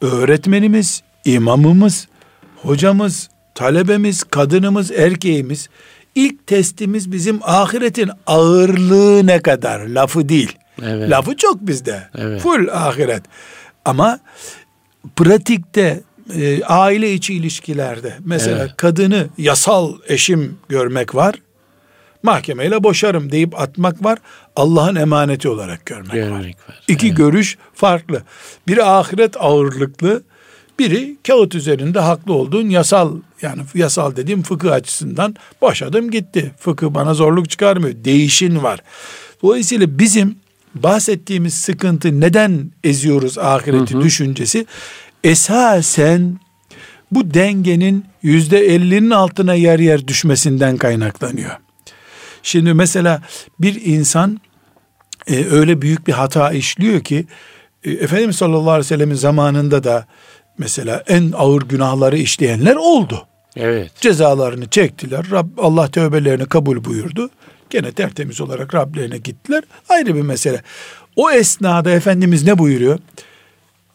öğretmenimiz, 0.00 1.02
imamımız, 1.24 2.08
hocamız, 2.56 3.28
talebemiz, 3.54 4.24
kadınımız, 4.24 4.90
erkeğimiz 4.90 5.68
İlk 6.16 6.46
testimiz 6.46 7.12
bizim 7.12 7.40
ahiretin 7.42 8.10
ağırlığı 8.26 9.26
ne 9.26 9.42
kadar 9.42 9.80
lafı 9.80 10.28
değil. 10.28 10.58
Evet. 10.82 11.10
Lafı 11.10 11.36
çok 11.36 11.60
bizde. 11.60 12.08
Evet. 12.18 12.40
Full 12.40 12.68
ahiret. 12.68 13.22
Ama 13.84 14.18
pratikte 15.16 16.00
e, 16.34 16.64
aile 16.64 17.12
içi 17.12 17.34
ilişkilerde 17.34 18.16
mesela 18.24 18.58
evet. 18.58 18.76
kadını 18.76 19.26
yasal 19.38 19.94
eşim 20.08 20.58
görmek 20.68 21.14
var. 21.14 21.34
Mahkemeyle 22.22 22.82
boşarım 22.82 23.32
deyip 23.32 23.60
atmak 23.60 24.04
var. 24.04 24.18
Allah'ın 24.56 24.96
emaneti 24.96 25.48
olarak 25.48 25.86
görmek, 25.86 26.12
görmek 26.12 26.56
var. 26.56 26.68
var. 26.68 26.82
İki 26.88 27.06
evet. 27.06 27.16
görüş 27.16 27.58
farklı. 27.74 28.22
Biri 28.68 28.84
ahiret 28.84 29.36
ağırlıklı, 29.38 30.22
biri 30.78 31.16
kağıt 31.26 31.54
üzerinde 31.54 32.00
haklı 32.00 32.32
olduğun 32.32 32.70
yasal 32.70 33.16
yani 33.42 33.62
yasal 33.74 34.16
dediğim 34.16 34.42
fıkıh 34.42 34.72
açısından 34.72 35.36
boşadım 35.60 36.10
gitti. 36.10 36.52
Fıkıh 36.58 36.94
bana 36.94 37.14
zorluk 37.14 37.50
çıkarmıyor. 37.50 37.94
Değişin 38.04 38.62
var. 38.62 38.80
Dolayısıyla 39.42 39.98
bizim 39.98 40.36
bahsettiğimiz 40.74 41.54
sıkıntı 41.54 42.20
neden 42.20 42.70
eziyoruz 42.84 43.38
ahireti 43.38 43.94
hı 43.94 43.98
hı. 43.98 44.02
düşüncesi 44.02 44.66
esasen 45.24 46.38
bu 47.10 47.34
dengenin 47.34 48.04
yüzde 48.22 48.58
ellinin 48.58 49.10
altına 49.10 49.54
yer 49.54 49.78
yer 49.78 50.08
düşmesinden 50.08 50.76
kaynaklanıyor. 50.76 51.50
Şimdi 52.42 52.74
mesela 52.74 53.22
bir 53.60 53.84
insan 53.84 54.40
e, 55.26 55.44
öyle 55.44 55.82
büyük 55.82 56.06
bir 56.06 56.12
hata 56.12 56.52
işliyor 56.52 57.00
ki 57.00 57.26
e, 57.84 57.90
Efendimiz 57.90 58.36
sallallahu 58.36 58.70
aleyhi 58.70 58.84
ve 58.84 58.88
sellemin 58.88 59.14
zamanında 59.14 59.84
da 59.84 60.06
mesela 60.58 61.02
en 61.08 61.32
ağır 61.36 61.62
günahları 61.62 62.18
işleyenler 62.18 62.76
oldu. 62.76 63.26
Evet. 63.56 63.90
Cezalarını 64.00 64.70
çektiler. 64.70 65.30
Rab, 65.30 65.46
Allah 65.58 65.90
tövbelerini 65.90 66.46
kabul 66.46 66.84
buyurdu. 66.84 67.30
Gene 67.70 67.92
tertemiz 67.92 68.40
olarak 68.40 68.74
Rablerine 68.74 69.18
gittiler. 69.18 69.64
Ayrı 69.88 70.14
bir 70.14 70.22
mesele. 70.22 70.62
O 71.16 71.30
esnada 71.30 71.90
Efendimiz 71.90 72.44
ne 72.44 72.58
buyuruyor? 72.58 72.98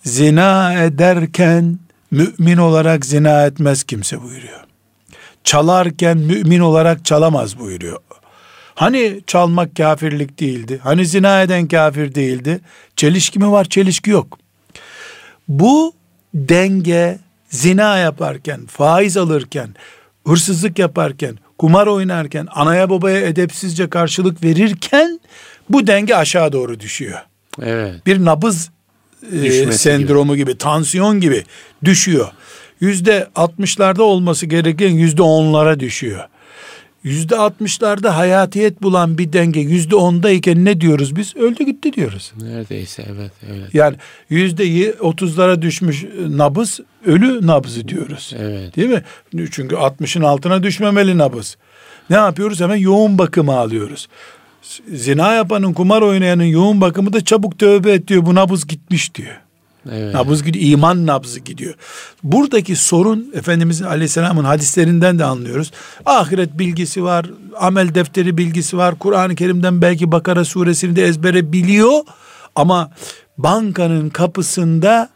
Zina 0.03 0.84
ederken 0.84 1.80
mümin 2.12 2.57
olarak 2.57 3.05
zina 3.05 3.45
etmez 3.45 3.84
kimse 3.84 4.22
buyuruyor. 4.22 4.59
Çalarken 5.43 6.18
mümin 6.18 6.59
olarak 6.59 7.05
çalamaz 7.05 7.59
buyuruyor. 7.59 7.97
Hani 8.76 9.22
çalmak 9.28 9.76
kafirlik 9.76 10.39
değildi? 10.39 10.80
Hani 10.84 11.05
zina 11.05 11.41
eden 11.41 11.68
kafir 11.68 12.16
değildi? 12.16 12.62
Çelişki 12.95 13.39
mi 13.39 13.51
var? 13.51 13.66
Çelişki 13.66 14.09
yok. 14.09 14.38
Bu 15.47 15.93
denge 16.34 17.19
zina 17.49 17.97
yaparken, 17.97 18.65
faiz 18.65 19.17
alırken, 19.17 19.69
hırsızlık 20.27 20.79
yaparken, 20.79 21.38
kumar 21.57 21.88
oynarken, 21.88 22.47
anaya 22.51 22.89
babaya 22.89 23.21
edepsizce 23.21 23.89
karşılık 23.89 24.43
verirken 24.43 25.19
bu 25.69 25.88
denge 25.88 26.15
aşağı 26.15 26.51
doğru 26.51 26.79
düşüyor. 26.79 27.19
Evet. 27.61 28.05
Bir 28.05 28.25
nabız 28.25 28.71
e, 29.43 29.71
sendromu 29.71 30.36
gibi. 30.36 30.45
gibi, 30.45 30.57
tansiyon 30.57 31.19
gibi 31.19 31.43
düşüyor. 31.86 32.27
Yüzde 32.79 33.27
altmışlarda 33.36 34.03
olması 34.03 34.45
gereken 34.45 34.89
yüzde 34.89 35.21
onlara 35.21 35.79
düşüyor 35.79 36.27
yüzde 37.04 37.36
altmışlarda 37.38 38.18
hayatiyet 38.18 38.82
bulan 38.82 39.18
bir 39.18 39.34
denge 39.34 39.60
yüzde 39.60 39.95
ondayken 39.95 40.66
ne 40.66 40.82
diyoruz 40.82 41.16
biz? 41.16 41.36
Öldü 41.36 41.64
gitti 41.64 41.93
diyoruz. 41.93 42.32
Neredeyse 42.41 43.06
evet. 43.16 43.32
evet. 43.52 43.74
Yani 43.74 43.95
yüzde 44.30 44.93
otuzlara 44.99 45.62
düşmüş 45.62 46.06
nabız 46.30 46.80
ölü 47.06 47.47
nabzı 47.47 47.88
diyoruz. 47.88 48.34
Evet. 48.39 48.76
Değil 48.76 48.89
mi? 48.89 49.04
Çünkü 49.52 49.76
altmışın 49.76 50.22
altına 50.22 50.64
düşmemeli 50.64 51.18
nabız. 51.18 51.58
Ne 52.10 52.16
yapıyoruz? 52.16 52.62
Hemen 52.62 52.76
yoğun 52.76 53.18
bakımı 53.18 53.54
alıyoruz. 53.58 54.08
Zina 54.93 55.34
yapanın, 55.34 55.74
kumar 55.74 56.02
oynayanın 56.02 56.43
yoğun 56.43 56.82
bakımı 56.82 57.14
da 57.14 57.24
çabuk 57.24 57.60
tövbe 57.60 57.91
et 57.91 58.08
diyor. 58.08 58.26
Bu 58.26 58.36
nabız 58.36 58.68
gitmiş 58.68 59.16
diyor. 59.16 59.36
Evet. 59.91 60.13
Nabız 60.13 60.43
gidiyor, 60.43 60.65
iman 60.65 61.07
nabzı 61.07 61.39
gidiyor. 61.39 61.73
Buradaki 62.23 62.75
sorun 62.75 63.32
Efendimizin 63.36 63.86
aleyhisselamın 63.86 64.43
hadislerinden 64.43 65.19
de 65.19 65.25
anlıyoruz. 65.25 65.71
Ahiret 66.05 66.59
bilgisi 66.59 67.03
var, 67.03 67.25
amel 67.59 67.95
defteri 67.95 68.38
bilgisi 68.38 68.77
var. 68.77 68.95
Kur'an-ı 68.99 69.36
Kerim'den 69.36 69.82
belki 69.82 70.11
Bakara 70.11 70.45
suresini 70.45 70.95
de 70.95 71.05
ezbere 71.05 71.51
biliyor. 71.51 72.01
Ama 72.55 72.91
bankanın 73.38 74.09
kapısında 74.09 75.09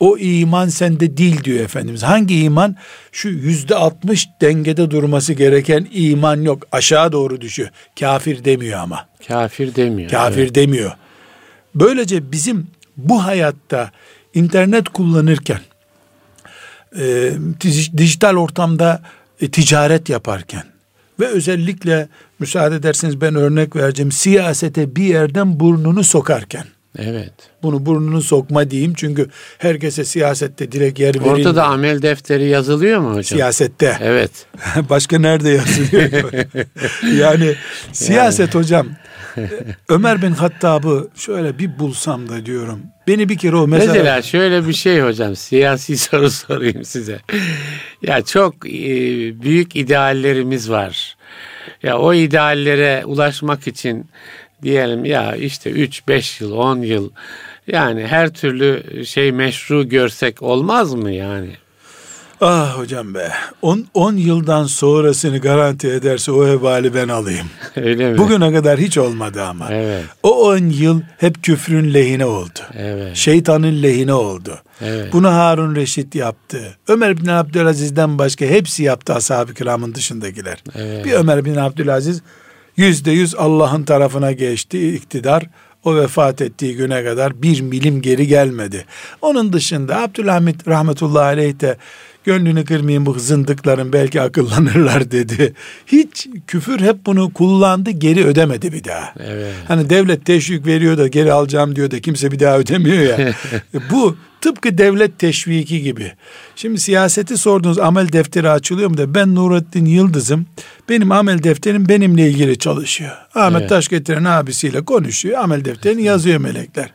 o 0.00 0.18
iman 0.18 0.68
sende 0.68 1.16
değil 1.16 1.44
diyor 1.44 1.60
Efendimiz. 1.60 2.02
Hangi 2.02 2.42
iman? 2.42 2.76
Şu 3.12 3.28
yüzde 3.28 3.74
altmış 3.74 4.28
dengede 4.40 4.90
durması 4.90 5.32
gereken 5.32 5.88
iman 5.92 6.42
yok. 6.42 6.66
Aşağı 6.72 7.12
doğru 7.12 7.40
düşüyor. 7.40 7.68
Kafir 8.00 8.44
demiyor 8.44 8.78
ama. 8.78 9.06
Kafir 9.28 9.74
demiyor. 9.74 10.10
Kafir 10.10 10.42
evet. 10.42 10.54
demiyor. 10.54 10.92
Böylece 11.74 12.32
bizim 12.32 12.66
bu 12.96 13.24
hayatta 13.24 13.90
internet 14.34 14.88
kullanırken, 14.88 15.60
e, 16.98 17.32
dijital 17.96 18.36
ortamda 18.36 19.02
e, 19.40 19.50
ticaret 19.50 20.08
yaparken 20.08 20.64
ve 21.20 21.26
özellikle 21.26 22.08
müsaade 22.38 22.74
ederseniz 22.74 23.20
ben 23.20 23.34
örnek 23.34 23.76
vereceğim 23.76 24.12
siyasete 24.12 24.96
bir 24.96 25.04
yerden 25.04 25.60
burnunu 25.60 26.04
sokarken. 26.04 26.64
Evet. 26.98 27.32
Bunu 27.62 27.86
burnunu 27.86 28.22
sokma 28.22 28.70
diyeyim 28.70 28.94
çünkü 28.96 29.28
herkese 29.58 30.04
siyasette 30.04 30.72
direkt 30.72 30.98
yer 31.00 31.08
verilmiyor. 31.08 31.36
Orada 31.36 31.56
da 31.56 31.64
amel 31.64 32.02
defteri 32.02 32.48
yazılıyor 32.48 33.00
mu 33.00 33.08
hocam? 33.10 33.24
Siyasette. 33.24 33.96
Evet. 34.00 34.30
Başka 34.90 35.18
nerede 35.18 35.50
yazılıyor? 35.50 36.32
yani 37.18 37.54
siyaset 37.92 38.54
yani. 38.54 38.64
hocam 38.64 38.86
Ömer 39.88 40.22
bin 40.22 40.32
Hattab'ı 40.32 41.08
şöyle 41.16 41.58
bir 41.58 41.78
bulsam 41.78 42.28
da 42.28 42.46
diyorum. 42.46 42.80
Beni 43.08 43.28
bir 43.28 43.38
kere 43.38 43.56
o 43.56 43.66
mezara... 43.66 43.92
Mesela 43.92 44.22
şöyle 44.22 44.68
bir 44.68 44.72
şey 44.72 45.00
hocam 45.00 45.36
siyasi 45.36 45.96
soru 45.98 46.30
sorayım 46.30 46.84
size. 46.84 47.18
Ya 48.02 48.22
çok 48.22 48.66
e, 48.66 48.72
büyük 49.42 49.76
ideallerimiz 49.76 50.70
var. 50.70 51.16
Ya 51.82 51.98
o 51.98 52.14
ideallere 52.14 53.02
ulaşmak 53.04 53.66
için 53.66 54.10
diyelim 54.62 55.04
ya 55.04 55.36
işte 55.36 55.70
3-5 55.70 56.44
yıl 56.44 56.52
10 56.52 56.82
yıl 56.82 57.10
yani 57.66 58.06
her 58.06 58.32
türlü 58.32 58.82
şey 59.06 59.32
meşru 59.32 59.88
görsek 59.88 60.42
olmaz 60.42 60.94
mı 60.94 61.12
yani? 61.12 61.50
Ah 62.44 62.78
hocam 62.78 63.14
be. 63.14 63.32
10 63.94 64.16
yıldan 64.16 64.64
sonrasını 64.64 65.38
garanti 65.38 65.88
ederse 65.88 66.32
o 66.32 66.46
hevali 66.46 66.94
ben 66.94 67.08
alayım. 67.08 67.46
Öyle 67.76 68.12
mi? 68.12 68.18
Bugüne 68.18 68.52
kadar 68.52 68.78
hiç 68.78 68.98
olmadı 68.98 69.42
ama. 69.42 69.66
Evet. 69.70 70.04
O 70.22 70.48
10 70.48 70.58
yıl 70.58 71.00
hep 71.18 71.42
küfrün 71.42 71.94
lehine 71.94 72.26
oldu. 72.26 72.58
Evet. 72.74 73.16
Şeytanın 73.16 73.82
lehine 73.82 74.14
oldu. 74.14 74.58
Evet. 74.80 75.12
Bunu 75.12 75.28
Harun 75.28 75.76
Reşit 75.76 76.14
yaptı. 76.14 76.76
Ömer 76.88 77.16
bin 77.16 77.26
Abdülaziz'den 77.26 78.18
başka 78.18 78.44
hepsi 78.44 78.82
yaptı 78.82 79.14
ashab-ı 79.14 79.54
kiramın 79.54 79.94
dışındakiler. 79.94 80.62
Evet. 80.76 81.04
Bir 81.04 81.12
Ömer 81.12 81.44
bin 81.44 81.56
Abdülaziz 81.56 82.22
yüzde 82.76 83.10
yüz 83.10 83.34
Allah'ın 83.34 83.82
tarafına 83.82 84.32
geçti 84.32 84.94
iktidar. 84.94 85.46
O 85.84 85.96
vefat 85.96 86.40
ettiği 86.40 86.76
güne 86.76 87.04
kadar 87.04 87.42
bir 87.42 87.60
milim 87.60 88.02
geri 88.02 88.26
gelmedi. 88.26 88.84
Onun 89.22 89.52
dışında 89.52 90.02
Abdülhamit 90.02 90.68
rahmetullahi 90.68 91.24
aleyh 91.24 91.60
de 91.60 91.76
gönlünü 92.24 92.64
kırmayın 92.64 93.06
bu 93.06 93.14
zındıkların 93.18 93.92
belki 93.92 94.20
akıllanırlar 94.20 95.10
dedi. 95.10 95.54
Hiç 95.86 96.28
küfür 96.46 96.80
hep 96.80 97.06
bunu 97.06 97.32
kullandı 97.32 97.90
geri 97.90 98.24
ödemedi 98.24 98.72
bir 98.72 98.84
daha. 98.84 99.14
Evet. 99.18 99.54
Hani 99.68 99.90
devlet 99.90 100.26
teşvik 100.26 100.66
veriyor 100.66 100.98
da 100.98 101.08
geri 101.08 101.32
alacağım 101.32 101.76
diyor 101.76 101.90
da 101.90 102.00
kimse 102.00 102.30
bir 102.30 102.40
daha 102.40 102.58
ödemiyor 102.58 103.18
ya. 103.18 103.34
bu 103.90 104.16
tıpkı 104.40 104.78
devlet 104.78 105.18
teşviki 105.18 105.82
gibi. 105.82 106.12
Şimdi 106.56 106.80
siyaseti 106.80 107.36
sordunuz 107.36 107.78
amel 107.78 108.12
defteri 108.12 108.50
açılıyor 108.50 108.90
mu 108.90 108.96
da 108.96 109.14
ben 109.14 109.34
Nurettin 109.34 109.84
Yıldız'ım. 109.84 110.46
Benim 110.88 111.12
amel 111.12 111.42
defterim 111.42 111.88
benimle 111.88 112.30
ilgili 112.30 112.58
çalışıyor. 112.58 113.12
Ahmet 113.34 113.60
Evet. 113.60 113.68
Taş 113.68 113.88
getiren 113.88 114.24
abisiyle 114.24 114.84
konuşuyor. 114.84 115.38
Amel 115.38 115.64
defterini 115.64 116.02
yazıyor 116.02 116.40
melekler. 116.40 116.90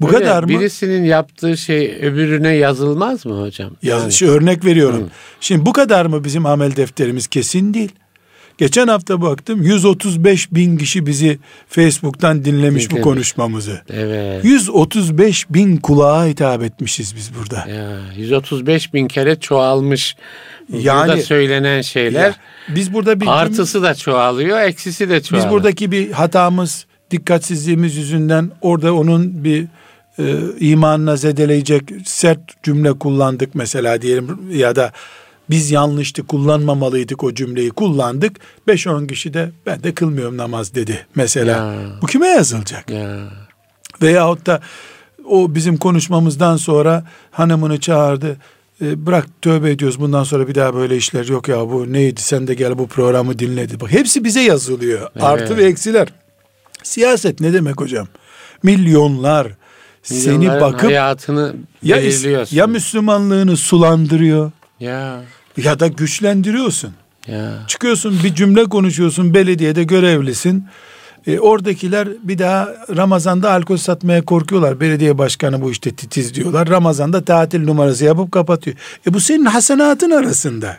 Bu 0.00 0.06
Öyle 0.08 0.18
kadar 0.18 0.42
mı? 0.42 0.48
Birisinin 0.48 1.04
yaptığı 1.04 1.56
şey 1.56 1.98
öbürüne 2.02 2.54
yazılmaz 2.54 3.26
mı 3.26 3.40
hocam? 3.42 3.70
Ya 3.82 3.98
Yani- 3.98 4.12
şu 4.12 4.26
örnek 4.26 4.64
veriyorum. 4.64 5.10
Şimdi 5.40 5.66
bu 5.66 5.72
kadar 5.72 6.06
mı 6.06 6.24
bizim 6.24 6.46
amel 6.46 6.76
defterimiz 6.76 7.26
kesin 7.26 7.74
değil. 7.74 7.92
Geçen 8.58 8.88
hafta 8.88 9.22
baktım 9.22 9.62
135 9.62 10.52
bin 10.52 10.76
kişi 10.76 11.06
bizi 11.06 11.38
Facebook'tan 11.68 12.44
dinlemiş 12.44 12.86
bu 12.86 12.90
Dinlemiş. 12.90 13.04
konuşmamızı. 13.04 13.80
Evet. 13.90 14.44
135 14.44 15.50
bin 15.50 15.76
kulağa 15.76 16.26
hitap 16.26 16.62
etmişiz 16.62 17.16
biz 17.16 17.30
burada. 17.38 17.70
Ya 17.70 18.00
135 18.16 18.94
bin 18.94 19.08
kere 19.08 19.40
çoğalmış. 19.40 20.16
Yani- 20.72 21.08
Burada 21.08 21.22
söylenen 21.22 21.80
şeyler 21.82 22.24
Ya, 22.28 22.34
biz 22.68 22.92
burada 22.94 23.20
bir 23.20 23.26
artısı 23.26 23.82
da 23.82 23.94
çoğalıyor, 23.94 24.60
eksisi 24.60 25.08
de 25.10 25.22
çoğalıyor. 25.22 25.46
biz 25.48 25.52
buradaki 25.54 25.92
bir 25.92 26.10
hatamız, 26.10 26.86
dikkatsizliğimiz 27.10 27.96
yüzünden 27.96 28.50
orada 28.60 28.94
onun 28.94 29.44
bir 29.44 29.66
e, 30.18 30.36
imanına 30.60 31.16
zedeleyecek 31.16 31.82
sert 32.04 32.62
cümle 32.62 32.92
kullandık 32.92 33.54
mesela 33.54 34.02
diyelim 34.02 34.38
ya 34.52 34.76
da 34.76 34.92
biz 35.50 35.70
yanlıştı 35.70 36.26
kullanmamalıydık 36.26 37.24
o 37.24 37.34
cümleyi 37.34 37.70
kullandık. 37.70 38.36
5-10 38.68 39.06
kişi 39.06 39.34
de 39.34 39.50
ben 39.66 39.82
de 39.82 39.94
kılmıyorum 39.94 40.36
namaz 40.36 40.74
dedi 40.74 41.06
mesela. 41.14 41.56
Ya. 41.56 41.80
Bu 42.02 42.06
kime 42.06 42.26
yazılacak? 42.26 42.90
ya. 42.90 43.18
Veyahut 44.02 44.46
da 44.46 44.60
o 45.24 45.54
bizim 45.54 45.76
konuşmamızdan 45.76 46.56
sonra 46.56 47.04
hanımını 47.30 47.80
çağırdı. 47.80 48.36
E, 48.82 49.06
bırak 49.06 49.26
tövbe 49.42 49.70
ediyoruz 49.70 50.00
bundan 50.00 50.24
sonra 50.24 50.48
bir 50.48 50.54
daha 50.54 50.74
böyle 50.74 50.96
işler 50.96 51.24
yok 51.24 51.48
ya 51.48 51.70
bu 51.70 51.92
neydi 51.92 52.20
sen 52.20 52.46
de 52.46 52.54
gel 52.54 52.78
bu 52.78 52.88
programı 52.88 53.38
dinledi. 53.38 53.80
Bak 53.80 53.92
hepsi 53.92 54.24
bize 54.24 54.40
yazılıyor. 54.40 55.10
Artı 55.20 55.56
ve 55.56 55.64
eksiler. 55.64 56.08
Siyaset 56.82 57.40
ne 57.40 57.52
demek 57.52 57.80
hocam? 57.80 58.08
Milyonlar 58.62 59.48
seni 60.14 60.48
bakıp 60.48 60.90
hayatını 60.90 61.54
ya, 61.82 61.96
ya 62.50 62.66
Müslümanlığını 62.66 63.56
sulandırıyor 63.56 64.50
ya 64.80 65.20
ya 65.56 65.80
da 65.80 65.86
güçlendiriyorsun. 65.86 66.92
ya 67.26 67.52
Çıkıyorsun 67.66 68.18
bir 68.24 68.34
cümle 68.34 68.64
konuşuyorsun 68.64 69.34
belediyede 69.34 69.84
görevlisin. 69.84 70.64
E, 71.26 71.38
oradakiler 71.38 72.08
bir 72.22 72.38
daha 72.38 72.68
Ramazan'da 72.96 73.52
alkol 73.52 73.76
satmaya 73.76 74.24
korkuyorlar. 74.24 74.80
Belediye 74.80 75.18
başkanı 75.18 75.62
bu 75.62 75.70
işte 75.70 75.90
titiz 75.90 76.34
diyorlar. 76.34 76.68
Ramazan'da 76.68 77.24
tatil 77.24 77.64
numarası 77.64 78.04
yapıp 78.04 78.32
kapatıyor. 78.32 78.76
E 79.06 79.14
bu 79.14 79.20
senin 79.20 79.44
hasenatın 79.44 80.10
arasında. 80.10 80.76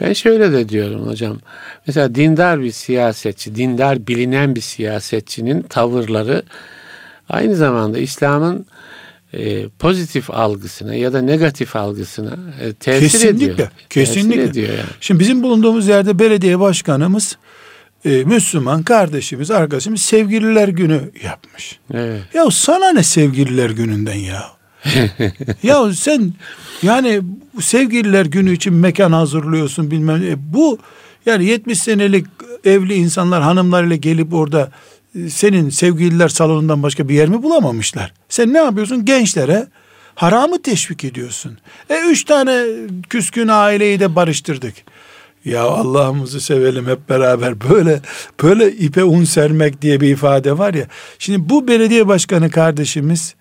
Ben 0.00 0.12
şöyle 0.12 0.52
de 0.52 0.68
diyorum 0.68 1.06
hocam. 1.06 1.38
Mesela 1.86 2.14
dindar 2.14 2.60
bir 2.60 2.72
siyasetçi, 2.72 3.54
dindar 3.54 4.06
bilinen 4.06 4.54
bir 4.54 4.60
siyasetçinin 4.60 5.62
tavırları 5.62 6.42
aynı 7.28 7.56
zamanda 7.56 7.98
İslam'ın 7.98 8.66
e, 9.32 9.68
pozitif 9.68 10.30
algısına 10.30 10.94
ya 10.94 11.12
da 11.12 11.22
negatif 11.22 11.76
algısına 11.76 12.36
e, 12.60 12.72
tesir 12.72 13.00
kesinlikle. 13.00 13.52
ediyor. 13.52 13.68
Kesinlikle. 13.90 14.34
Tesir 14.36 14.50
ediyor 14.50 14.68
yani. 14.68 14.88
Şimdi 15.00 15.20
bizim 15.20 15.42
bulunduğumuz 15.42 15.88
yerde 15.88 16.18
belediye 16.18 16.60
başkanımız 16.60 17.36
e, 18.04 18.24
Müslüman 18.24 18.82
kardeşimiz, 18.82 19.50
arkadaşımız 19.50 20.00
sevgililer 20.00 20.68
günü 20.68 21.10
yapmış. 21.24 21.78
Evet. 21.94 22.22
Ya 22.34 22.50
sana 22.50 22.92
ne 22.92 23.02
sevgililer 23.02 23.70
gününden 23.70 24.14
ya? 24.14 24.44
ya 25.62 25.92
sen 25.92 26.32
yani 26.82 27.20
sevgililer 27.60 28.26
günü 28.26 28.52
için 28.52 28.74
mekan 28.74 29.12
hazırlıyorsun 29.12 29.90
bilmem 29.90 30.20
ne. 30.20 30.34
Bu 30.52 30.78
yani 31.26 31.44
70 31.44 31.80
senelik 31.80 32.26
evli 32.64 32.94
insanlar 32.94 33.42
hanımlarıyla 33.42 33.96
gelip 33.96 34.34
orada 34.34 34.60
e, 34.62 34.72
senin 35.28 35.70
sevgililer 35.70 36.28
salonundan 36.28 36.82
başka 36.82 37.08
bir 37.08 37.14
yer 37.14 37.28
mi 37.28 37.42
bulamamışlar? 37.42 38.12
Sen 38.28 38.52
ne 38.52 38.58
yapıyorsun? 38.58 39.04
Gençlere 39.04 39.66
haramı 40.14 40.62
teşvik 40.62 41.04
ediyorsun. 41.04 41.58
E 41.90 42.00
üç 42.00 42.24
tane 42.24 42.64
küskün 43.10 43.48
aileyi 43.48 44.00
de 44.00 44.16
barıştırdık. 44.16 44.74
Ya 45.44 45.62
Allah'ımızı 45.62 46.40
sevelim 46.40 46.86
hep 46.86 47.08
beraber 47.08 47.60
böyle 47.70 48.00
böyle 48.42 48.72
ipe 48.72 49.04
un 49.04 49.24
sermek 49.24 49.82
diye 49.82 50.00
bir 50.00 50.08
ifade 50.08 50.58
var 50.58 50.74
ya. 50.74 50.86
Şimdi 51.18 51.48
bu 51.48 51.68
belediye 51.68 52.08
başkanı 52.08 52.50
kardeşimiz 52.50 53.34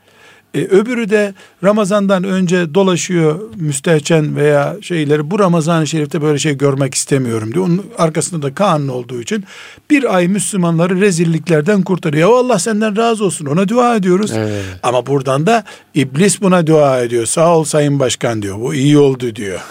e, 0.54 0.62
öbürü 0.62 1.10
de 1.10 1.34
Ramazan'dan 1.64 2.24
önce 2.24 2.74
dolaşıyor 2.74 3.40
müstehcen 3.56 4.36
veya 4.36 4.76
şeyleri 4.82 5.32
bu 5.32 5.40
Ramazan-ı 5.40 5.88
Şerif'te 5.88 6.22
böyle 6.22 6.40
şey 6.40 6.58
görmek 6.58 6.96
istemiyorum 6.96 7.54
diyor. 7.54 7.66
Onun 7.66 7.86
arkasında 7.98 8.42
da 8.42 8.54
kanun 8.54 8.88
olduğu 8.88 9.22
için 9.22 9.44
bir 9.90 10.16
ay 10.16 10.28
Müslümanları 10.28 11.02
rezilliklerden 11.02 11.82
kurtarıyor. 11.82 12.30
Ya 12.30 12.36
Allah 12.36 12.60
senden 12.60 12.98
razı 12.98 13.26
olsun 13.26 13.46
ona 13.46 13.68
dua 13.68 13.96
ediyoruz. 13.96 14.32
Evet. 14.36 14.64
Ama 14.84 15.06
buradan 15.06 15.46
da 15.46 15.64
iblis 15.94 16.42
buna 16.42 16.68
dua 16.68 17.02
ediyor. 17.02 17.26
Sağ 17.26 17.58
ol 17.58 17.64
sayın 17.64 18.00
başkan 18.00 18.42
diyor. 18.42 18.60
Bu 18.60 18.74
iyi 18.74 18.98
oldu 18.98 19.36
diyor. 19.36 19.60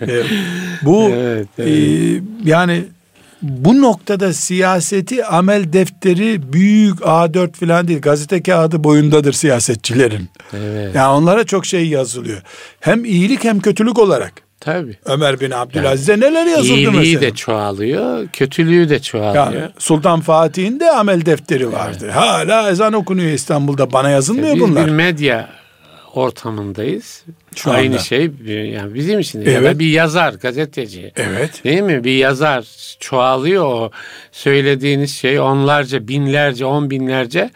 E, 0.00 0.22
bu 0.82 1.10
Evet, 1.12 1.48
e, 1.58 1.70
yani 2.44 2.84
bu 3.42 3.80
noktada 3.82 4.32
siyaseti 4.32 5.24
amel 5.24 5.72
defteri 5.72 6.52
büyük 6.52 6.98
A4 7.00 7.52
falan 7.52 7.88
değil 7.88 8.00
gazete 8.00 8.42
kağıdı 8.42 8.84
boyundadır 8.84 9.32
siyasetçilerin. 9.32 10.28
Evet. 10.56 10.94
Yani 10.94 11.08
onlara 11.16 11.44
çok 11.44 11.66
şey 11.66 11.88
yazılıyor. 11.88 12.42
Hem 12.80 13.04
iyilik 13.04 13.44
hem 13.44 13.60
kötülük 13.60 13.98
olarak. 13.98 14.32
Tabii. 14.60 14.96
Ömer 15.04 15.40
bin 15.40 15.50
Abdülaziz'e 15.50 16.20
neler 16.20 16.46
yazıldı 16.46 16.72
İyiliği 16.72 17.14
mesela. 17.14 17.20
de 17.20 17.30
çoğalıyor, 17.34 18.28
kötülüğü 18.32 18.88
de 18.88 19.02
çoğalıyor. 19.02 19.52
Yani 19.52 19.70
Sultan 19.78 20.20
Fatih'in 20.20 20.80
de 20.80 20.90
amel 20.90 21.26
defteri 21.26 21.72
vardı. 21.72 22.10
Hala 22.10 22.70
ezan 22.70 22.92
okunuyor 22.92 23.30
İstanbul'da. 23.32 23.92
Bana 23.92 24.10
yazılmıyor 24.10 24.54
Biz 24.54 24.62
bunlar. 24.62 24.86
bir 24.86 24.90
medya 24.92 25.48
ortamındayız. 26.14 27.24
Şu 27.56 27.70
Aynı 27.70 27.86
anda. 27.90 27.98
şey 27.98 28.30
yani 28.72 28.94
bizim 28.94 29.18
için 29.20 29.44
de. 29.46 29.50
ya 29.50 29.58
Evet. 29.60 29.74
da 29.74 29.78
bir 29.78 29.90
yazar, 29.90 30.32
gazeteci. 30.34 31.12
Evet. 31.16 31.64
Değil 31.64 31.82
mi? 31.82 32.04
Bir 32.04 32.16
yazar 32.16 32.64
çoğalıyor 33.00 33.64
o 33.64 33.90
söylediğiniz 34.32 35.14
şey 35.16 35.40
onlarca, 35.40 36.08
binlerce, 36.08 36.64
on 36.64 36.90
binlerce 36.90 37.50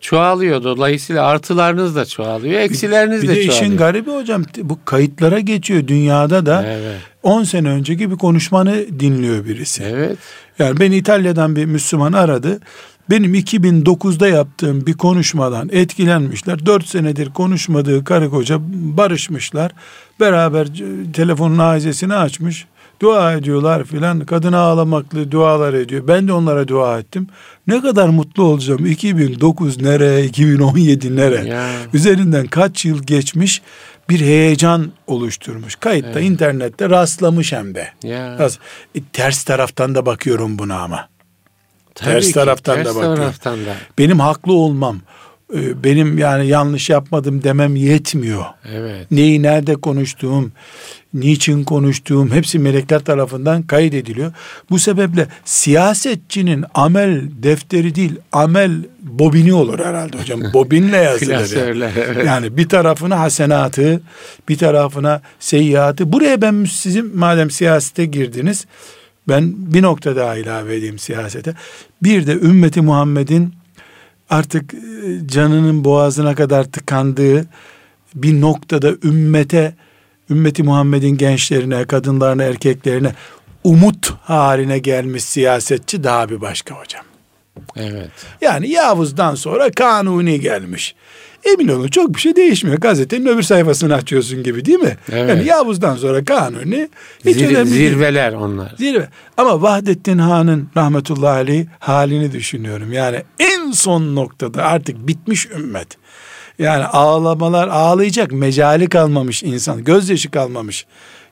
çoğalıyor. 0.00 0.64
Dolayısıyla 0.64 1.26
artılarınız 1.26 1.96
da 1.96 2.04
çoğalıyor, 2.04 2.60
eksileriniz 2.60 3.22
Bir 3.22 3.28
de 3.28 3.32
de 3.32 3.34
çoğalıyor. 3.44 3.54
işin 3.64 3.76
garibi 3.76 4.10
hocam 4.10 4.44
bu 4.62 4.78
kayıtlara 4.84 5.40
geçiyor 5.40 5.88
dünyada 5.88 6.46
da. 6.46 6.64
Evet. 6.66 6.96
10 7.22 7.44
sene 7.44 7.68
önceki 7.68 8.10
bir 8.10 8.16
konuşmanı 8.16 9.00
dinliyor 9.00 9.44
birisi. 9.44 9.82
Evet. 9.82 10.16
Yani 10.58 10.80
beni 10.80 10.96
İtalya'dan 10.96 11.56
bir 11.56 11.64
Müslüman 11.64 12.12
aradı. 12.12 12.60
Benim 13.10 13.34
2009'da 13.34 14.28
yaptığım 14.28 14.86
bir 14.86 14.92
konuşmadan 14.94 15.68
etkilenmişler. 15.72 16.66
4 16.66 16.86
senedir 16.86 17.30
konuşmadığı 17.30 18.04
karı 18.04 18.30
koca 18.30 18.58
barışmışlar. 18.70 19.72
Beraber 20.20 20.68
telefonun 21.12 21.58
aizesini 21.58 22.14
açmış. 22.14 22.66
dua 23.02 23.32
ediyorlar 23.32 23.84
filan. 23.84 24.20
Kadına 24.20 24.58
ağlamaklı 24.58 25.30
dualar 25.30 25.74
ediyor. 25.74 26.08
Ben 26.08 26.28
de 26.28 26.32
onlara 26.32 26.68
dua 26.68 26.98
ettim. 26.98 27.26
Ne 27.66 27.80
kadar 27.80 28.08
mutlu 28.08 28.42
olacağım. 28.42 28.86
2009 28.86 29.82
nere, 29.82 30.24
2017 30.24 31.16
nere? 31.16 31.48
Ya. 31.48 31.70
Üzerinden 31.94 32.46
kaç 32.46 32.84
yıl 32.84 33.02
geçmiş 33.02 33.62
bir 34.08 34.20
heyecan 34.20 34.92
oluşturmuş. 35.06 35.74
Kayıtta 35.76 36.10
Evet. 36.20 36.30
internette 36.30 36.90
rastlamış 36.90 37.52
hem 37.52 37.74
de. 37.74 37.88
Ya. 38.04 38.36
Rast- 38.38 38.58
E, 38.94 39.00
ters 39.12 39.44
taraftan 39.44 39.94
da 39.94 40.06
bakıyorum 40.06 40.58
buna 40.58 40.78
ama. 40.78 41.08
Tabii 41.94 42.10
ters 42.10 42.26
ki, 42.26 42.32
taraftan 42.32 42.78
da 42.78 42.82
ters 42.82 42.94
bakıyor. 42.94 43.16
taraftan 43.16 43.58
da. 43.66 43.74
Benim 43.98 44.20
haklı 44.20 44.52
olmam, 44.52 45.00
e, 45.54 45.84
benim 45.84 46.18
yani 46.18 46.46
yanlış 46.46 46.90
yapmadım 46.90 47.42
demem 47.42 47.76
yetmiyor. 47.76 48.44
Evet. 48.72 49.10
Neyi 49.10 49.42
nerede 49.42 49.74
konuştuğum, 49.74 50.52
niçin 51.14 51.64
konuştuğum 51.64 52.30
hepsi 52.30 52.58
melekler 52.58 53.00
tarafından 53.00 53.62
kaydediliyor. 53.62 54.32
Bu 54.70 54.78
sebeple 54.78 55.26
siyasetçinin 55.44 56.64
amel 56.74 57.22
defteri 57.42 57.94
değil, 57.94 58.12
amel 58.32 58.72
bobini 59.02 59.54
olur 59.54 59.78
herhalde 59.78 60.18
hocam. 60.18 60.40
Bobinle 60.54 60.96
yazılır. 60.96 61.56
yani. 61.76 62.26
Yani 62.26 62.56
bir 62.56 62.68
tarafına 62.68 63.20
hasenatı, 63.20 64.00
bir 64.48 64.58
tarafına 64.58 65.22
seyyiatı. 65.40 66.12
Buraya 66.12 66.42
ben 66.42 66.64
sizin 66.64 67.18
madem 67.18 67.50
siyasete 67.50 68.04
girdiniz, 68.04 68.66
ben 69.28 69.52
bir 69.56 69.82
nokta 69.82 70.16
daha 70.16 70.36
ilave 70.36 70.76
edeyim 70.76 70.98
siyasete. 70.98 71.54
Bir 72.02 72.26
de 72.26 72.32
ümmeti 72.32 72.80
Muhammed'in 72.80 73.54
artık 74.30 74.74
e, 74.74 74.78
canının 75.26 75.84
boğazına 75.84 76.34
kadar 76.34 76.64
tıkandığı 76.64 77.46
bir 78.14 78.40
noktada 78.40 78.92
ümmete, 79.04 79.74
ümmeti 80.30 80.62
Muhammed'in 80.62 81.16
gençlerine, 81.16 81.84
kadınlarına, 81.84 82.42
erkeklerine 82.42 83.14
umut 83.64 84.10
haline 84.22 84.78
gelmiş 84.78 85.24
siyasetçi 85.24 86.04
daha 86.04 86.30
bir 86.30 86.40
başka 86.40 86.74
hocam. 86.74 87.04
Evet. 87.76 88.10
Yani 88.40 88.70
Yavuz'dan 88.70 89.34
sonra 89.34 89.70
Kanuni 89.70 90.40
gelmiş. 90.40 90.94
Emin 91.44 91.68
olun 91.68 91.88
çok 91.88 92.14
bir 92.14 92.20
şey 92.20 92.36
değişmiyor. 92.36 92.78
Gazetenin 92.78 93.26
öbür 93.26 93.42
sayfasını 93.42 93.94
açıyorsun 93.94 94.42
gibi 94.42 94.64
değil 94.64 94.78
mi? 94.78 94.96
Evet. 95.12 95.28
Yani 95.30 95.46
Yavuz'dan 95.46 95.96
sonra 95.96 96.24
Kanuni 96.24 96.88
hiç 97.24 97.36
Zir- 97.36 97.46
önemli 97.48 97.70
değil. 97.74 97.90
zirveler 97.90 98.32
onlar. 98.32 98.74
Zirve. 98.78 99.08
Ama 99.36 99.62
Vahdettin 99.62 100.18
Han'ın 100.18 100.68
rahmetullahi 100.76 101.34
aleyh 101.36 101.66
halini 101.78 102.32
düşünüyorum. 102.32 102.92
Yani 102.92 103.22
en 103.38 103.70
son 103.70 104.14
noktada 104.16 104.62
artık 104.64 105.08
bitmiş 105.08 105.46
ümmet. 105.46 105.88
Yani 106.58 106.84
ağlamalar 106.84 107.68
ağlayacak 107.68 108.32
mecali 108.32 108.88
kalmamış 108.88 109.42
insan. 109.42 109.84
Gözyaşı 109.84 110.30
kalmamış 110.30 110.86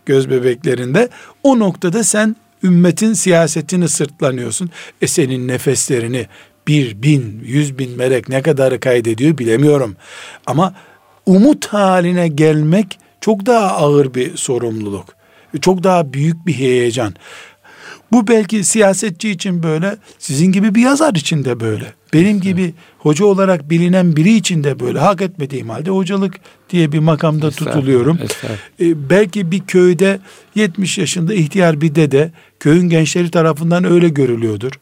göz 0.07 0.31
bebeklerinde. 0.31 1.09
O 1.43 1.59
noktada 1.59 2.05
sen 2.05 2.37
ümmetin 2.63 3.13
siyasetini 3.13 3.89
sırtlanıyorsun. 3.89 4.71
E 5.03 5.07
senin 5.07 5.49
nefeslerini 5.49 6.27
bir 6.69 7.03
bin, 7.03 7.41
yüz 7.45 7.79
bin 7.79 7.97
melek 7.97 8.29
ne 8.29 8.43
kadarı 8.43 8.81
kaydediyor 8.81 9.39
bilemiyorum. 9.39 9.97
Ama 10.47 10.75
umut 11.27 11.67
haline 11.67 12.29
gelmek 12.29 12.99
çok 13.21 13.47
daha 13.47 13.67
ağır 13.67 14.15
bir 14.15 14.37
sorumluluk. 14.37 15.05
Çok 15.61 15.85
daha 15.85 16.13
büyük 16.13 16.47
bir 16.47 16.53
heyecan. 16.53 17.15
Bu 18.13 18.29
belki 18.29 18.65
siyasetçi 18.65 19.31
için 19.31 19.63
böyle, 19.63 19.97
sizin 20.19 20.53
gibi 20.53 20.75
bir 20.75 20.83
yazar 20.83 21.15
için 21.15 21.45
de 21.45 21.61
böyle. 21.61 21.85
Benim 22.13 22.41
gibi 22.41 22.75
hoca 22.99 23.25
olarak 23.25 23.71
bilinen 23.71 24.17
biri 24.17 24.35
için 24.37 24.65
de 24.65 24.81
böyle. 24.81 24.99
Hak 24.99 25.23
etmediğim 25.23 25.69
halde 25.69 25.91
hocalık 25.91 26.35
diye 26.71 26.93
bir 26.93 26.99
makamda 26.99 27.49
Estağfurullah, 27.49 27.75
tutuluyorum. 27.75 28.19
estağfurullah. 28.23 28.59
E, 28.81 29.11
belki 29.11 29.51
bir 29.51 29.61
köyde 29.61 30.21
70 30.55 30.99
yaşında 30.99 31.35
ihtiyar 31.35 31.81
bir 31.81 31.95
dede 31.95 32.33
köyün 32.61 32.89
gençleri 32.89 33.31
tarafından 33.31 33.85
öyle 33.85 34.09
görülüyordur. 34.09 34.73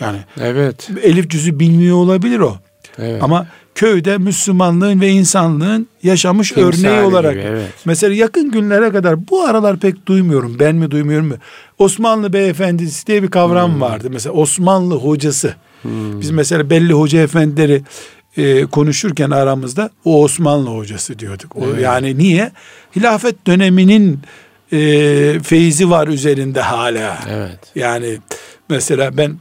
Yani 0.00 0.18
Evet. 0.40 0.88
elif 1.02 1.30
cüzü 1.30 1.58
bilmiyor 1.58 1.96
olabilir 1.96 2.38
o. 2.38 2.56
Evet. 2.98 3.22
Ama 3.22 3.46
köyde 3.74 4.18
Müslümanlığın 4.18 5.00
ve 5.00 5.08
insanlığın 5.08 5.88
yaşamış 6.02 6.52
Timsali 6.52 6.88
örneği 6.88 7.00
olarak. 7.06 7.32
gibi, 7.32 7.42
evet. 7.42 7.68
Mesela 7.84 8.14
yakın 8.14 8.50
günlere 8.50 8.90
kadar 8.90 9.28
bu 9.28 9.44
aralar 9.44 9.76
pek 9.78 10.06
duymuyorum. 10.06 10.56
Ben 10.60 10.76
mi 10.76 10.90
duymuyorum 10.90 11.26
mu? 11.28 11.34
Osmanlı 11.78 12.32
beyefendisi 12.32 13.06
diye 13.06 13.22
bir 13.22 13.28
kavram 13.30 13.72
Hmm. 13.74 13.80
vardı. 13.80 14.08
Mesela 14.12 14.32
Osmanlı 14.32 14.94
hocası. 14.94 15.54
Biz 16.20 16.30
mesela 16.30 16.70
belli 16.70 16.92
hoca 16.92 17.20
efendileri 17.20 17.82
e, 18.36 18.66
konuşurken 18.66 19.30
aramızda 19.30 19.90
o 20.04 20.22
Osmanlı 20.24 20.70
hocası 20.70 21.18
diyorduk. 21.18 21.56
O, 21.56 21.64
Evet. 21.72 21.82
Yani 21.82 22.18
niye? 22.18 22.52
Hilafet 22.96 23.46
döneminin 23.46 24.20
e, 24.72 24.78
feyzi 25.42 25.90
var 25.90 26.08
üzerinde 26.08 26.60
hala. 26.60 27.18
Evet. 27.30 27.58
Yani 27.74 28.18
mesela 28.70 29.16
ben 29.16 29.36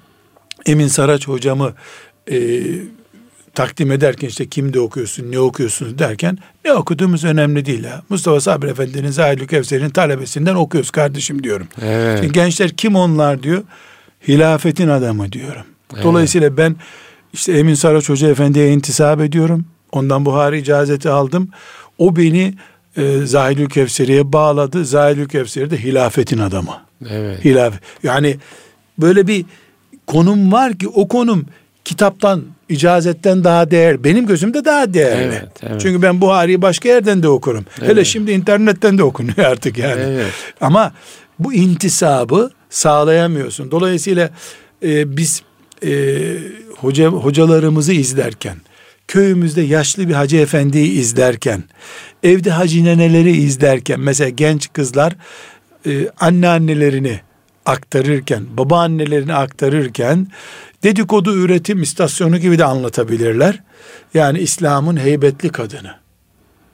Emin 0.67 0.87
Saraç 0.87 1.27
hocamı 1.27 1.73
e, 2.31 2.61
takdim 3.53 3.91
ederken 3.91 4.27
işte 4.27 4.47
kimde 4.47 4.79
okuyorsun, 4.79 5.31
ne 5.31 5.39
okuyorsunuz 5.39 5.99
derken 5.99 6.37
ne 6.65 6.73
okuduğumuz 6.73 7.23
önemli 7.23 7.65
değil 7.65 7.83
ya. 7.83 8.01
Mustafa 8.09 8.41
Sabri 8.41 8.69
Efendi'nin 8.69 9.11
Zahidül 9.11 9.47
Kevser'in 9.47 9.89
talebesinden 9.89 10.55
okuyoruz 10.55 10.91
kardeşim 10.91 11.43
diyorum. 11.43 11.67
Evet. 11.81 12.19
Şimdi 12.19 12.33
gençler 12.33 12.69
kim 12.69 12.95
onlar 12.95 13.43
diyor. 13.43 13.63
Hilafetin 14.27 14.87
adamı 14.87 15.31
diyorum. 15.31 15.63
Dolayısıyla 16.03 16.57
ben 16.57 16.75
işte 17.33 17.53
Emin 17.53 17.73
Saraç 17.73 18.09
Hoca 18.09 18.29
Efendi'ye 18.29 18.71
intisap 18.71 19.21
ediyorum. 19.21 19.65
Ondan 19.91 20.25
Buhari 20.25 20.59
icazeti 20.59 21.09
aldım. 21.09 21.49
O 21.97 22.15
beni 22.15 22.53
e, 22.97 23.17
Zahidül 23.25 23.69
Kevser'iye 23.69 24.33
bağladı. 24.33 24.85
Zahidül 24.85 25.27
Kevser 25.27 25.69
de 25.69 25.83
hilafetin 25.83 26.37
adamı. 26.37 26.81
Evet. 27.09 27.45
Hilaf. 27.45 27.73
Yani 28.03 28.37
böyle 28.97 29.27
bir 29.27 29.45
konum 30.07 30.51
var 30.51 30.77
ki 30.77 30.87
o 30.87 31.07
konum 31.07 31.45
kitaptan, 31.85 32.43
icazetten 32.69 33.43
daha 33.43 33.71
değer. 33.71 34.03
Benim 34.03 34.27
gözümde 34.27 34.65
daha 34.65 34.93
değerli. 34.93 35.35
Evet, 35.35 35.49
evet. 35.63 35.81
Çünkü 35.81 36.01
ben 36.01 36.21
Buhari'yi 36.21 36.61
başka 36.61 36.89
yerden 36.89 37.23
de 37.23 37.27
okurum. 37.27 37.65
Hele 37.79 37.91
Evet. 37.91 38.05
şimdi 38.05 38.31
internetten 38.31 38.97
de 38.97 39.03
okunuyor 39.03 39.37
artık 39.51 39.77
yani. 39.77 40.01
Evet. 40.05 40.31
Ama 40.61 40.93
bu 41.39 41.53
intisabı 41.53 42.51
sağlayamıyorsun. 42.69 43.71
Dolayısıyla 43.71 44.29
e, 44.83 45.17
biz 45.17 45.41
e, 45.85 45.89
hoca 46.77 47.07
hocalarımızı 47.07 47.93
izlerken, 47.93 48.57
köyümüzde 49.07 49.61
yaşlı 49.61 50.09
bir 50.09 50.13
hacı 50.13 50.37
efendiyi 50.37 50.91
izlerken, 50.91 51.63
evde 52.23 52.51
hacı 52.51 52.85
neneleri 52.85 53.31
izlerken, 53.31 53.99
mesela 53.99 54.29
genç 54.29 54.73
kızlar 54.73 55.15
e, 55.85 56.09
anneannelerini 56.19 57.19
aktarırken, 57.67 58.45
babaannelerini 58.57 59.33
aktarırken 59.33 60.27
dedikodu 60.83 61.35
üretim 61.35 61.81
istasyonu 61.81 62.37
gibi 62.37 62.57
de 62.57 62.65
anlatabilirler. 62.65 63.63
Yani 64.13 64.39
İslam'ın 64.39 64.97
heybetli 64.97 65.49
kadını, 65.49 65.95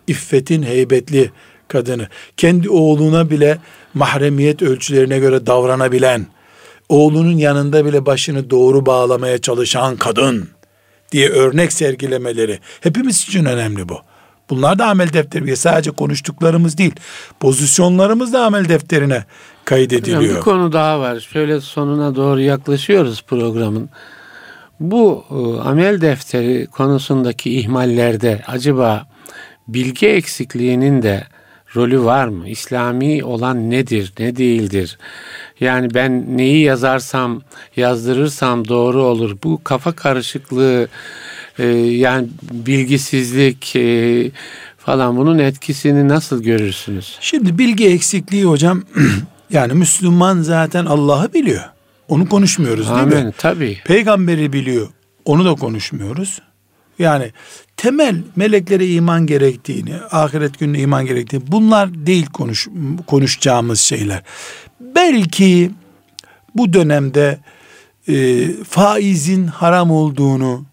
iffetin 0.07 0.63
heybetli 0.63 1.31
kadını, 1.67 2.07
kendi 2.37 2.69
oğluna 2.69 3.29
bile 3.29 3.57
mahremiyet 3.93 4.61
ölçülerine 4.61 5.19
göre 5.19 5.45
davranabilen, 5.45 6.27
oğlunun 6.89 7.37
yanında 7.37 7.85
bile 7.85 8.05
başını 8.05 8.49
doğru 8.49 8.85
bağlamaya 8.85 9.37
çalışan 9.37 9.95
kadın 9.95 10.49
diye 11.11 11.29
örnek 11.29 11.73
sergilemeleri 11.73 12.59
hepimiz 12.81 13.23
için 13.23 13.45
önemli 13.45 13.89
bu. 13.89 13.99
Bunlar 14.49 14.79
da 14.79 14.85
amel 14.85 15.13
defteri. 15.13 15.57
Sadece 15.57 15.91
konuştuklarımız 15.91 16.77
değil, 16.77 16.95
pozisyonlarımız 17.39 18.33
da 18.33 18.45
amel 18.45 18.69
defterine 18.69 19.25
Hocam, 19.64 19.80
kaydediliyor. 19.80 20.36
bir 20.36 20.41
konu 20.41 20.72
daha 20.72 20.99
var. 20.99 21.20
Şöyle 21.20 21.61
sonuna 21.61 22.16
doğru 22.16 22.41
yaklaşıyoruz 22.41 23.24
programın. 23.28 23.89
Bu 24.80 25.26
e, 25.30 25.68
amel 25.70 26.01
defteri 26.01 26.68
konusundaki 26.68 27.59
ihmallerde 27.59 28.41
acaba 28.47 29.07
bilgi 29.68 30.07
eksikliğinin 30.07 31.01
de 31.01 31.28
rolü 31.76 32.03
var 32.03 32.28
mı? 32.28 32.49
İslami 32.49 33.24
olan 33.24 33.70
nedir, 33.70 34.14
ne 34.20 34.36
değildir? 34.36 34.97
Yani 35.59 35.93
ben 35.93 36.38
neyi 36.38 36.64
yazarsam, 36.64 37.41
yazdırırsam 37.76 38.68
doğru 38.68 39.03
olur. 39.03 39.38
Bu 39.43 39.64
kafa 39.64 39.91
karışıklığı, 39.91 40.88
e, 41.59 41.68
yani 41.78 42.28
bilgisizlik 42.51 43.76
e, 43.76 44.32
falan 44.78 45.18
bunun 45.18 45.39
etkisini 45.39 46.07
nasıl 46.07 46.43
görürsünüz? 46.43 47.18
Şimdi 47.22 47.57
bilgi 47.57 47.88
eksikliği 47.88 48.45
hocam 48.45 48.84
yani 49.49 49.73
Müslüman 49.73 50.41
zaten 50.41 50.85
Allah'ı 50.85 51.33
biliyor. 51.33 51.63
Onu 52.07 52.29
konuşmuyoruz 52.29 52.89
değil 52.89 53.07
mi? 53.07 53.15
Amin. 53.15 53.33
Tabii. 53.37 53.77
Peygamberi 53.85 54.53
biliyor. 54.53 54.87
Onu 55.25 55.45
da 55.45 55.55
konuşmuyoruz. 55.55 56.41
Yani 56.99 57.31
temel 57.77 58.15
meleklere 58.35 58.87
iman 58.87 59.25
gerektiğini, 59.25 59.95
ahiret 60.11 60.59
gününe 60.59 60.79
iman 60.79 61.05
gerektiğini 61.05 61.43
bunlar 61.47 62.05
değil 62.05 62.25
konuş, 62.25 62.67
konuşacağımız 63.07 63.79
şeyler. 63.79 64.23
Belki 64.79 65.71
bu 66.55 66.73
dönemde 66.73 67.39
e, 68.07 68.47
faizin 68.63 69.47
haram 69.47 69.91
olduğunu 69.91 70.65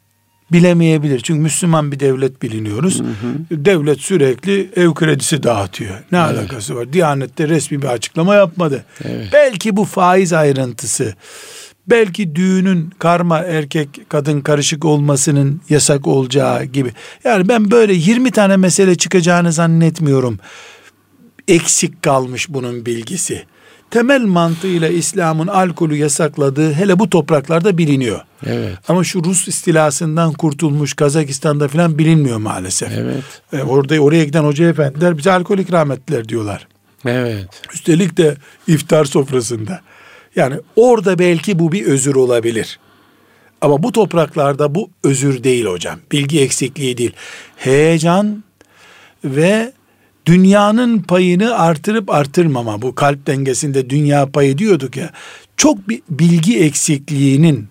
bilemeyebilir. 0.53 1.21
Çünkü 1.21 1.41
Müslüman 1.41 1.93
bir 1.93 2.01
devlet 2.01 2.43
biliniyoruz. 2.43 3.01
Hı 3.01 3.05
hı. 3.05 3.65
Devlet 3.65 4.01
sürekli 4.01 4.71
ev 4.77 4.95
kredisi 4.95 5.43
dağıtıyor. 5.43 5.95
Ne 6.13 6.19
evet. 6.19 6.39
alakası 6.39 6.77
var? 6.77 6.93
Diyanet'te 6.93 7.49
resmi 7.49 7.83
bir 7.83 7.87
açıklama 7.87 8.35
yapmadı. 8.35 8.85
Evet. 9.05 9.29
Belki 9.33 9.77
bu 9.77 9.85
faiz 9.85 10.33
ayrıntısı 10.33 11.15
belki 11.87 12.35
düğünün 12.35 12.91
karma 12.99 13.39
erkek 13.39 13.89
kadın 14.09 14.41
karışık 14.41 14.85
olmasının 14.85 15.61
yasak 15.69 16.07
olacağı 16.07 16.65
gibi. 16.65 16.93
Yani 17.25 17.49
ben 17.49 17.71
böyle 17.71 17.95
20 17.95 18.31
tane 18.31 18.57
mesele 18.57 18.95
çıkacağını 18.95 19.53
zannetmiyorum. 19.53 20.39
Eksik 21.49 22.03
kalmış 22.03 22.49
bunun 22.49 22.87
bilgisi. 22.87 23.45
Temel 23.91 24.21
mantığıyla 24.21 24.89
İslam'ın 24.89 25.47
alkolü 25.47 25.97
yasakladığı 25.97 26.73
hele 26.73 26.99
bu 26.99 27.11
topraklarda 27.11 27.79
biliniyor. 27.79 28.21
Evet. 28.47 28.79
Ama 28.89 29.05
şu 29.05 29.25
Rus 29.25 29.49
istilasından 29.49 30.33
kurtulmuş 30.33 30.95
Kazakistan'da 30.95 31.69
falan 31.69 31.99
bilinmiyor 31.99 32.39
maalesef. 32.39 32.93
Evet. 32.93 33.25
Ee, 33.53 33.63
orada 33.63 34.01
oraya 34.01 34.25
giden 34.25 34.45
hoca 34.45 34.69
efendiler 34.69 35.19
bize 35.19 35.33
alkol 35.33 35.59
ikram 35.59 35.91
ettiler 35.91 36.29
diyorlar. 36.29 36.67
Evet. 37.07 37.49
Üstelik 37.75 38.17
de 38.17 38.37
iftar 38.67 39.05
sofrasında. 39.05 39.81
Yani 40.37 40.55
orada 40.77 41.19
belki 41.19 41.59
bu 41.59 41.73
bir 41.73 41.87
özür 41.87 42.15
olabilir. 42.15 42.79
Ama 43.61 43.83
bu 43.83 43.93
topraklarda 43.93 44.75
bu 44.75 44.91
özür 45.05 45.45
değil 45.45 45.65
hocam. 45.65 45.99
Bilgi 46.13 46.41
eksikliği 46.41 46.99
değil. 46.99 47.13
Heyecan 47.57 48.45
ve 49.25 49.73
dünyanın 50.31 50.99
payını 50.99 51.59
artırıp 51.59 52.11
artırmama. 52.11 52.83
Bu 52.83 52.95
kalp 52.95 53.27
dengesinde 53.27 53.91
dünya 53.91 54.27
payı 54.27 54.59
diyorduk 54.59 54.97
ya. 54.97 55.11
Çok 55.57 55.89
bir 55.89 56.03
bilgi 56.11 56.59
eksikliğinin 56.59 57.69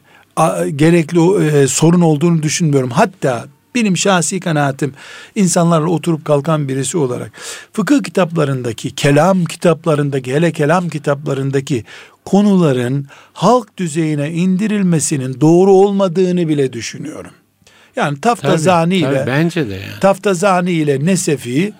gerekli 0.76 1.46
e, 1.46 1.68
sorun 1.68 2.02
olduğunu 2.02 2.44
düşünmüyorum. 2.44 2.90
Hatta 2.90 3.46
benim 3.76 3.98
şahsi 3.98 4.40
kanaatim 4.40 4.94
insanlarla 5.36 5.90
oturup 5.90 6.26
kalkan 6.26 6.68
birisi 6.68 6.98
olarak 6.98 7.32
fıkıh 7.74 8.04
kitaplarındaki, 8.04 8.96
kelam 8.96 9.46
kitaplarındaki, 9.46 10.34
hele 10.34 10.52
kelam 10.52 10.90
kitaplarındaki 10.90 11.84
konuların 12.26 13.08
halk 13.34 13.78
düzeyine 13.78 14.32
indirilmesinin 14.32 15.42
doğru 15.42 15.72
olmadığını 15.72 16.48
bile 16.48 16.74
düşünüyorum. 16.74 17.32
Yani 17.96 18.22
Taftazani 18.22 18.96
ile 18.96 19.14
tabii, 19.14 19.28
bence 19.28 19.70
de 19.70 19.74
yani. 19.74 20.00
Taftazani 20.02 20.72
ile 20.72 21.06
Nesefi 21.06 21.74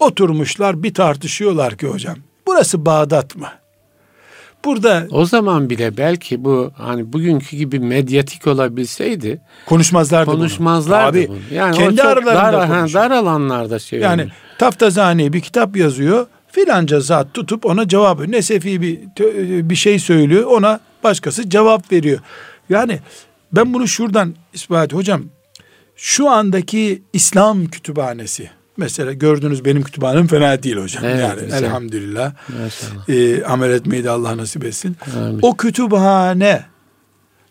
oturmuşlar 0.00 0.82
bir 0.82 0.94
tartışıyorlar 0.94 1.76
ki 1.76 1.86
hocam. 1.86 2.16
Burası 2.46 2.86
Bağdat 2.86 3.36
mı? 3.36 3.48
Burada 4.64 5.06
o 5.10 5.24
zaman 5.24 5.70
bile 5.70 5.96
belki 5.96 6.44
bu 6.44 6.70
hani 6.76 7.12
bugünkü 7.12 7.56
gibi 7.56 7.80
medyatik 7.80 8.46
olabilseydi 8.46 9.40
konuşmazlardı 9.66 10.30
konuşmazlardı 10.30 11.28
bunu. 11.28 11.36
Abi, 11.36 11.54
Yani 11.54 11.76
kendi 11.76 12.02
aralarında 12.02 12.68
dar, 12.68 12.92
dar 12.94 13.10
alanlarda 13.10 13.78
şey. 13.78 14.00
Yani 14.00 14.28
Taftazani 14.58 15.32
bir 15.32 15.40
kitap 15.40 15.76
yazıyor 15.76 16.26
filanca 16.52 17.00
zat 17.00 17.34
tutup 17.34 17.66
ona 17.66 17.88
cevap. 17.88 18.28
Nesefi 18.28 18.82
bir, 18.82 19.00
bir 19.70 19.74
şey 19.74 19.98
söylüyor 19.98 20.44
ona 20.44 20.80
başkası 21.04 21.50
cevap 21.50 21.92
veriyor. 21.92 22.18
Yani 22.70 23.00
ben 23.52 23.74
bunu 23.74 23.88
şuradan 23.88 24.34
ispat 24.52 24.92
hocam 24.92 25.22
şu 25.96 26.30
andaki 26.30 27.02
İslam 27.12 27.66
kütüphanesi 27.66 28.50
mesela 28.78 29.12
gördünüz 29.12 29.64
benim 29.64 29.82
kütüphanem 29.82 30.26
fena 30.26 30.62
değil 30.62 30.76
hocam. 30.76 31.04
Evet, 31.04 31.20
yani 31.20 31.40
güzel. 31.40 31.62
elhamdülillah. 31.62 32.32
E, 33.08 33.44
amel 33.44 33.70
etmeyi 33.70 34.04
de 34.04 34.10
Allah 34.10 34.36
nasip 34.36 34.64
etsin. 34.64 34.96
Amin. 35.16 35.38
O 35.42 35.56
kütüphane 35.56 36.64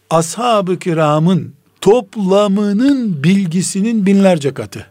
ashab-ı 0.10 0.80
kiramın 0.80 1.54
toplamının 1.82 3.24
bilgisinin 3.24 4.06
binlerce 4.06 4.54
katı. 4.54 4.86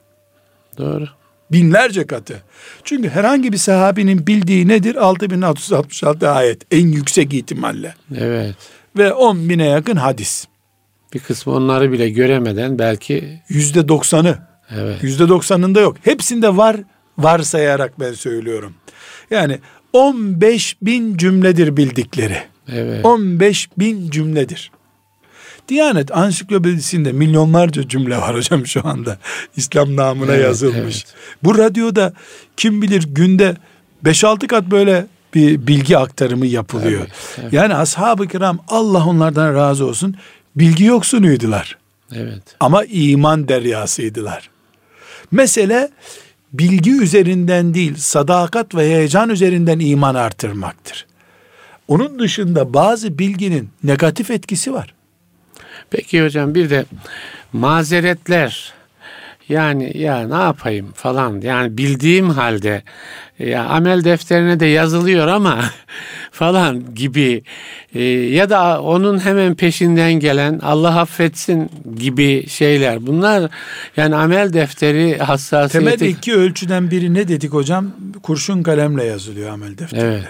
Doğru. 0.79 1.09
Binlerce 1.53 2.07
katı. 2.07 2.43
Çünkü 2.85 3.09
herhangi 3.09 3.53
bir 3.53 3.59
sahabinin 3.59 4.27
bildiği 4.27 4.69
nedir? 4.69 4.97
6666 4.97 6.31
ayet. 6.31 6.63
En 6.71 6.87
yüksek 6.87 7.35
ihtimalle. 7.35 7.95
Evet. 8.17 8.55
Ve 8.97 9.13
10 9.13 9.49
bine 9.49 9.67
yakın 9.67 9.97
hadis. 9.97 10.47
Bir 11.15 11.19
kısmı 11.19 11.53
onları 11.53 11.93
bile 11.93 12.11
göremeden 12.11 12.79
belki... 12.79 13.43
Yüzde 13.49 13.89
doksanı. 13.89 14.39
Evet. 14.71 15.03
Yüzde 15.03 15.29
doksanında 15.29 15.81
yok. 15.81 15.97
Hepsinde 16.03 16.57
var, 16.57 16.77
varsayarak 17.19 18.01
ben 18.01 18.13
söylüyorum. 18.13 18.75
Yani 19.31 19.59
15 19.93 20.77
bin 20.83 21.17
cümledir 21.17 21.77
bildikleri. 21.77 22.39
Evet. 22.73 23.05
15 23.05 23.69
bin 23.79 24.11
cümledir. 24.11 24.71
Diyanet 25.69 26.17
ansiklopedisinde 26.17 27.13
milyonlarca 27.13 27.89
cümle 27.89 28.17
var 28.17 28.37
hocam 28.37 28.67
şu 28.67 28.87
anda. 28.89 29.19
İslam 29.57 29.97
namına 29.97 30.33
evet, 30.33 30.45
yazılmış. 30.45 30.97
Evet. 30.97 31.15
Bu 31.43 31.59
radyoda 31.59 32.13
kim 32.57 32.83
bilir 32.83 33.07
günde 33.09 33.57
5-6 34.05 34.47
kat 34.47 34.71
böyle 34.71 35.07
bir 35.35 35.67
bilgi 35.67 35.99
aktarımı 35.99 36.47
yapılıyor. 36.47 37.01
Evet, 37.01 37.39
evet. 37.43 37.53
Yani 37.53 37.75
ashab-ı 37.75 38.29
kiram 38.29 38.59
Allah 38.69 39.07
onlardan 39.07 39.55
razı 39.55 39.87
olsun 39.87 40.17
bilgi 40.57 40.85
yoksunuydular. 40.85 41.79
Evet. 42.15 42.43
Ama 42.61 42.85
iman 42.85 43.49
deryasıydılar. 43.49 44.51
Mesele 45.31 45.91
bilgi 46.53 46.93
üzerinden 46.93 47.75
değil 47.75 47.95
sadakat 47.97 48.75
ve 48.75 48.81
heyecan 48.81 49.31
üzerinden 49.31 49.79
iman 49.79 50.15
artırmaktır. 50.15 51.07
Onun 51.89 52.19
dışında 52.19 52.75
bazı 52.75 53.19
bilginin 53.19 53.71
negatif 53.85 54.31
etkisi 54.31 54.73
var. 54.73 54.95
Peki 55.91 56.23
hocam 56.23 56.55
bir 56.55 56.71
de 56.71 56.85
mazeretler 57.53 58.73
yani 59.49 59.99
ya 59.99 60.29
ne 60.29 60.43
yapayım 60.43 60.93
falan 60.93 61.41
yani 61.41 61.79
bildiğim 61.79 62.31
halde 62.31 62.83
ya 63.39 63.65
amel 63.65 64.05
defterine 64.05 64.61
de 64.61 64.67
yazılıyor 64.67 65.29
ama 65.29 65.65
falan 66.31 66.95
gibi 66.95 67.43
e, 67.95 68.03
ya 68.09 68.51
da 68.51 68.83
onun 68.83 69.19
hemen 69.19 69.55
peşinden 69.55 70.13
gelen 70.13 70.59
Allah 70.63 71.01
affetsin 71.01 71.71
gibi 71.97 72.49
şeyler 72.49 73.07
bunlar 73.07 73.51
yani 73.97 74.17
amel 74.17 74.53
defteri 74.53 75.19
hassasiyeti. 75.19 75.99
Temel 75.99 76.11
iki 76.11 76.35
ölçüden 76.35 76.91
biri 76.91 77.15
ne 77.15 77.29
dedik 77.29 77.53
hocam? 77.53 77.93
Kurşun 78.23 78.63
kalemle 78.63 79.05
yazılıyor 79.05 79.51
amel 79.51 79.79
defterleri. 79.79 80.07
Evet. 80.07 80.27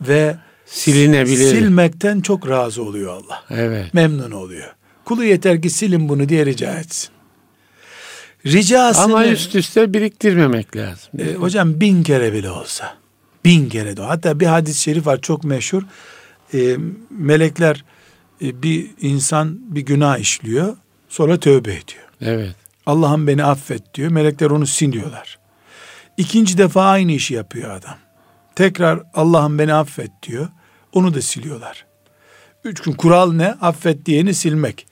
Ve 0.00 0.36
silinebilir. 0.66 1.50
Silmekten 1.50 2.20
çok 2.20 2.48
razı 2.48 2.82
oluyor 2.82 3.12
Allah. 3.12 3.42
Evet. 3.50 3.94
Memnun 3.94 4.30
oluyor. 4.30 4.74
Kulu 5.04 5.24
yeter 5.24 5.62
ki 5.62 5.70
silin 5.70 6.08
bunu 6.08 6.28
diye 6.28 6.46
rica 6.46 6.78
etsin. 6.78 7.10
Ricasını... 8.46 9.04
Ama 9.04 9.26
üst 9.26 9.54
üste 9.54 9.94
biriktirmemek 9.94 10.76
lazım. 10.76 11.10
E, 11.18 11.34
hocam 11.34 11.80
bin 11.80 12.02
kere 12.02 12.32
bile 12.32 12.50
olsa. 12.50 12.96
Bin 13.44 13.68
kere 13.68 13.96
de. 13.96 14.02
Hatta 14.02 14.40
bir 14.40 14.46
hadis-i 14.46 14.82
şerif 14.82 15.06
var 15.06 15.20
çok 15.20 15.44
meşhur. 15.44 15.82
E, 16.54 16.76
melekler 17.10 17.84
e, 18.42 18.62
bir 18.62 18.90
insan 19.00 19.74
bir 19.74 19.80
günah 19.80 20.18
işliyor. 20.18 20.76
Sonra 21.08 21.40
tövbe 21.40 21.70
ediyor. 21.70 22.04
Evet. 22.20 22.54
Allah'ım 22.86 23.26
beni 23.26 23.44
affet 23.44 23.94
diyor. 23.94 24.10
Melekler 24.10 24.50
onu 24.50 24.66
siliyorlar. 24.66 25.38
İkinci 26.16 26.58
defa 26.58 26.84
aynı 26.84 27.12
işi 27.12 27.34
yapıyor 27.34 27.70
adam. 27.70 27.96
Tekrar 28.56 29.02
Allah'ım 29.14 29.58
beni 29.58 29.74
affet 29.74 30.10
diyor. 30.22 30.48
Onu 30.92 31.14
da 31.14 31.22
siliyorlar. 31.22 31.86
Üç 32.64 32.80
gün 32.80 32.92
kural 32.92 33.32
ne? 33.32 33.48
Affet 33.52 34.06
diyeni 34.06 34.34
silmek. 34.34 34.86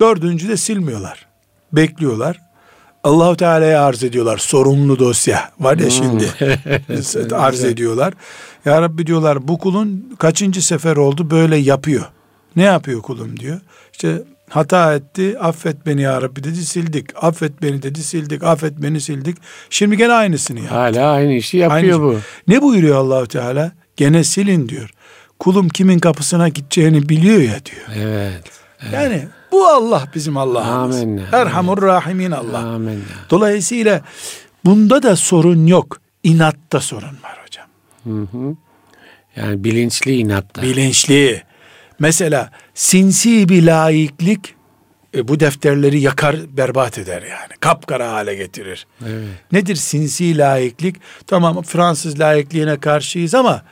Dördüncü 0.00 0.48
de 0.48 0.56
silmiyorlar. 0.56 1.26
Bekliyorlar. 1.72 2.49
Allahu 3.04 3.36
Teala'ya 3.36 3.84
arz 3.84 4.04
ediyorlar. 4.04 4.38
Sorumlu 4.38 4.98
dosya 4.98 5.50
var 5.60 5.78
ya 5.78 5.84
hmm. 5.84 5.90
şimdi. 5.90 7.34
arz 7.34 7.64
ediyorlar. 7.64 8.14
Ya 8.64 8.82
Rabbi 8.82 9.06
diyorlar 9.06 9.48
bu 9.48 9.58
kulun 9.58 10.16
kaçıncı 10.18 10.66
sefer 10.66 10.96
oldu 10.96 11.30
böyle 11.30 11.56
yapıyor. 11.56 12.04
Ne 12.56 12.62
yapıyor 12.62 13.02
kulum 13.02 13.40
diyor. 13.40 13.60
İşte 13.92 14.22
hata 14.48 14.94
etti 14.94 15.38
affet 15.38 15.86
beni 15.86 16.02
ya 16.02 16.22
Rabbi 16.22 16.44
dedi 16.44 16.64
sildik. 16.64 17.06
Affet 17.24 17.62
beni 17.62 17.82
dedi 17.82 18.02
sildik. 18.02 18.42
Affet 18.42 18.72
beni 18.82 19.00
sildik. 19.00 19.36
Şimdi 19.70 19.96
gene 19.96 20.12
aynısını 20.12 20.60
yaptı. 20.60 20.74
Hala 20.74 21.10
aynı 21.10 21.32
işi 21.32 21.56
yapıyor 21.56 21.92
aynı 21.92 22.02
bu. 22.02 22.12
Şey. 22.12 22.20
Ne 22.48 22.62
buyuruyor 22.62 22.96
Allahu 22.96 23.26
Teala? 23.26 23.72
Gene 23.96 24.24
silin 24.24 24.68
diyor. 24.68 24.90
Kulum 25.38 25.68
kimin 25.68 25.98
kapısına 25.98 26.48
gideceğini 26.48 27.08
biliyor 27.08 27.40
ya 27.40 27.64
diyor. 27.64 27.86
Evet. 27.94 28.42
evet. 28.82 28.92
Yani 28.92 29.28
bu 29.52 29.66
Allah 29.68 30.08
bizim 30.14 30.36
Allah'ımız. 30.36 31.02
Amin. 31.02 31.22
Erhamur 31.32 31.82
Rahimin 31.82 32.30
Allah. 32.30 32.58
Amin. 32.58 33.04
Dolayısıyla 33.30 34.00
bunda 34.64 35.02
da 35.02 35.16
sorun 35.16 35.66
yok. 35.66 36.00
İnatta 36.22 36.80
sorun 36.80 37.16
var 37.22 37.38
hocam. 37.44 37.66
Hı 38.04 38.36
hı. 38.36 38.56
Yani 39.36 39.64
bilinçli 39.64 40.16
inatta. 40.16 40.62
Bilinçli. 40.62 41.42
Mesela 41.98 42.50
sinsi 42.74 43.48
bir 43.48 43.62
laiklik 43.62 44.54
e, 45.14 45.28
bu 45.28 45.40
defterleri 45.40 46.00
yakar 46.00 46.36
berbat 46.56 46.98
eder 46.98 47.22
yani. 47.22 47.52
Kapkara 47.60 48.12
hale 48.12 48.34
getirir. 48.34 48.86
Evet. 49.06 49.28
Nedir 49.52 49.76
sinsi 49.76 50.38
laiklik? 50.38 50.96
Tamam 51.26 51.62
Fransız 51.62 52.20
laikliğine 52.20 52.80
karşıyız 52.80 53.34
ama 53.34 53.62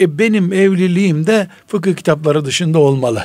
e, 0.00 0.18
benim 0.18 0.52
evliliğim 0.52 1.26
de 1.26 1.48
fıkıh 1.66 1.96
kitapları 1.96 2.44
dışında 2.44 2.78
olmalı. 2.78 3.24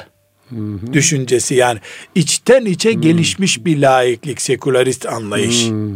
Hı-hı. 0.56 0.94
düşüncesi 0.94 1.56
yani 1.56 1.80
içten 2.16 2.66
içe 2.66 2.94
Hı-hı. 2.94 3.02
gelişmiş 3.02 3.66
bir 3.66 3.78
laiklik, 3.78 4.42
sekülerist 4.42 5.06
anlayış. 5.06 5.68
Hı-hı. 5.68 5.92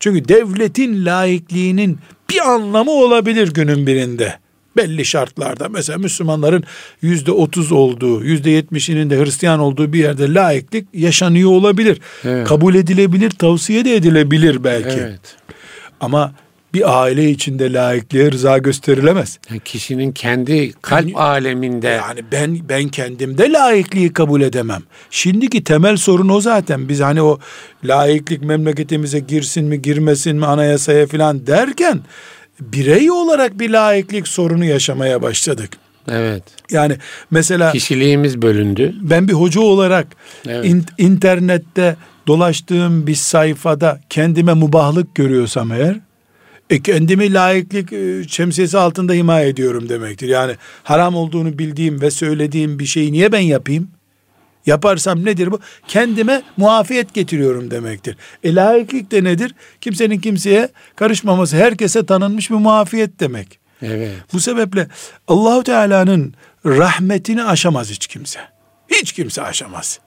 Çünkü 0.00 0.28
devletin 0.28 1.06
laikliğinin 1.06 1.98
bir 2.30 2.50
anlamı 2.50 2.90
olabilir 2.90 3.54
günün 3.54 3.86
birinde. 3.86 4.38
Belli 4.76 5.04
şartlarda 5.04 5.68
mesela 5.68 5.98
Müslümanların 5.98 6.64
yüzde 7.02 7.32
otuz 7.32 7.72
olduğu, 7.72 8.24
yüzde 8.24 8.50
yetmişinin 8.50 9.10
de 9.10 9.24
Hristiyan 9.24 9.60
olduğu 9.60 9.92
bir 9.92 9.98
yerde 9.98 10.34
laiklik 10.34 10.88
yaşanıyor 10.94 11.50
olabilir. 11.50 12.00
Evet. 12.24 12.48
Kabul 12.48 12.74
edilebilir, 12.74 13.30
tavsiye 13.30 13.84
de 13.84 13.96
edilebilir 13.96 14.64
belki. 14.64 15.00
Evet. 15.00 15.36
Ama 16.00 16.34
bir 16.76 17.02
aile 17.02 17.30
içinde 17.30 17.72
laikliğe 17.72 18.32
rıza 18.32 18.58
gösterilemez. 18.58 19.38
Yani 19.50 19.60
kişinin 19.60 20.12
kendi 20.12 20.72
kalp 20.72 21.08
yani, 21.08 21.16
aleminde. 21.16 21.88
Yani 21.88 22.20
ben 22.32 22.58
ben 22.68 22.88
kendimde 22.88 23.52
laikliği 23.52 24.12
kabul 24.12 24.40
edemem. 24.40 24.82
Şimdiki 25.10 25.64
temel 25.64 25.96
sorun 25.96 26.28
o 26.28 26.40
zaten. 26.40 26.88
Biz 26.88 27.00
hani 27.00 27.22
o 27.22 27.38
laiklik 27.84 28.42
memleketimize 28.42 29.18
girsin 29.18 29.64
mi 29.64 29.82
girmesin 29.82 30.36
mi 30.36 30.46
anayasaya 30.46 31.06
falan 31.06 31.46
derken 31.46 32.00
birey 32.60 33.10
olarak 33.10 33.58
bir 33.58 33.70
laiklik 33.70 34.28
sorunu 34.28 34.64
yaşamaya 34.64 35.22
başladık. 35.22 35.70
Evet. 36.08 36.42
Yani 36.70 36.96
mesela 37.30 37.72
kişiliğimiz 37.72 38.42
bölündü. 38.42 38.94
Ben 39.00 39.28
bir 39.28 39.32
hoca 39.32 39.60
olarak 39.60 40.06
evet. 40.48 40.64
in, 40.64 40.84
internette 40.98 41.96
dolaştığım 42.26 43.06
bir 43.06 43.14
sayfada 43.14 44.00
kendime 44.10 44.54
mubahlık 44.54 45.14
görüyorsam 45.14 45.72
eğer 45.72 46.05
e 46.70 46.82
kendimi 46.82 47.32
layıklık 47.34 47.92
e, 47.92 48.28
şemsiyesi 48.28 48.78
altında 48.78 49.12
himaye 49.12 49.48
ediyorum 49.48 49.88
demektir. 49.88 50.28
Yani 50.28 50.56
haram 50.82 51.14
olduğunu 51.14 51.58
bildiğim 51.58 52.00
ve 52.00 52.10
söylediğim 52.10 52.78
bir 52.78 52.86
şeyi 52.86 53.12
niye 53.12 53.32
ben 53.32 53.40
yapayım? 53.40 53.88
Yaparsam 54.66 55.24
nedir 55.24 55.52
bu? 55.52 55.60
Kendime 55.88 56.42
muafiyet 56.56 57.14
getiriyorum 57.14 57.70
demektir. 57.70 58.16
E 58.44 58.54
layıklık 58.54 59.10
de 59.10 59.24
nedir? 59.24 59.54
Kimsenin 59.80 60.20
kimseye 60.20 60.68
karışmaması, 60.96 61.56
herkese 61.56 62.06
tanınmış 62.06 62.50
bir 62.50 62.56
muafiyet 62.56 63.20
demek. 63.20 63.58
Evet. 63.82 64.12
Bu 64.32 64.40
sebeple 64.40 64.88
Allahu 65.28 65.62
Teala'nın 65.62 66.34
rahmetini 66.66 67.44
aşamaz 67.44 67.90
hiç 67.90 68.06
kimse. 68.06 68.40
Hiç 68.88 69.12
kimse 69.12 69.42
aşamaz. 69.42 70.00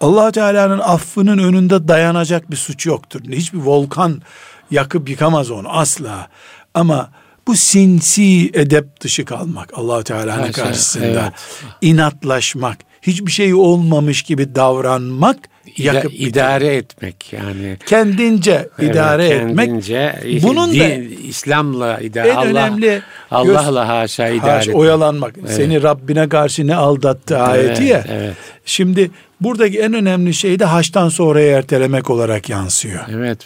Allah 0.00 0.32
Teala'nın 0.32 0.78
affının 0.78 1.38
önünde 1.38 1.88
dayanacak 1.88 2.50
bir 2.50 2.56
suç 2.56 2.86
yoktur. 2.86 3.20
Hiçbir 3.28 3.58
volkan 3.58 4.22
yakıp 4.70 5.08
yıkamaz 5.08 5.50
onu 5.50 5.68
asla. 5.68 6.28
Ama 6.74 7.10
bu 7.46 7.56
sinsi 7.56 8.50
edep 8.54 9.00
dışı 9.00 9.24
kalmak 9.24 9.72
allah 9.74 10.02
Teala'nın 10.02 10.52
karşısında 10.52 11.06
evet. 11.06 11.32
inatlaşmak, 11.80 12.78
hiçbir 13.02 13.30
şey 13.30 13.54
olmamış 13.54 14.22
gibi 14.22 14.54
davranmak 14.54 15.36
yakıp 15.76 16.12
idare 16.14 16.64
bitirir. 16.64 16.78
etmek 16.78 17.32
yani 17.32 17.76
kendince 17.86 18.68
evet, 18.78 18.90
idare 18.90 19.28
kendince, 19.28 19.96
etmek 19.96 20.42
bunun 20.42 20.72
din, 20.72 20.80
da 20.80 20.88
İslam'la 21.28 22.00
idare 22.00 22.28
en 22.28 22.36
Allah, 22.36 22.48
önemli 22.48 23.02
Allah'la 23.30 23.88
haşa 23.88 24.28
idare 24.28 24.50
haşa, 24.50 24.60
etmek. 24.60 24.76
oyalanmak 24.76 25.34
evet. 25.40 25.50
seni 25.50 25.82
Rabbine 25.82 26.28
karşı 26.28 26.66
ne 26.66 26.76
aldattı 26.76 27.34
evet, 27.38 27.48
ayeti 27.48 27.84
ya 27.84 28.04
evet. 28.08 28.34
şimdi 28.64 29.10
buradaki 29.40 29.80
en 29.80 29.94
önemli 29.94 30.34
şey 30.34 30.58
de 30.58 30.64
haçtan 30.64 31.08
sonraya 31.08 31.58
ertelemek 31.58 32.10
olarak 32.10 32.48
yansıyor 32.48 33.00
evet 33.12 33.38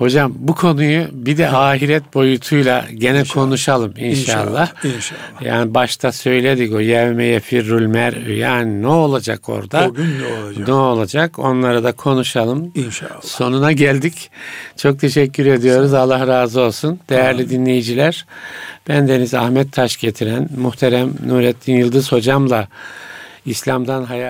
Hocam 0.00 0.32
bu 0.38 0.54
konuyu 0.54 1.06
bir 1.12 1.36
de 1.36 1.48
ahiret 1.50 2.14
boyutuyla 2.14 2.84
gene 2.94 3.18
inşallah. 3.20 3.34
konuşalım 3.34 3.94
inşallah. 3.98 4.70
inşallah. 4.80 4.94
İnşallah. 4.96 5.42
Yani 5.42 5.74
başta 5.74 6.12
söyledik 6.12 6.72
o 6.74 6.80
yevmeye 6.80 7.40
firrul 7.40 7.86
mer'ü 7.86 8.32
yani 8.32 8.82
ne 8.82 8.86
olacak 8.86 9.48
orada? 9.48 9.88
O 9.88 9.94
gün 9.94 10.18
ne 10.20 10.42
olacak? 10.42 10.68
Ne 10.68 10.74
olacak? 10.74 11.38
Onları 11.38 11.84
da 11.84 11.92
konuşalım. 11.92 12.72
İnşallah. 12.74 13.22
Sonuna 13.22 13.72
geldik. 13.72 14.30
Çok 14.76 15.00
teşekkür 15.00 15.46
ediyoruz. 15.46 15.94
Allah 15.94 16.26
razı 16.26 16.60
olsun. 16.60 17.00
Değerli 17.08 17.42
Amin. 17.42 17.48
dinleyiciler 17.48 18.26
ben 18.88 19.08
Deniz 19.08 19.34
Ahmet 19.34 19.72
Taş 19.72 19.96
getiren 19.96 20.48
muhterem 20.56 21.10
Nurettin 21.26 21.76
Yıldız 21.76 22.12
hocamla 22.12 22.68
İslam'dan 23.46 24.04
hayat 24.04 24.20